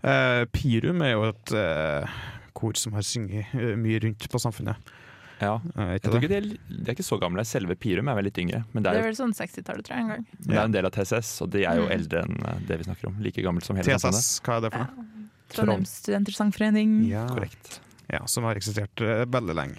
Uh, 0.00 0.44
Pirum 0.54 1.02
er 1.04 1.12
jo 1.12 1.26
et 1.28 1.52
uh, 1.54 2.18
kor 2.56 2.78
som 2.80 2.94
har 2.96 3.04
sunget 3.04 3.50
uh, 3.54 3.74
mye 3.76 3.98
rundt 4.06 4.28
på 4.32 4.40
samfunnet. 4.40 4.94
Ja. 5.38 5.58
Jeg 5.76 6.00
ikke 6.00 6.08
tror 6.08 6.14
det? 6.14 6.22
ikke 6.24 6.30
de, 6.32 6.38
er, 6.38 6.78
de 6.78 6.88
er 6.90 6.96
ikke 6.96 7.06
så 7.06 7.18
gamle. 7.22 7.44
Selve 7.46 7.76
Pirum 7.78 8.08
er 8.10 8.16
vel 8.18 8.26
litt 8.30 8.40
yngre. 8.42 8.64
Men 8.72 8.82
det 8.82 8.94
Det 8.96 9.02
er 9.04 9.06
vel 9.10 9.18
sånn 9.20 9.36
60-tallet, 9.36 9.86
tror 9.86 9.94
jeg, 9.98 10.02
en 10.06 10.08
gang. 10.14 10.24
men 10.40 10.48
det 10.50 10.56
er 10.58 10.64
en 10.64 10.74
del 10.78 10.88
av 10.88 10.96
TSS, 10.96 11.30
og 11.44 11.52
de 11.54 11.62
er 11.68 11.78
jo 11.78 11.84
Mm. 11.86 11.92
eldre 11.98 12.24
enn 12.24 12.66
det 12.66 12.78
vi 12.80 12.88
snakker 12.88 13.06
om. 13.12 13.20
Like 13.22 13.44
gammelt 13.44 13.64
som 13.68 13.76
hele 13.78 13.86
samfunnet. 13.86 14.18
TSS, 14.18 14.40
hva 14.48 14.56
er 14.56 14.64
det 14.66 14.72
for 14.72 14.82
noe? 14.82 15.06
Trondheims 15.54 15.92
studentersangforening 16.02 16.96
Ja. 17.08 17.26
Korrekt. 17.28 17.80
ja, 18.10 18.24
Som 18.26 18.44
har 18.44 18.54
eksistert 18.58 18.96
veldig 19.30 19.54
lenge. 19.54 19.78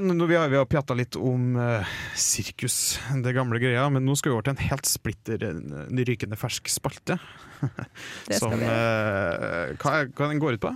Men 0.00 0.16
nå, 0.18 0.26
vi 0.30 0.36
har, 0.38 0.48
vi 0.48 0.56
har 0.56 0.64
pjatta 0.70 0.94
litt 0.96 1.16
om 1.20 1.56
eh, 1.60 1.84
sirkus, 2.16 2.98
det 3.24 3.32
gamle 3.36 3.58
greia. 3.62 3.84
Men 3.92 4.04
nå 4.08 4.14
skal 4.18 4.30
vi 4.32 4.36
over 4.38 4.46
til 4.48 4.54
en 4.56 4.64
helt 4.70 4.88
splitter 4.88 5.44
en 5.50 6.00
rykende 6.08 6.38
fersk 6.40 6.70
spalte. 6.72 7.18
Det 8.30 8.38
som 8.40 8.54
vi. 8.56 8.64
eh, 8.64 9.74
hva, 9.76 9.92
er- 10.00 10.10
hva 10.16 10.30
den 10.30 10.40
går 10.40 10.56
ut 10.56 10.64
på? 10.64 10.72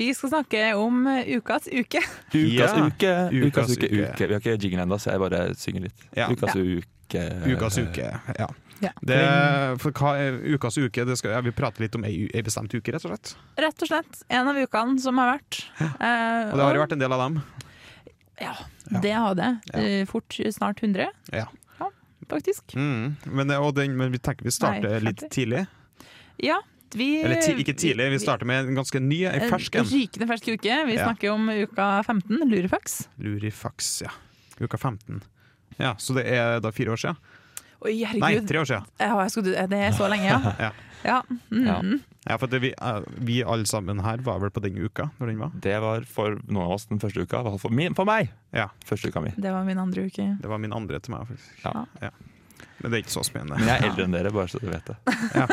Vi 0.00 0.08
skal 0.16 0.32
snakke 0.32 0.62
om 0.80 1.02
eh, 1.06 1.28
ukas 1.36 1.68
uke. 1.68 2.00
Ukas 2.32 2.72
Ja. 2.72 2.86
uke, 2.88 3.12
ukas 3.28 3.68
Ukas 3.68 3.76
uke, 3.76 3.90
uke. 3.92 4.08
uke. 4.16 4.26
Vi 4.26 4.32
har 4.38 4.40
ikke 4.40 4.56
jingle 4.64 4.86
ennå, 4.86 4.98
så 4.98 5.12
jeg 5.12 5.20
bare 5.22 5.42
synger 5.60 5.84
litt. 5.90 6.06
Ja. 6.16 6.30
Ukas 6.32 6.56
Ja. 6.56 6.62
uke. 6.64 7.24
Ukas 7.52 7.76
uke, 7.82 8.08
ja. 8.40 8.48
Ja. 8.82 8.90
Det, 9.04 9.18
for 9.78 9.94
hva 9.94 10.14
er 10.18 10.40
ukas 10.56 10.74
uke? 10.80 11.04
Det 11.06 11.14
skal, 11.20 11.36
ja, 11.36 11.42
vi 11.44 11.52
prater 11.54 11.84
litt 11.84 11.94
om 11.94 12.02
ei, 12.08 12.24
ei 12.34 12.40
bestemt 12.42 12.72
uke, 12.74 12.90
rett 12.96 13.04
og 13.06 13.12
slett. 13.12 13.34
Rett 13.62 13.84
og 13.84 13.90
slett 13.92 14.22
en 14.32 14.48
av 14.50 14.56
ukene 14.58 14.96
som 15.04 15.20
har 15.22 15.36
vært. 15.36 15.60
Eh, 15.78 16.48
Og 16.48 16.56
det 16.58 16.64
har 16.64 16.74
jo 16.80 16.82
vært 16.82 16.96
en 16.96 17.04
del 17.04 17.14
av 17.14 17.22
dem. 17.28 17.36
Ja, 18.40 18.54
det 19.02 19.12
har 19.12 19.34
det. 19.34 19.50
Eh, 19.74 20.06
Fort 20.06 20.38
snart 20.50 20.82
100. 20.82 21.10
Ja. 21.32 21.46
faktisk. 22.28 22.74
Mm. 22.74 23.16
Men, 23.24 23.50
og 23.60 23.74
den, 23.76 23.96
men 23.96 24.12
vi 24.12 24.18
tenker 24.18 24.44
vi 24.46 24.50
starter 24.54 24.94
Nei, 24.94 25.00
litt 25.10 25.24
tidlig. 25.30 25.66
Ja, 26.40 26.62
vi 26.94 27.22
Eller 27.22 27.40
ti, 27.42 27.52
ikke 27.60 27.74
tidlig, 27.76 28.10
vi 28.12 28.18
starter 28.22 28.48
med 28.48 28.68
en 28.68 28.74
ganske 28.78 29.00
ny, 29.00 29.22
en 29.28 29.48
fersk 29.52 29.76
en. 29.80 29.84
Rykende 29.88 30.28
fersk 30.30 30.48
uke. 30.54 30.78
Vi 30.88 30.96
Ja. 30.96 31.04
snakker 31.08 31.32
om 31.32 31.48
uka 31.48 32.02
15, 32.06 32.40
Lurifax. 32.48 33.08
Lurifax, 33.18 34.02
ja. 34.02 34.10
Uka 34.60 34.78
15. 34.78 35.22
Ja, 35.78 35.94
Så 35.96 36.14
det 36.14 36.26
er 36.28 36.60
da 36.60 36.70
fire 36.72 36.92
år 36.92 37.00
siden? 37.00 37.16
Oi, 37.82 38.04
Nei, 38.20 38.38
tre 38.46 38.58
år 38.60 38.64
siden. 38.68 38.84
Ja, 39.00 39.26
det 39.66 39.78
er 39.78 39.92
så 39.92 40.08
lenge, 40.08 40.24
ja. 40.28 40.54
Ja. 40.68 40.70
Ja. 41.04 41.22
Mm. 41.50 42.00
Ja, 42.28 42.36
for 42.38 42.46
det, 42.46 42.60
vi, 42.62 42.70
eh, 42.76 43.00
vi 43.18 43.40
alle 43.42 43.66
sammen 43.66 43.98
her 44.04 44.18
var 44.22 44.38
vel 44.42 44.50
på 44.54 44.62
den 44.62 44.76
uka, 44.78 45.08
når 45.18 45.26
den 45.32 45.38
var? 45.42 45.50
Det 45.64 45.76
var 45.82 46.04
for 46.06 46.36
noen 46.46 46.64
av 46.68 46.74
oss 46.76 46.86
den 46.86 47.00
første 47.02 47.24
uka. 47.26 47.40
For, 47.58 47.70
min, 47.74 47.94
for 47.98 48.06
meg! 48.06 48.30
Ja. 48.54 48.68
Første 48.86 49.10
uka 49.10 49.20
mi. 49.24 49.32
Det 49.36 49.50
var 49.50 49.64
min 49.66 49.78
andre 49.82 50.06
uke. 50.06 50.28
Det 50.42 50.48
var 50.52 50.58
min 50.62 50.72
andre 50.76 51.00
til 51.02 51.16
meg, 51.16 51.26
faktisk. 51.32 51.64
Ja. 51.66 52.12
Men 52.82 52.90
det 52.90 52.96
er 52.98 53.02
ikke 53.04 53.14
så 53.14 53.22
spennende. 53.26 53.58
Men 53.58 53.68
jeg 53.70 53.78
er 53.82 53.88
eldre 53.90 54.06
enn 54.08 54.14
dere, 54.16 54.30
bare 54.34 54.50
så 54.50 54.58
du 54.62 54.66
vet 54.70 54.86
det. 54.90 54.96
Ja. 55.34 55.46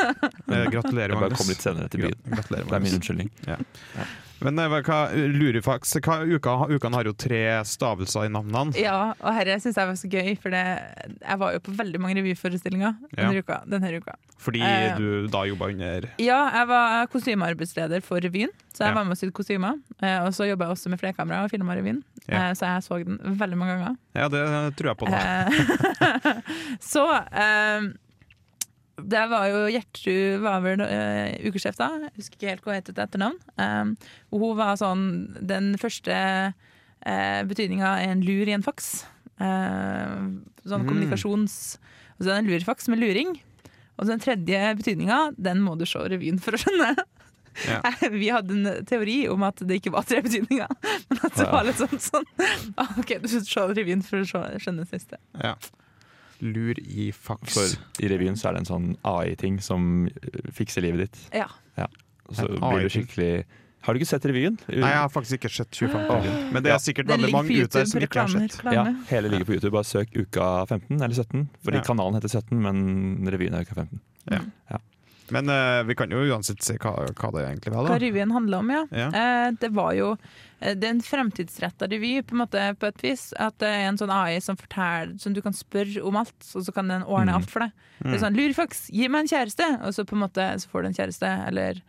Gratulerer, 0.70 1.12
Jeg 1.14 1.18
bare 1.18 1.20
Magnus. 1.28 1.38
kom 1.42 1.50
litt 1.52 1.62
senere 1.62 1.90
til 1.92 2.06
byen. 2.06 2.18
Det 2.26 2.42
er 2.42 2.56
min 2.58 2.70
Magnus. 2.74 2.96
unnskyldning. 2.98 3.30
Men 4.42 4.58
eh, 4.58 4.68
hva, 4.86 4.98
Lurifax, 5.12 5.94
hva, 6.00 6.20
uka, 6.24 6.54
ukene 6.72 6.94
har 6.96 7.04
jo 7.04 7.12
tre 7.12 7.40
stavelser 7.68 8.26
i 8.26 8.32
navnene. 8.32 8.74
Ja, 8.80 9.12
og 9.20 9.34
herre 9.36 9.58
syns 9.60 9.76
jeg 9.76 9.86
var 9.90 9.98
så 10.00 10.08
gøy, 10.10 10.30
for 10.40 10.50
det, 10.54 10.62
jeg 11.20 11.38
var 11.42 11.52
jo 11.56 11.60
på 11.66 11.74
veldig 11.76 12.00
mange 12.00 12.16
revyforestillinger 12.20 12.94
denne, 13.14 13.32
Ja. 13.34 13.40
uka, 13.44 13.60
denne 13.68 13.92
uka. 14.00 14.16
Fordi 14.40 14.62
Eh. 14.64 14.96
du 14.96 15.26
da 15.28 15.42
jobba 15.44 15.68
under 15.68 16.08
Ja, 16.18 16.38
jeg 16.50 16.66
var 16.68 17.06
kostymearbeidsleder 17.12 18.02
for 18.02 18.20
revyen, 18.20 18.48
så 18.72 18.84
jeg 18.86 18.88
Ja. 18.88 18.94
var 18.94 19.04
med 19.04 19.12
og 19.12 19.18
sydde 19.20 19.32
kostymer. 19.36 19.74
Eh, 20.02 20.18
og 20.24 20.32
så 20.32 20.48
jobba 20.48 20.64
jeg 20.64 20.76
også 20.76 20.88
med 20.88 21.00
flerkamera 21.00 21.44
og 21.44 21.50
filma 21.50 21.76
revyen, 21.76 22.02
Ja. 22.28 22.48
eh, 22.48 22.52
så 22.54 22.64
jeg 22.66 22.82
så 22.82 23.04
den 23.04 23.18
veldig 23.36 23.56
mange 23.58 23.76
ganger. 23.76 23.96
Ja, 24.14 24.28
det 24.28 24.76
tror 24.76 24.88
jeg 24.88 24.96
på. 24.96 25.06
nå. 25.06 25.14
Eh, 25.14 26.40
så 26.80 27.04
eh, 29.00 29.06
det 29.10 29.24
var 29.32 29.48
jo 29.50 29.60
Gjertrud 29.74 30.44
var 30.44 30.64
vel 30.64 30.84
uh, 30.84 31.48
ukesjef 31.48 31.78
da. 31.80 31.90
Jeg 32.06 32.14
husker 32.18 32.38
ikke 32.38 32.50
helt 32.52 32.64
hva 32.64 32.74
hun 32.74 32.80
het 32.80 32.88
til 32.90 33.04
etternavn. 33.04 33.38
Um, 33.56 33.94
og 34.30 34.44
hun 34.44 34.58
var 34.60 34.80
sånn 34.80 35.04
Den 35.40 35.72
første 35.80 36.16
uh, 36.54 37.40
betydninga 37.50 37.96
er 38.04 38.14
en 38.14 38.24
lur 38.26 38.48
i 38.48 38.56
en 38.56 38.66
faks. 38.66 39.04
Uh, 39.40 40.40
sånn 40.64 40.84
Mm. 40.84 40.90
kommunikasjons... 40.90 41.54
Og 42.20 42.26
så 42.26 42.34
er 42.34 42.34
det 42.34 42.40
en 42.42 42.50
lurfaks 42.52 42.90
med 42.92 43.00
luring. 43.00 43.30
Og 43.96 44.04
så 44.04 44.12
den 44.12 44.20
tredje 44.20 44.74
betydninga, 44.76 45.30
den 45.40 45.62
må 45.64 45.72
du 45.80 45.86
se 45.88 46.02
revyen 46.04 46.36
for 46.40 46.52
å 46.52 46.60
skjønne. 46.60 46.90
Ja. 47.64 47.80
Vi 48.12 48.28
hadde 48.32 48.56
en 48.56 48.86
teori 48.88 49.22
om 49.32 49.42
at 49.48 49.60
det 49.64 49.80
ikke 49.80 49.92
var 49.94 50.06
tre 50.08 50.20
betydninger, 50.24 50.70
men 51.10 51.22
at 51.26 51.36
det 51.36 51.46
var 51.50 51.66
litt 51.66 51.80
sånn 51.80 52.00
sånn. 52.00 52.28
OK, 53.00 53.16
du 53.24 53.28
se 53.32 53.66
revyen 53.72 54.04
for 54.06 54.22
å 54.22 54.28
skjønne 54.28 54.60
skjønne 54.62 54.86
siste. 54.88 55.20
Ja. 55.40 55.56
Lur 56.42 56.78
i 56.80 57.10
faks. 57.12 57.54
For 57.54 58.04
i 58.04 58.10
revyen 58.12 58.36
så 58.38 58.50
er 58.50 58.56
det 58.56 58.64
en 58.64 58.70
sånn 58.70 58.90
AI-ting 59.06 59.60
som 59.64 60.06
eh, 60.08 60.52
fikser 60.56 60.84
livet 60.86 61.08
ditt. 61.08 61.24
Ja. 61.36 61.48
Så 62.30 62.46
blir 62.46 62.86
du 62.86 62.92
skikkelig 62.92 63.30
Har 63.82 63.96
du 63.96 63.98
ikke 63.98 64.10
sett 64.10 64.26
revyen? 64.28 64.58
Nei, 64.68 64.90
jeg 64.92 65.00
har 65.00 65.08
faktisk 65.10 65.40
ikke 65.40 65.50
sett 65.50 65.74
25 65.74 66.10
oh. 66.12 66.26
Men 66.52 66.62
det 66.62 66.70
er 66.74 66.82
sikkert 66.84 67.08
ja. 67.08 67.16
veldig 67.16 67.30
mange 67.32 67.56
ute 67.64 67.82
som 67.88 68.04
ikke 68.04 68.20
har 68.26 68.30
sett. 68.30 68.58
Ja, 68.76 68.84
hele 69.08 69.32
ligger 69.32 69.48
på 69.48 69.56
YouTube. 69.56 69.72
Bare 69.74 69.88
søk 69.88 70.12
uka 70.14 70.50
15 70.68 71.00
eller 71.00 71.16
17. 71.16 71.48
Fordi 71.64 71.80
Ja. 71.80 71.86
kanalen 71.86 72.18
heter 72.20 72.28
17, 72.28 72.60
men 72.60 73.32
revyen 73.32 73.56
er 73.56 73.64
uka 73.64 73.74
15. 73.80 74.02
Men 75.30 75.48
uh, 75.48 75.82
vi 75.86 75.94
kan 75.94 76.10
jo 76.10 76.22
uansett 76.30 76.62
se 76.62 76.74
hva, 76.78 76.92
hva 77.14 77.30
det 77.36 77.42
egentlig 77.46 77.72
var. 77.74 77.84
da. 77.86 77.92
Hva 77.94 77.98
revyen 78.02 78.32
handler 78.34 78.58
om, 78.64 78.70
ja. 78.70 78.84
Ja. 78.90 79.08
Eh, 79.14 79.50
det 79.60 79.70
var 79.76 79.92
jo 79.94 80.08
eh, 80.60 80.74
det 80.74 80.84
er 80.88 80.94
en 80.96 81.00
fremtidsretta 81.02 81.88
revy, 81.90 82.22
på, 82.22 82.34
en 82.34 82.42
måte, 82.42 82.64
på 82.80 82.86
et 82.90 83.02
vis. 83.04 83.28
At 83.38 83.58
det 83.62 83.68
er 83.68 83.86
en 83.88 83.98
sånn 84.00 84.10
AI 84.10 84.40
som 84.40 84.56
forteller 84.56 85.14
Som 85.22 85.32
du 85.36 85.40
kan 85.42 85.52
spørre 85.56 86.02
om 86.02 86.16
alt, 86.16 86.34
og 86.54 86.64
så 86.66 86.74
kan 86.74 86.88
den 86.88 87.02
ordne 87.06 87.30
Mm. 87.32 87.36
alt 87.40 87.50
for 87.50 87.60
deg. 87.60 87.72
Det 88.00 88.06
Mm. 88.06 88.14
er 88.14 88.18
sånn 88.18 88.36
'Lurfaks, 88.36 88.90
gi 88.90 89.08
meg 89.08 89.20
en 89.20 89.28
kjæreste!' 89.28 89.82
Og 89.86 89.92
så 89.94 90.04
på 90.04 90.12
en 90.16 90.22
måte 90.28 90.44
Så 90.58 90.68
får 90.68 90.82
du 90.82 90.86
en 90.88 90.94
kjæreste, 90.94 91.46
eller 91.48 91.82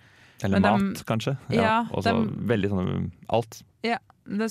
Eller 0.43 0.59
mat, 0.59 1.03
kanskje. 1.05 1.37
Ja, 1.49 1.85
Og 1.91 2.03
så 2.03 2.13
veldig 2.27 2.69
sånn 2.69 3.11
alt. 3.29 3.63
det, 3.83 3.99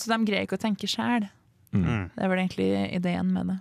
Så 0.01 0.07
de 0.09 0.25
greier 0.25 0.47
ikke 0.47 0.59
å 0.59 0.63
tenke 0.67 0.87
sjæl. 0.89 1.29
Mm. 1.73 1.85
Mm. 1.85 2.11
Det 2.17 2.25
er 2.25 2.29
vel 2.29 2.39
egentlig 2.39 2.95
ideen 2.97 3.33
med 3.33 3.47
det. 3.47 3.61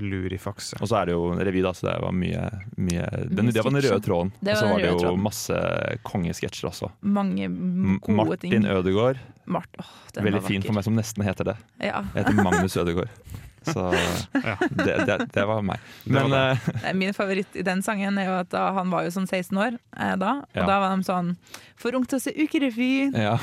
Lurifaks. 0.00 0.72
ja. 0.72 0.78
Og 0.80 0.88
så 0.88 0.96
er 1.02 1.06
det 1.10 1.12
jo 1.16 1.26
revy, 1.36 1.60
da, 1.62 1.72
så 1.76 1.86
det 1.90 1.96
var 2.00 2.12
mye, 2.16 2.46
mye 2.80 3.06
den, 3.28 3.50
Det 3.52 3.60
var 3.64 3.70
den 3.74 3.82
røde 3.84 4.00
tråden. 4.06 4.32
Og 4.40 4.56
så 4.56 4.66
var 4.70 4.78
det 4.80 4.88
jo 4.90 4.98
tråden. 5.02 5.22
masse 5.22 5.58
kongesketsjer 6.08 6.70
også. 6.70 6.90
Mange 7.02 7.48
gode 8.00 8.16
Martin 8.16 8.50
ting. 8.50 8.66
Ødegaard. 8.72 9.20
Mart, 9.46 9.68
oh, 9.82 9.92
den 10.14 10.24
Veldig 10.24 10.40
var 10.40 10.48
fin 10.48 10.62
for 10.62 10.72
meg 10.78 10.84
som 10.86 10.94
nesten 10.96 11.24
heter 11.26 11.44
det. 11.52 11.56
Ja. 11.82 12.04
Jeg 12.14 12.24
heter 12.24 12.38
Magnus 12.42 12.76
Ødegaard. 12.76 13.10
Så 13.62 13.78
Ja. 14.48 14.56
det, 14.74 14.94
det, 15.06 15.16
det 15.36 15.44
var 15.46 15.60
meg. 15.62 15.78
Det 16.04 16.14
var 16.16 16.24
Men 16.26 16.32
det. 16.34 16.74
eh, 16.82 16.94
Min 16.98 17.12
favoritt 17.14 17.54
i 17.54 17.62
den 17.62 17.82
sangen 17.82 18.16
er 18.18 18.26
jo 18.26 18.32
at 18.40 18.48
da, 18.50 18.64
han 18.74 18.90
var 18.90 19.04
jo 19.06 19.12
sånn 19.14 19.28
16 19.28 19.54
år 19.60 19.76
eh, 19.98 20.16
da, 20.18 20.32
og 20.42 20.56
Ja. 20.58 20.64
da 20.66 20.80
var 20.82 20.96
de 20.96 21.04
sånn 21.06 21.36
For 21.78 21.94
ung 21.94 22.04
til 22.10 22.18
å 22.18 22.22
se 22.24 22.32
ukerevy. 22.34 23.12
ja, 23.14 23.36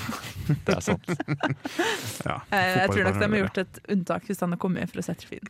det 0.66 0.76
er 0.76 0.82
sant. 0.84 1.08
Ja, 2.26 2.42
Eh, 2.52 2.76
jeg 2.84 2.90
tror 2.92 3.04
nok 3.08 3.20
de 3.22 3.30
har 3.32 3.40
gjort 3.46 3.58
et 3.64 3.80
unntak 3.96 4.28
hvis 4.28 4.40
han 4.44 4.52
har 4.56 4.60
kommet 4.60 4.92
fra 4.92 5.02
Setrefyen. 5.06 5.48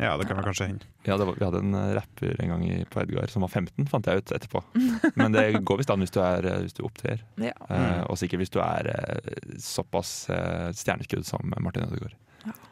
Ja, 0.00 0.14
det 0.16 0.24
kan 0.28 0.38
vel 0.38 0.46
kanskje 0.48 0.66
hende. 0.70 0.86
Ja, 1.04 1.18
det 1.20 1.26
var, 1.28 1.36
vi 1.36 1.44
hadde 1.44 1.60
en 1.60 1.74
eh, 1.76 1.90
rapper 1.98 2.38
en 2.40 2.52
gang 2.54 2.62
i, 2.64 2.78
på 2.88 3.02
Edgar 3.02 3.28
som 3.32 3.44
var 3.44 3.52
15, 3.52 3.84
fant 3.90 4.08
jeg 4.08 4.22
ut 4.22 4.32
etterpå. 4.36 4.62
Men 5.20 5.36
det 5.36 5.44
går 5.68 5.82
visst 5.82 5.92
an 5.92 6.00
hvis 6.00 6.14
du, 6.14 6.20
er, 6.24 6.48
eh, 6.48 6.62
hvis 6.64 6.76
du 6.76 6.82
opptrer. 6.88 7.20
Ja. 7.40 7.52
Eh, 7.68 8.00
og 8.06 8.16
sikkert 8.20 8.40
hvis 8.44 8.52
du 8.54 8.60
er 8.64 8.88
eh, 8.94 9.44
såpass 9.60 10.14
eh, 10.32 10.70
stjerneskudd 10.76 11.28
som 11.28 11.52
Martin 11.60 11.84
Ødegaard. 11.90 12.16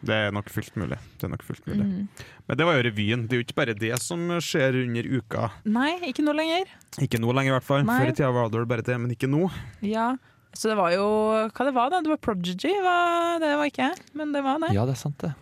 Det 0.00 0.14
er 0.16 0.30
nok 0.32 0.48
fullt 0.48 0.78
mulig. 0.80 0.96
Det 1.20 1.26
er 1.26 1.32
nok 1.34 1.42
fullt 1.44 1.66
mulig. 1.68 1.84
Mm. 1.84 2.28
Men 2.48 2.56
det 2.56 2.64
var 2.64 2.78
jo 2.78 2.84
revyen. 2.86 3.26
Det 3.28 3.36
er 3.36 3.42
jo 3.42 3.44
ikke 3.44 3.58
bare 3.58 3.74
det 3.76 3.92
som 4.00 4.22
skjer 4.40 4.78
under 4.86 5.08
uka. 5.18 5.50
Nei, 5.68 5.90
ikke 6.08 6.24
nå 6.24 6.32
lenger. 6.38 6.70
Ikke 7.04 7.20
nå 7.20 7.34
lenger, 7.36 7.52
i 7.52 7.56
hvert 7.58 7.66
fall. 7.66 7.84
Nei. 7.84 7.98
Før 8.00 8.12
i 8.12 8.16
tida 8.16 8.30
var 8.32 8.48
det 8.54 8.62
bare 8.70 8.86
det, 8.86 8.96
men 9.02 9.12
ikke 9.12 9.28
nå. 9.28 9.42
Ja, 9.84 10.14
Så 10.56 10.70
det 10.70 10.78
var 10.78 10.94
jo 10.94 11.04
Hva 11.52 11.66
det 11.68 11.74
var 11.76 11.92
da? 11.92 12.00
Det 12.00 12.08
var 12.14 12.22
Prodigy? 12.24 12.72
Det 12.72 13.52
var 13.60 13.68
ikke 13.68 13.90
jeg, 13.90 14.00
men 14.16 14.32
det 14.32 14.40
var 14.46 14.64
det. 14.64 14.72
Ja, 14.72 14.88
det 14.88 14.96
er 14.96 15.02
sant, 15.04 15.20
det. 15.20 15.34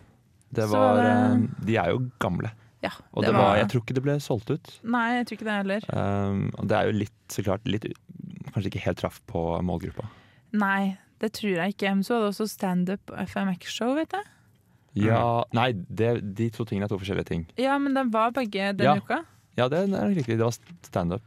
Det 0.53 0.69
var, 0.69 0.95
det- 1.01 1.11
eh, 1.11 1.65
de 1.65 1.75
er 1.77 1.89
jo 1.91 1.99
gamle. 2.19 2.51
Ja, 2.83 2.91
Og 3.13 3.23
det 3.23 3.31
det 3.31 3.33
var, 3.35 3.41
var- 3.49 3.57
jeg 3.57 3.69
tror 3.69 3.81
ikke 3.81 3.93
det 3.95 4.03
ble 4.03 4.15
solgt 4.21 4.49
ut. 4.53 4.79
Nei, 4.83 5.17
jeg 5.17 5.25
tror 5.27 5.37
ikke 5.37 5.47
det 5.49 5.57
heller. 5.57 5.81
Um, 5.91 6.51
og 6.59 6.67
det 6.67 6.77
er 6.77 6.85
jo 6.85 6.91
litt, 6.99 7.13
så 7.29 7.43
klart, 7.43 7.65
litt 7.65 7.87
Kanskje 8.53 8.69
ikke 8.71 8.81
helt 8.85 8.97
traff 8.97 9.19
på 9.27 9.41
målgruppa. 9.61 10.05
Nei, 10.53 10.97
det 11.19 11.33
tror 11.33 11.51
jeg 11.57 11.73
ikke. 11.75 11.89
Men 11.93 12.03
så 12.03 12.15
var 12.15 12.21
det 12.25 12.29
også 12.33 12.47
standup 12.49 13.11
FMX-show, 13.11 13.93
vet 13.95 14.11
jeg. 14.15 14.23
Ja, 14.95 15.43
Nei, 15.53 15.73
det, 15.73 16.33
de 16.35 16.49
to 16.49 16.63
tingene 16.65 16.85
er 16.87 16.89
to 16.89 16.97
forskjellige 16.97 17.25
ting. 17.27 17.43
Ja, 17.59 17.77
men 17.77 17.93
den 17.93 18.09
var 18.09 18.31
begge 18.31 18.71
den 18.77 18.85
Ja. 18.87 18.95
uka. 18.95 19.19
Ja, 19.57 19.67
det 19.67 19.83
er 19.83 19.87
nok 19.91 20.15
riktig. 20.15 20.37
Det 20.37 20.45
var 20.47 20.55
standup 20.83 21.21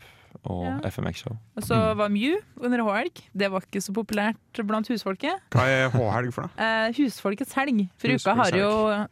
og 0.44 0.64
Ja. 0.64 0.88
FMX-show. 0.88 1.36
Og 1.56 1.62
så 1.62 1.76
var 1.96 2.08
Mew 2.08 2.38
under 2.60 2.82
H-helg. 2.82 3.20
Det 3.36 3.50
var 3.52 3.60
ikke 3.60 3.82
så 3.84 3.92
populært 3.92 4.36
blant 4.66 4.88
husfolket. 4.88 5.40
Hva 5.52 5.66
er 5.68 5.90
H-helg 5.90 6.32
for 6.32 6.42
noe? 6.48 6.50
Eh, 6.56 6.92
husfolkets 6.96 7.52
helg. 7.58 7.88
For 7.98 8.08
uka 8.08 8.34
har 8.34 8.50
jo 8.56 8.70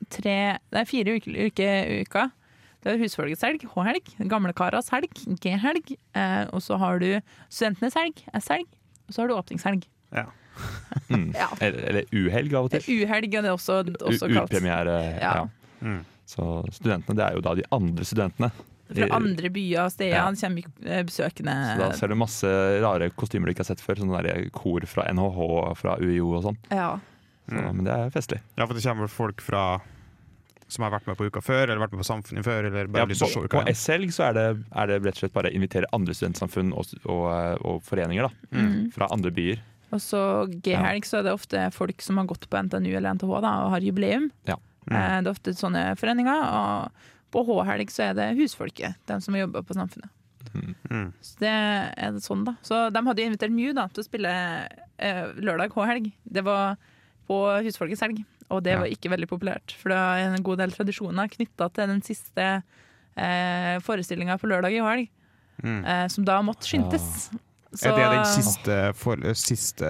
tre 0.08 0.58
Det 0.70 0.80
er 0.80 0.84
fire 0.88 1.16
uker 1.18 1.46
uke, 1.46 1.68
uka. 2.06 2.30
Det 2.82 2.94
er 2.94 2.98
husfolkets 3.02 3.42
helg, 3.42 3.60
H-helg, 3.74 4.14
gamlekaras 4.30 4.88
helg, 4.94 5.10
G-helg. 5.42 5.96
Eh, 6.14 6.44
og 6.52 6.60
så 6.62 6.78
har 6.78 6.98
du 6.98 7.20
studentenes 7.50 7.94
helg, 7.94 8.22
S-helg. 8.34 8.66
Og 9.08 9.14
så 9.14 9.22
har 9.22 9.28
du 9.28 9.34
åpningshelg. 9.34 9.84
Mm. 11.08 11.32
Ja. 11.36 11.46
Eller, 11.60 11.78
eller 11.88 12.04
uhelg 12.12 12.52
av 12.58 12.64
og 12.66 12.70
til. 12.72 12.82
U-helg 13.04 13.34
er 13.38 13.42
det 13.42 13.50
også, 13.52 13.76
også 14.02 14.26
kalt. 14.26 14.50
Utpremiere. 14.50 14.96
Ja. 15.22 15.34
Ja. 15.38 15.44
Mm. 15.80 16.00
Så 16.26 16.44
studentene, 16.74 17.14
det 17.16 17.24
er 17.24 17.36
jo 17.36 17.40
da 17.46 17.54
de 17.54 17.62
andre 17.72 18.04
studentene. 18.04 18.50
Fra 18.88 19.08
andre 19.18 19.50
byer 19.52 19.84
og 19.84 19.92
steder 19.92 20.14
Ja. 20.16 20.24
kommer 20.32 20.64
eh, 20.86 21.02
besøkende 21.04 21.54
Så 21.74 21.78
da 21.78 21.90
ser 21.92 22.08
du 22.08 22.14
masse 22.16 22.48
rare 22.80 23.10
kostymer 23.10 23.46
du 23.46 23.52
ikke 23.52 23.64
har 23.66 23.74
sett 23.74 23.80
før. 23.84 23.96
Sånne 24.00 24.22
der 24.24 24.48
kor 24.50 24.80
fra 24.86 25.04
NHH 25.12 25.38
og 25.38 25.76
fra 25.76 25.96
UiO 26.00 26.34
og 26.38 26.42
sånn. 26.44 26.56
Ja. 26.70 26.98
Så, 27.48 27.54
Mm. 27.54 27.76
Men 27.76 27.84
det 27.84 27.92
er 27.94 28.10
festlig. 28.12 28.40
Ja, 28.58 28.66
for 28.66 28.74
det 28.74 28.82
kommer 28.84 29.08
folk 29.08 29.40
fra 29.40 29.80
som 30.68 30.82
har 30.84 30.90
vært 30.92 31.06
med 31.08 31.16
på 31.16 31.24
Uka 31.24 31.40
før, 31.40 31.62
eller 31.64 31.78
vært 31.80 31.92
med 31.96 32.02
på 32.02 32.04
Samfunnet 32.04 32.44
før, 32.44 32.66
eller 32.68 32.86
bare 32.92 33.06
Ja, 33.06 33.06
lyst 33.08 33.22
til 33.24 33.28
å 33.28 33.40
på 33.40 33.44
Uka 33.48 33.62
på. 33.64 33.68
S-helg 33.72 34.10
så 34.12 34.28
er 34.28 34.32
det, 34.36 34.64
er 34.76 34.86
det 34.86 34.98
rett 35.02 35.14
og 35.16 35.20
slett 35.22 35.32
bare 35.32 35.48
å 35.48 35.54
invitere 35.56 35.86
andre 35.96 36.12
studentsamfunn 36.12 36.74
og, 36.76 36.84
og, 37.08 37.64
og 37.64 37.82
foreninger 37.88 38.28
da, 38.28 38.30
Mm. 38.52 38.92
fra 38.92 39.08
andre 39.10 39.30
byer. 39.32 39.58
Og 39.92 39.98
så 40.04 40.20
G-helg 40.60 41.04
så 41.08 41.20
er 41.20 41.22
det 41.22 41.32
ofte 41.32 41.72
folk 41.72 42.02
som 42.02 42.18
har 42.18 42.26
gått 42.26 42.44
på 42.50 42.58
NTNU 42.60 42.92
eller 42.98 43.14
NTH 43.16 43.40
da, 43.40 43.52
og 43.64 43.70
har 43.72 43.80
jubileum. 43.80 44.30
Ja. 44.46 44.56
Mm. 44.90 44.96
Eh, 44.96 45.20
Det 45.22 45.26
er 45.26 45.32
ofte 45.32 45.54
sånne 45.56 45.96
foreninger. 45.96 46.42
Og 46.52 46.90
på 47.32 47.42
H-helg 47.44 47.90
så 47.92 48.10
er 48.10 48.14
det 48.18 48.36
husfolket, 48.38 48.94
de 49.06 49.20
som 49.20 49.34
jobber 49.36 49.62
på 49.62 49.74
Samfunnet. 49.76 50.10
Mm. 50.88 51.12
Så 51.20 51.36
det 51.42 51.50
er 51.52 52.12
det 52.16 52.22
sånn 52.24 52.44
da. 52.46 52.54
Så 52.64 52.88
de 52.92 53.02
hadde 53.04 53.20
jo 53.22 53.28
invitert 53.30 53.52
Mew 53.52 53.74
da, 53.76 53.84
til 53.92 54.02
å 54.02 54.06
spille 54.06 54.30
eh, 54.98 55.24
lørdag 55.44 55.74
H-helg. 55.76 56.10
Det 56.24 56.42
var 56.46 56.78
på 57.28 57.36
Husfolkets 57.66 58.00
helg, 58.00 58.22
og 58.48 58.62
det 58.64 58.72
Ja. 58.72 58.78
var 58.80 58.88
ikke 58.88 59.10
veldig 59.12 59.28
populært. 59.28 59.74
For 59.76 59.90
det 59.92 59.98
er 59.98 60.32
en 60.34 60.42
god 60.42 60.58
del 60.58 60.70
tradisjoner 60.72 61.28
knytta 61.28 61.68
til 61.76 61.86
den 61.92 62.00
siste 62.02 62.46
eh, 63.18 63.76
forestillinga 63.84 64.38
på 64.40 64.48
lørdag 64.48 64.72
i 64.72 64.80
H-helg, 64.80 65.08
Mm. 65.62 65.84
eh, 65.84 66.06
som 66.08 66.24
da 66.24 66.40
måtte 66.40 66.64
skyndes. 66.64 67.30
Så- 67.74 67.90
Er 67.90 67.96
det 67.96 68.10
den 68.14 68.24
siste, 68.42 68.94
for, 68.96 69.16
siste 69.34 69.84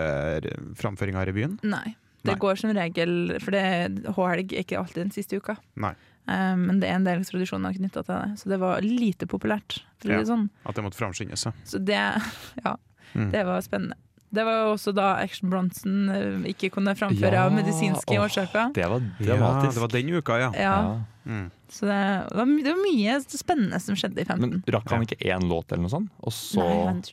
framføringa 0.75 1.21
av 1.21 1.27
revyen? 1.29 1.59
Nei. 1.63 1.95
Det 2.25 2.33
Nei. 2.33 2.39
går 2.41 2.59
som 2.59 2.71
regel 2.75 3.39
For 3.41 3.53
H-helg 3.53 4.53
er 4.53 4.65
ikke 4.65 4.79
alltid 4.79 4.95
den 5.07 5.11
siste 5.13 5.37
uka. 5.37 5.57
Nei. 5.77 5.95
Eh, 6.29 6.57
men 6.61 6.81
det 6.81 6.89
er 6.91 6.99
en 6.99 7.05
del 7.09 7.25
tradisjoner 7.25 7.73
knytta 7.79 8.05
til 8.05 8.15
det, 8.15 8.39
så 8.43 8.49
det 8.53 8.59
var 8.61 8.81
lite 8.85 9.27
populært. 9.27 9.81
Ja. 10.05 10.19
det 10.21 10.29
sånn. 10.29 10.49
At 10.65 10.77
det 10.77 10.85
måtte 10.85 10.99
framskyndes. 11.01 11.47
ja. 11.49 11.53
Så 11.65 11.79
det, 11.85 11.99
ja, 12.65 12.77
Mm. 13.17 13.31
det 13.33 13.41
var 13.47 13.63
spennende. 13.65 13.95
Det 14.31 14.43
var 14.45 14.53
jo 14.61 14.73
også 14.75 14.93
da 14.95 15.15
Action 15.23 15.49
Bronson 15.49 16.11
eh, 16.13 16.43
ikke 16.53 16.69
kunne 16.75 16.93
framføre 16.95 17.33
Ja, 17.33 17.47
av 17.49 17.53
medisinske 17.57 18.13
åh. 18.19 18.27
årsaker. 18.27 18.75
Det 18.77 18.85
var 18.85 19.01
Ja, 19.01 19.25
dramatisk. 19.33 19.73
det 19.75 19.81
var 19.81 19.89
den 19.89 20.11
uka, 20.19 20.37
ja. 20.39 20.51
Ja, 20.53 21.01
Mm. 21.29 21.51
så 21.69 21.81
det 21.89 22.37
var, 22.37 22.45
det 22.45 22.69
var 22.73 22.83
mye 22.85 23.17
spennende 23.25 23.81
som 23.81 23.95
skjedde 23.97 24.21
i 24.21 24.25
15. 24.25 24.41
Men 24.41 24.63
rakk 24.69 24.89
han 24.91 25.03
ikke 25.05 25.19
én 25.25 25.49
låt 25.49 25.73
eller 25.73 25.83
noe 25.83 25.91
sånt? 25.93 26.11
Og 26.23 26.33
så 26.33 26.61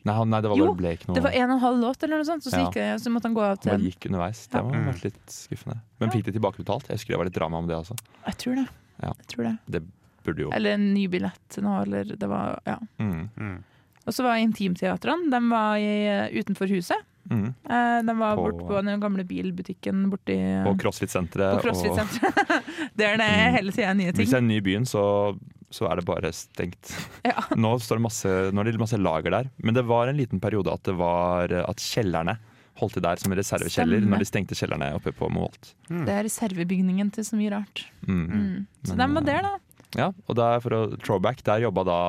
Nei, 0.03 0.13
han- 0.13 0.29
Nei, 0.29 0.41
det 0.41 0.49
var 0.51 0.57
Jo, 0.57 0.65
bare 0.67 0.75
ble 0.75 0.91
ikke 0.97 1.07
noe 1.07 1.15
Det 1.15 1.23
var 1.23 1.31
en 1.31 1.49
og 1.51 1.55
en 1.55 1.59
halv 1.63 1.79
låt, 1.79 2.03
eller 2.03 2.17
noe 2.17 2.25
sånt, 2.27 2.43
så, 2.43 2.51
så, 2.51 2.59
gikk 2.67 2.99
så 2.99 3.11
måtte 3.11 3.23
han 3.23 3.33
gå 3.35 3.41
av 3.43 3.59
til 3.61 3.71
Han 3.71 3.81
gikk 3.81 4.05
underveis. 4.11 4.47
Det 4.47 4.59
Ja. 4.59 4.63
må 4.63 5.03
litt 5.03 5.25
skuffende. 5.27 5.79
Men 5.99 6.09
fikk 6.11 6.23
det 6.25 6.33
tilbakebetalt? 6.35 6.87
Jeg 6.87 6.97
husker 6.99 7.07
det 7.15 7.17
var 7.17 7.25
litt 7.25 7.33
drama 7.33 7.57
om 7.57 7.67
det 7.67 7.75
også. 7.75 7.95
Jeg 8.27 8.35
tror 8.37 8.55
det. 8.55 8.67
Ja. 9.01 9.11
Jeg 9.19 9.27
tror 9.33 9.43
det. 9.49 9.55
Det 9.67 9.83
burde 10.25 10.41
jo 10.45 10.51
Eller 10.55 10.73
en 10.77 10.93
ny 10.93 11.07
billett 11.11 11.57
nå, 11.61 11.81
eller 11.83 12.03
det 12.15 12.27
var 12.29 12.59
Ja. 12.65 12.77
mm. 12.99 13.29
Mm. 13.37 13.57
Og 14.05 14.13
så 14.13 14.21
var 14.23 14.37
Intimteatrene, 14.37 15.31
de 15.33 15.39
var 15.49 15.77
i, 15.81 16.39
utenfor 16.39 16.69
huset. 16.69 16.97
Mm. 17.29 17.47
Eh, 17.65 18.01
De 18.05 18.13
var 18.19 18.35
På- 18.37 18.43
bort 18.51 18.67
på 18.69 18.81
den 18.85 18.99
gamle 19.01 19.23
bilbutikken 19.25 20.03
borti 20.11 20.35
På 20.63 20.75
CrossFit-senteret. 20.77 21.55
på 21.57 21.61
CrossFit 21.65 21.97
og... 21.97 22.07
Der 23.01 23.17
det 23.17 23.25
Mm. 23.25 23.55
hele 23.57 23.71
tida 23.73 23.89
er 23.89 23.95
nye 23.97 24.11
Hvis 24.13 24.29
det 24.29 24.33
er 24.37 24.43
en 24.43 24.47
ny 24.47 24.57
i 24.57 24.61
byen, 24.61 24.85
så, 24.85 25.35
så 25.73 25.89
er 25.89 25.95
det 25.97 26.05
bare 26.05 26.29
stengt. 26.31 26.93
Ja. 27.25 27.41
Nå, 27.57 27.79
står 27.81 27.97
det 27.97 28.05
masse, 28.05 28.29
nå 28.53 28.61
er 28.61 28.69
det 28.71 28.79
masse 28.79 28.97
lager 29.01 29.31
der. 29.31 29.49
Men 29.57 29.73
det 29.73 29.85
var 29.89 30.07
en 30.07 30.17
liten 30.17 30.39
periode 30.39 30.71
at 30.71 30.83
det 30.83 30.93
var 30.95 31.49
at 31.51 31.77
kjellerne 31.81 32.37
holdt 32.79 32.93
til 32.97 33.03
der 33.05 33.15
som 33.21 33.31
reservekjeller 33.37 33.99
Stemme. 34.01 34.11
når 34.11 34.19
de 34.19 34.25
stengte 34.29 34.55
kjellerne 34.59 34.89
oppe 34.97 35.11
på 35.15 35.29
Moholt. 35.31 35.73
Det 35.89 36.09
er 36.11 36.23
reservebygningen 36.27 37.11
til 37.15 37.23
så 37.23 37.35
mye 37.39 37.51
rart. 37.53 37.85
Mm. 38.07 38.23
Mm. 38.27 38.67
Så 38.83 38.95
Men, 38.95 39.09
de 39.09 39.15
var 39.15 39.27
der, 39.31 39.41
da. 39.41 39.53
Ja, 39.95 40.07
og 40.27 40.35
der 40.35 40.59
for 40.59 40.75
å 40.75 40.81
throwback, 40.99 41.43
der 41.47 41.63
jobba 41.63 41.83
da 41.87 41.99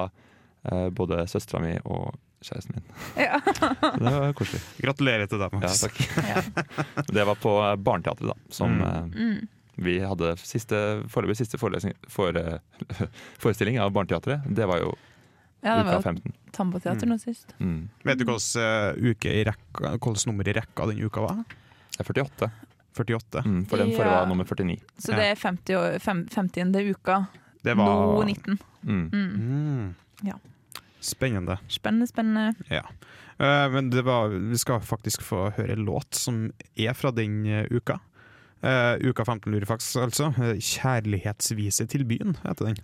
eh, 0.73 0.89
både 0.91 1.25
søstera 1.31 1.61
mi 1.63 1.77
og 1.85 2.17
kjæresten 2.43 2.77
min. 2.77 2.85
Ja. 3.27 3.39
Så 3.47 3.93
Det 3.99 4.15
var 4.19 4.33
koselig. 4.39 4.63
Gratulerer 4.83 5.27
til 5.31 5.39
deg, 5.45 5.55
Max. 5.55 5.83
Ja, 5.83 5.89
takk. 5.89 6.67
Det 7.17 7.27
var 7.31 7.39
på 7.39 7.53
eh, 7.63 7.77
Barneteatret, 7.79 8.33
da. 8.35 8.37
Som 8.51 8.79
Mm. 8.81 8.87
eh, 8.87 9.21
Mm. 9.27 9.49
vi 9.79 9.99
hadde 10.01 10.35
siste, 10.41 10.79
foreløpig 11.13 11.37
siste 11.37 11.59
forelesning, 11.61 11.93
fore, 12.09 12.59
forestilling 13.39 13.79
av 13.81 13.91
Barneteatret. 13.93 14.47
Det 14.55 14.67
var 14.67 14.79
jo 14.83 14.95
ja, 15.67 15.77
det 15.83 15.85
var 15.91 16.03
15. 16.07 16.33
Tamboteater 16.57 17.11
nå 17.11 17.19
sist. 17.21 17.53
Mm. 17.61 17.89
Vet 18.07 18.19
du 18.19 18.25
hvilken 18.25 19.11
uke 19.11 19.33
i 19.33 19.43
rekka, 19.45 19.93
hvilket 19.97 20.27
nummer 20.31 20.49
i 20.49 20.55
rekka 20.57 20.87
den 20.91 21.03
uka 21.05 21.21
var? 21.27 21.43
Det 21.97 22.01
er 22.01 22.09
48, 22.13 22.51
48. 22.97 23.43
mm, 23.45 23.61
for 23.69 23.77
den 23.83 23.93
forrige 23.97 24.13
Ja. 24.13 24.21
var 24.21 24.27
nummer 24.31 24.45
49. 24.49 24.79
Så 24.99 25.13
det 25.17 25.27
er 25.33 25.35
50, 25.37 25.77
år- 25.77 25.99
fem, 26.01 26.25
50. 26.33 26.91
uka. 26.91 27.27
Det 27.63 27.75
var 27.77 27.87
Nå 27.87 28.23
19. 28.25 28.59
Mm. 28.83 29.11
Mm. 29.13 29.31
Mm. 29.37 29.95
Ja. 30.23 30.39
Spennende. 31.01 31.59
Spennende, 31.69 32.07
spennende. 32.07 32.55
Ja. 32.71 32.83
Uh, 33.39 33.69
men 33.73 33.91
det 33.91 34.03
var, 34.05 34.29
vi 34.29 34.57
skal 34.59 34.81
faktisk 34.81 35.23
få 35.23 35.51
høre 35.57 35.73
en 35.77 35.85
låt 35.85 36.15
som 36.15 36.53
er 36.77 36.95
fra 36.97 37.11
den 37.13 37.45
uh, 37.47 37.65
uka. 37.71 37.99
Uh, 38.65 38.97
uka 39.05 39.25
15 39.25 39.53
Lurifax, 39.53 39.97
altså. 39.97 40.31
Eh, 40.39 40.57
'Kjærlighetsvise 40.57 41.87
til 41.87 42.05
byen' 42.09 42.39
heter 42.43 42.65
den. 42.71 42.77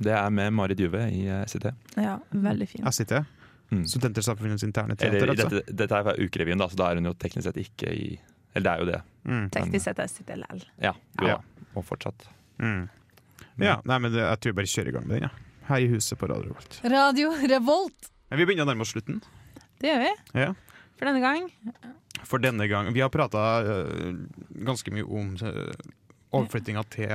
Det 0.00 0.12
er 0.16 0.30
med 0.32 0.54
Marit 0.56 0.80
Juve 0.80 1.02
i 1.12 1.26
eh, 1.28 1.42
SIT. 1.50 1.66
Ja, 2.00 2.14
veldig 2.32 2.68
fin. 2.70 2.86
SIT. 2.96 3.12
Mm. 3.70 3.84
Studentersamfunnets 3.86 4.64
interne 4.66 4.96
Eller, 4.98 5.20
teater, 5.20 5.30
altså. 5.34 5.48
dette, 5.60 5.74
dette 5.78 5.98
er 6.00 6.06
fra 6.08 6.14
Ukerevyen, 6.18 6.58
da, 6.58 6.66
så 6.72 6.78
da 6.80 6.88
er 6.90 6.98
hun 6.98 7.06
jo 7.06 7.12
teknisk 7.22 7.46
sett 7.46 7.60
ikke 7.62 7.92
i 7.94 8.06
Eller 8.56 8.64
det 8.64 8.70
er 8.72 8.80
jo 8.82 8.86
det. 8.88 9.00
Mm. 9.30 9.44
Teknisk 9.54 9.84
sett 9.86 10.00
er 10.02 10.08
SIT 10.10 10.32
LL. 10.34 10.64
Ja, 10.82 10.94
jo 11.20 11.28
Ja. 11.28 11.36
da. 11.36 11.66
Og 11.78 11.84
fortsatt. 11.86 12.24
Mm. 12.58 12.88
Ja, 13.62 13.76
nei, 13.86 13.98
men 14.02 14.10
det, 14.16 14.24
jeg 14.24 14.40
tror 14.40 14.50
jeg 14.50 14.56
bare 14.58 14.72
kjører 14.72 14.88
i 14.90 14.94
gang 14.96 15.06
med 15.06 15.20
den, 15.20 15.28
ja. 15.28 15.64
Her 15.68 15.84
i 15.84 15.86
huset 15.92 16.18
på 16.18 16.26
Radio 16.32 16.48
Revolt. 16.50 16.80
Radio 16.96 17.30
Revolt. 17.52 18.10
Men 18.32 18.40
vi 18.40 18.46
begynner 18.48 18.66
å 18.66 18.70
nærme 18.72 18.82
oss 18.82 18.90
slutten. 18.96 19.20
Det 19.78 19.92
gjør 19.92 20.02
vi. 20.02 20.10
Ja. 20.40 20.48
For 20.98 21.06
denne 21.06 21.22
gang. 21.22 21.46
For 22.26 22.42
denne 22.42 22.66
gang 22.68 22.90
Vi 22.92 23.00
har 23.00 23.08
prata 23.14 23.44
ganske 24.66 24.90
mye 24.92 25.06
om 25.06 25.30
uh, 25.40 25.70
overflyttinga 26.30 26.82
til, 26.94 27.10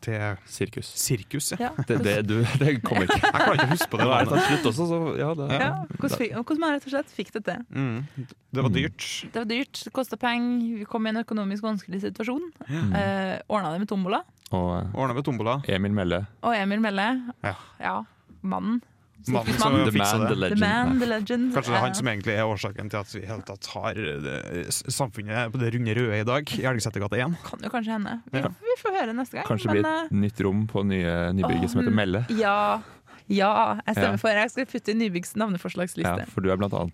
til 0.00 0.38
Sirkus. 0.48 0.88
sirkus. 0.96 1.50
Ja. 1.52 1.68
Ja. 1.68 1.84
Det, 1.88 1.98
det, 2.06 2.14
du, 2.28 2.36
det 2.62 2.78
kommer 2.86 3.04
ikke. 3.04 3.18
Jeg 3.20 3.34
klarer 3.34 3.58
ikke 3.58 3.66
å 3.68 3.72
huske 3.74 3.90
på 3.92 4.00
det. 4.00 4.06
Det 4.30 4.40
slutt 4.46 4.68
også, 4.70 4.86
så 4.88 4.98
ja. 5.20 5.28
Det, 5.36 5.48
Ja, 5.58 5.68
hvordan, 5.92 6.16
fikk, 6.22 6.32
hvordan 6.38 6.62
man 6.64 6.74
rett 6.76 6.88
og 6.88 6.94
slett 6.94 7.12
fikk 7.18 7.32
det 7.36 7.42
til. 7.50 7.64
Mm. 7.76 8.26
Det 8.56 8.64
var 8.64 8.72
dyrt. 8.74 9.06
Det 9.34 9.42
var 9.42 9.48
dyrt, 9.52 9.82
det 9.84 9.92
kosta 10.00 10.16
penger, 10.20 10.78
vi 10.80 10.88
kom 10.88 11.04
i 11.08 11.12
en 11.12 11.20
økonomisk 11.24 11.66
vanskelig 11.68 12.00
situasjon. 12.06 12.46
Mm. 12.68 12.92
Eh, 12.96 13.34
Ordna 13.52 13.74
det 13.76 13.82
med 13.84 13.90
tombola. 13.92 14.22
Og 14.56 14.70
eh, 14.78 14.94
Ordna 14.96 15.18
med 15.18 15.26
tombola. 15.28 15.58
Emil 15.68 15.92
Melle. 16.00 16.22
Og 16.40 16.56
Emil 16.56 16.80
Melle, 16.80 17.08
Ja. 17.44 17.54
ja, 17.84 17.96
mannen. 18.40 18.80
Mannen 19.26 19.58
som 19.58 19.90
fiksa 19.92 20.18
man, 20.18 20.26
the 20.28 20.34
det. 20.34 20.38
legend. 20.40 20.58
The 20.60 20.66
man, 20.68 20.98
the 21.00 21.06
legend. 21.06 21.54
Kanskje 21.54 21.72
det 21.72 21.76
er 21.76 21.82
han 21.82 21.90
Eh, 21.90 21.98
som 21.98 22.06
egentlig 22.08 22.34
er 22.38 22.44
årsaken 22.48 22.90
til 22.90 22.98
at 23.00 23.14
vi 23.14 23.22
helt 23.26 23.46
tatt 23.46 23.66
har 23.74 23.94
det, 23.94 24.36
samfunnet 24.72 25.52
på 25.52 25.58
det 25.58 25.72
runde 25.74 25.94
røde 25.98 26.20
i 26.20 26.24
dag, 26.24 26.52
i 26.58 26.62
Elgesetergata 26.70 27.16
1. 27.18 27.34
Kan 27.44 27.64
jo 27.66 27.68
kanskje 27.72 27.92
hende. 27.96 28.20
Vi, 28.30 28.38
Ja. 28.38 28.48
vi 28.48 28.76
får 28.82 29.00
høre 29.00 29.12
neste 29.18 29.32
gang. 29.40 29.46
Kanskje 29.46 29.72
det 29.72 29.82
blir 29.82 29.90
et 30.06 30.12
nytt 30.12 30.40
rom 30.46 30.66
på 30.66 30.84
nye 30.86 31.32
nybygget 31.34 31.70
som 31.70 31.82
heter 31.82 31.94
Melle. 31.94 32.24
eh, 32.30 32.36
Ja, 32.38 32.80
ja, 33.28 33.76
jeg 33.86 33.94
stemmer 33.96 34.16
Ja. 34.16 34.16
for. 34.16 34.28
Jeg 34.30 34.50
skal 34.50 34.66
putte 34.66 34.88
i 34.88 34.94
Nybyggs 34.94 35.34
Ja, 35.36 35.44
navneforslagsliste. 35.44 36.28
for 36.30 36.40
du 36.40 36.50
er 36.50 36.56
blant 36.56 36.72
annet 36.72 36.92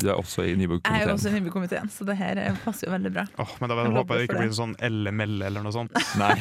Du 0.00 0.08
er 0.08 0.14
også 0.14 0.44
i 0.44 0.54
jeg 0.54 1.02
er 1.02 1.08
også 1.10 1.30
i 1.30 1.40
Nybygg-komiteen, 1.40 1.90
så 1.90 2.04
det 2.06 2.16
her 2.16 2.36
eh, 2.38 2.54
passer 2.64 2.86
jo 2.86 2.92
veldig 2.92 3.12
bra. 3.12 3.24
Oh, 3.38 3.48
men 3.60 3.68
da 3.68 3.74
Jeg 3.74 3.92
håper 3.92 4.14
jeg 4.14 4.28
det 4.28 4.28
ikke 4.30 4.38
blir 4.38 4.52
en 4.52 4.74
sånn 4.74 4.76
elle-melle 4.78 5.46
eller 5.46 5.62
noe 5.62 5.72
sånt. 5.72 5.92
Nei. 6.16 6.38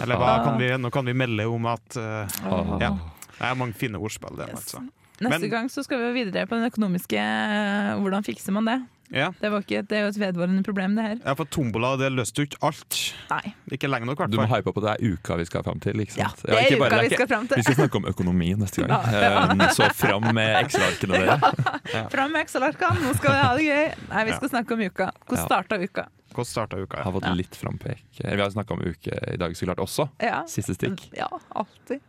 Eller 0.00 0.16
hva 0.16 0.44
kan 0.44 0.58
vi, 0.58 0.68
nå 0.76 0.90
kan 0.92 1.04
vi 1.06 1.12
melde 1.14 1.46
om 1.48 1.66
at 1.66 1.96
uh, 1.96 2.26
ah. 2.44 2.78
Ja. 2.80 2.98
Det 3.38 3.46
er 3.50 3.54
mange 3.58 3.74
fine 3.78 3.98
ordspill, 3.98 4.36
det. 4.36 4.48
Yes. 4.50 4.60
Altså. 4.74 4.84
Neste 5.18 5.40
Men- 5.40 5.50
gang 5.50 5.66
så 5.70 5.82
skal 5.82 5.98
vi 5.98 6.04
jo 6.06 6.14
videre 6.24 6.46
på 6.46 6.54
den 6.54 6.68
økonomiske 6.70 7.18
eh, 7.18 7.96
Hvordan 7.98 8.22
fikser 8.26 8.52
man 8.54 8.64
det? 8.70 8.78
Ja. 9.10 9.30
Det, 9.40 9.48
var 9.50 9.62
ikke, 9.64 9.80
det 9.88 9.96
er 9.96 10.02
jo 10.04 10.08
et 10.12 10.18
vedvarende 10.20 10.62
problem, 10.62 10.92
det 10.94 11.02
her. 11.06 11.16
ja, 11.24 11.32
for 11.32 11.48
tombola 11.48 11.94
det 11.96 12.10
løste 12.12 12.42
jo 12.42 12.44
ikke 12.44 12.58
alt. 12.68 12.98
Nei. 13.30 13.54
Ikke 13.72 13.88
lenge 13.88 14.04
nok, 14.04 14.20
i 14.20 14.26
Du 14.28 14.36
må 14.36 14.44
hype 14.50 14.68
opp 14.68 14.76
at 14.82 14.84
det 14.84 14.92
er 14.92 15.14
uka 15.16 15.38
vi 15.40 15.46
skal 15.48 15.64
fram 15.64 15.80
til. 15.80 15.96
Ikke 16.04 16.12
sant? 16.12 16.42
Ja, 16.44 16.52
det 16.52 16.58
er 16.58 16.66
ikke 16.68 16.78
bare- 16.82 16.90
uka 16.92 16.98
det 16.98 16.98
er 16.98 17.08
vi 17.08 17.14
skal 17.16 17.28
fram 17.30 17.46
Vi 17.48 17.62
skal 17.64 17.74
snakke 17.78 17.96
om 17.96 18.04
økonomi 18.12 18.50
neste 18.60 18.84
gang. 18.84 18.92
Ja, 19.16 19.46
ja. 19.48 19.68
Så 19.72 19.88
fram 19.96 20.28
med 20.36 20.52
Excel-arkene 20.60 21.22
dere. 21.24 21.38
Fram 22.14 22.32
med 22.36 22.44
Excel-arkene, 22.44 23.00
nå 23.06 23.14
skal 23.16 23.32
vi 23.32 23.40
ha 23.40 23.50
det 23.56 23.64
gøy! 23.64 23.88
Nei, 24.12 24.24
vi 24.28 24.36
skal 24.36 24.48
snakke 24.52 24.76
om 24.76 24.80
uka. 24.84 25.08
Hvordan 25.24 25.40
Ja. 25.40 25.46
starta 25.48 25.80
uka? 25.80 26.04
Hvordan 26.36 26.50
starta 26.52 26.76
uka? 26.84 27.02
Har 27.02 27.12
fått 27.16 27.30
litt 27.40 27.56
frampek. 27.56 28.04
Eh, 28.22 28.36
Vi 28.36 28.42
har 28.44 28.50
snakka 28.52 28.76
om 28.76 28.84
uke 28.84 29.16
i 29.32 29.36
dag 29.40 29.56
så 29.56 29.64
klart 29.72 29.80
også. 29.80 30.08
Ja. 30.20 30.44
Siste 30.46 30.76
stikk. 30.76 31.08
Ja, 31.16 31.30
alltid. 31.56 32.04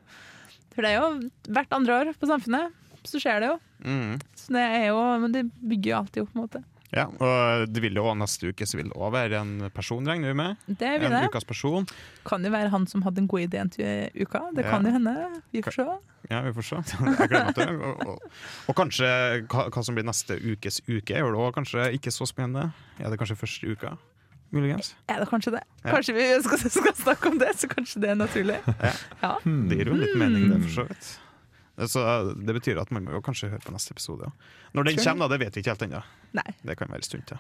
For 0.80 0.88
det 0.88 0.96
er 0.96 1.02
jo 1.04 1.30
hvert 1.52 1.74
andre 1.76 1.96
år 2.06 2.14
på 2.16 2.28
Samfunnet, 2.30 2.72
så 3.04 3.20
skjer 3.20 3.42
det 3.44 3.48
jo. 3.52 3.56
Mm. 3.84 4.14
Så 4.40 4.54
det 4.56 4.62
er 4.64 4.86
jo, 4.94 5.00
men 5.20 5.34
det 5.36 5.42
bygger 5.60 5.92
jo 5.92 5.98
alltid 5.98 6.22
opp, 6.24 6.30
på 6.32 6.40
en 6.40 6.46
måte. 6.46 6.62
Ja, 6.90 7.04
og 7.22 7.68
det 7.70 7.84
vil 7.84 8.00
jo 8.00 8.08
neste 8.18 8.50
uke 8.50 8.66
så 8.66 8.80
vil 8.80 8.88
det 8.90 8.96
òg 8.98 9.12
være 9.14 9.38
en 9.44 9.52
person, 9.76 10.08
regner 10.10 10.32
vi 10.32 10.38
med. 10.40 10.56
Det 10.72 10.94
vil 11.04 11.12
En 11.12 11.20
det. 11.20 11.28
ukas 11.30 11.46
person. 11.46 11.86
Kan 12.26 12.48
jo 12.48 12.50
være 12.56 12.72
han 12.74 12.88
som 12.90 13.04
hadde 13.06 13.22
en 13.22 13.28
god 13.30 13.44
idé 13.46 13.62
til 13.76 14.08
uka. 14.24 14.42
Det 14.58 14.64
Ja. 14.66 14.72
kan 14.72 14.88
jo 14.88 14.96
hende. 14.96 15.14
Vi 15.54 15.62
får 15.68 15.76
se. 15.78 15.86
Ja, 16.32 16.40
vi 16.48 16.54
får 16.58 16.66
se. 16.72 16.76
Jeg 17.20 17.30
gleder 17.30 17.46
meg 17.46 17.56
til 17.60 17.68
det. 17.68 17.76
Og, 17.92 18.08
og, 18.08 18.32
og 18.72 18.76
kanskje 18.80 19.12
hva 19.52 19.84
som 19.86 20.00
blir 20.00 20.08
neste 20.10 20.40
ukes 20.42 20.82
uke, 20.90 21.14
er 21.14 21.20
jo 21.28 21.36
òg 21.46 21.54
kanskje 21.60 21.92
ikke 22.00 22.10
så 22.16 22.26
spennende. 22.26 22.72
Er 22.98 23.12
det 23.14 23.20
kanskje 23.22 23.38
første 23.38 23.70
uka? 23.76 23.94
Muligens. 24.56 24.96
Er 25.12 25.22
det 25.22 25.28
kanskje 25.30 25.52
det? 25.58 25.64
Ja. 25.84 25.92
Kanskje 25.94 26.16
vi 26.18 26.28
skal, 26.46 26.64
skal 26.74 26.96
snakke 26.98 27.30
om 27.30 27.38
det, 27.42 27.52
så 27.60 27.70
kanskje 27.70 28.02
det 28.02 28.10
er 28.14 28.18
naturlig. 28.18 28.58
Ja. 29.22 29.34
Det 29.46 29.78
gir 29.78 29.92
jo 29.94 29.98
litt 30.00 30.16
mening, 30.18 30.48
det, 30.50 30.62
for 30.66 30.76
så 30.80 30.88
vidt. 30.90 31.10
Så 31.94 32.02
det 32.36 32.56
betyr 32.58 32.80
at 32.82 32.90
man 32.92 33.06
må 33.06 33.14
jo 33.16 33.22
kanskje 33.24 33.52
høre 33.54 33.62
på 33.64 33.72
neste 33.76 33.94
episode. 33.96 34.28
Ja. 34.28 34.58
Når 34.76 34.90
den 34.90 35.00
kommer, 35.00 35.28
da, 35.30 35.38
det 35.38 35.46
vet 35.46 35.56
vi 35.56 35.64
ikke 35.64 35.76
helt 35.78 35.86
ennå. 35.88 36.02
Det 36.66 36.76
kan 36.80 36.90
være 36.92 37.04
en 37.04 37.08
stund 37.08 37.30
til. 37.30 37.40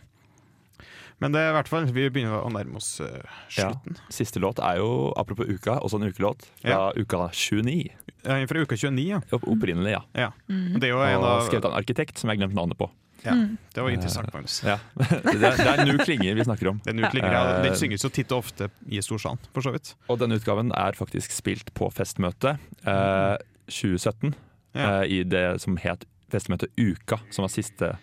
Men 1.20 1.34
det 1.36 1.41
er 1.43 1.49
i 1.51 1.55
hvert 1.57 1.68
fall, 1.68 1.88
vi 1.91 2.05
begynner 2.07 2.45
å 2.45 2.51
nærme 2.53 2.80
oss 2.80 2.93
eh, 3.03 3.18
Ja. 3.57 3.68
slutten. 3.74 3.97
Siste 4.14 4.39
låt 4.39 4.62
er 4.64 4.78
jo, 4.80 5.10
apropos 5.20 5.49
uka, 5.49 5.76
også 5.84 5.99
en 5.99 6.07
ukelåt 6.07 6.45
fra 6.62 6.93
uka 6.95 7.26
29. 7.36 7.89
Ja. 8.24 8.38
Fra 8.47 8.62
uka 8.64 8.78
29, 8.80 9.03
ja. 9.10 9.20
Opprinnelig, 9.41 9.97
ja. 9.97 10.01
ja. 10.16 10.30
Mm. 10.47 10.78
Det 10.80 10.88
er 10.88 10.93
jo 10.93 11.01
en 11.03 11.18
Og 11.20 11.28
av 11.28 11.43
skrevet 11.49 11.68
av 11.68 11.74
en 11.74 11.82
arkitekt 11.82 12.22
som 12.22 12.32
jeg 12.32 12.39
glemte 12.39 12.55
navnet 12.55 12.80
på. 12.80 12.88
Ja. 13.26 13.34
Mm. 13.36 13.57
Det 13.76 13.82
var 13.84 13.89
interessant, 13.93 14.30
Magnus. 14.34 14.57
Ja. 14.63 14.78
Det, 14.95 15.36
er, 15.36 15.57
det 15.59 15.67
er 15.67 15.86
Nu 15.86 15.97
Klinger 16.01 16.36
vi 16.38 16.43
snakker 16.47 16.70
om. 16.72 16.82
Den, 16.86 17.01
klinger, 17.11 17.32
ja, 17.34 17.41
Eh, 17.57 17.63
den 17.67 17.76
synges 17.80 18.03
jo 18.05 18.09
titt 18.13 18.32
og 18.32 18.45
ofte 18.45 18.70
i 18.88 19.01
Storsand, 19.03 19.39
for 19.53 19.61
så 19.65 19.74
vidt. 19.76 19.93
Og 20.09 20.20
denne 20.22 20.38
utgaven 20.39 20.72
er 20.76 20.95
faktisk 20.97 21.32
spilt 21.36 21.74
på 21.78 21.89
festmøtet 21.95 22.57
eh, 22.86 23.36
2017. 23.67 24.36
Ja. 24.78 25.01
eh, 25.01 25.03
I 25.20 25.24
det 25.26 25.45
som 25.63 25.78
het 25.82 26.05
Festmøte 26.30 26.67
Uka, 26.78 27.17
som 27.34 27.41
var 27.47 27.49
siste 27.49 27.95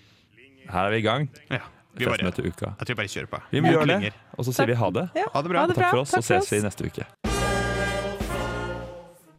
Her 0.67 0.89
er 0.89 0.91
vi 0.97 0.99
i 0.99 1.07
gang. 1.07 1.29
Ja. 1.51 1.61
Vi 1.97 2.05
bare, 2.05 2.19
Festmøte 2.19 2.43
Uka. 2.45 2.73
jeg 2.81 2.91
tror 2.91 2.97
bare 2.99 3.12
kjører 3.12 3.31
på. 3.33 3.41
Vi 3.55 3.61
må 3.64 3.71
gjøre 3.73 4.01
det, 4.03 4.12
og 4.37 4.45
så 4.45 4.53
sier 4.53 4.69
vi 4.75 4.75
ha 4.83 4.91
det. 4.93 5.07
Ja. 5.17 5.31
Ha 5.33 5.43
det 5.47 5.55
bra. 5.55 5.62
Ha 5.64 5.71
det 5.73 5.79
Takk 5.79 5.89
for 5.95 6.03
bra. 6.03 6.05
oss, 6.05 6.12
så 6.19 6.25
ses 6.27 6.53
vi 6.53 6.61
neste 6.67 6.91
uke. 6.91 7.36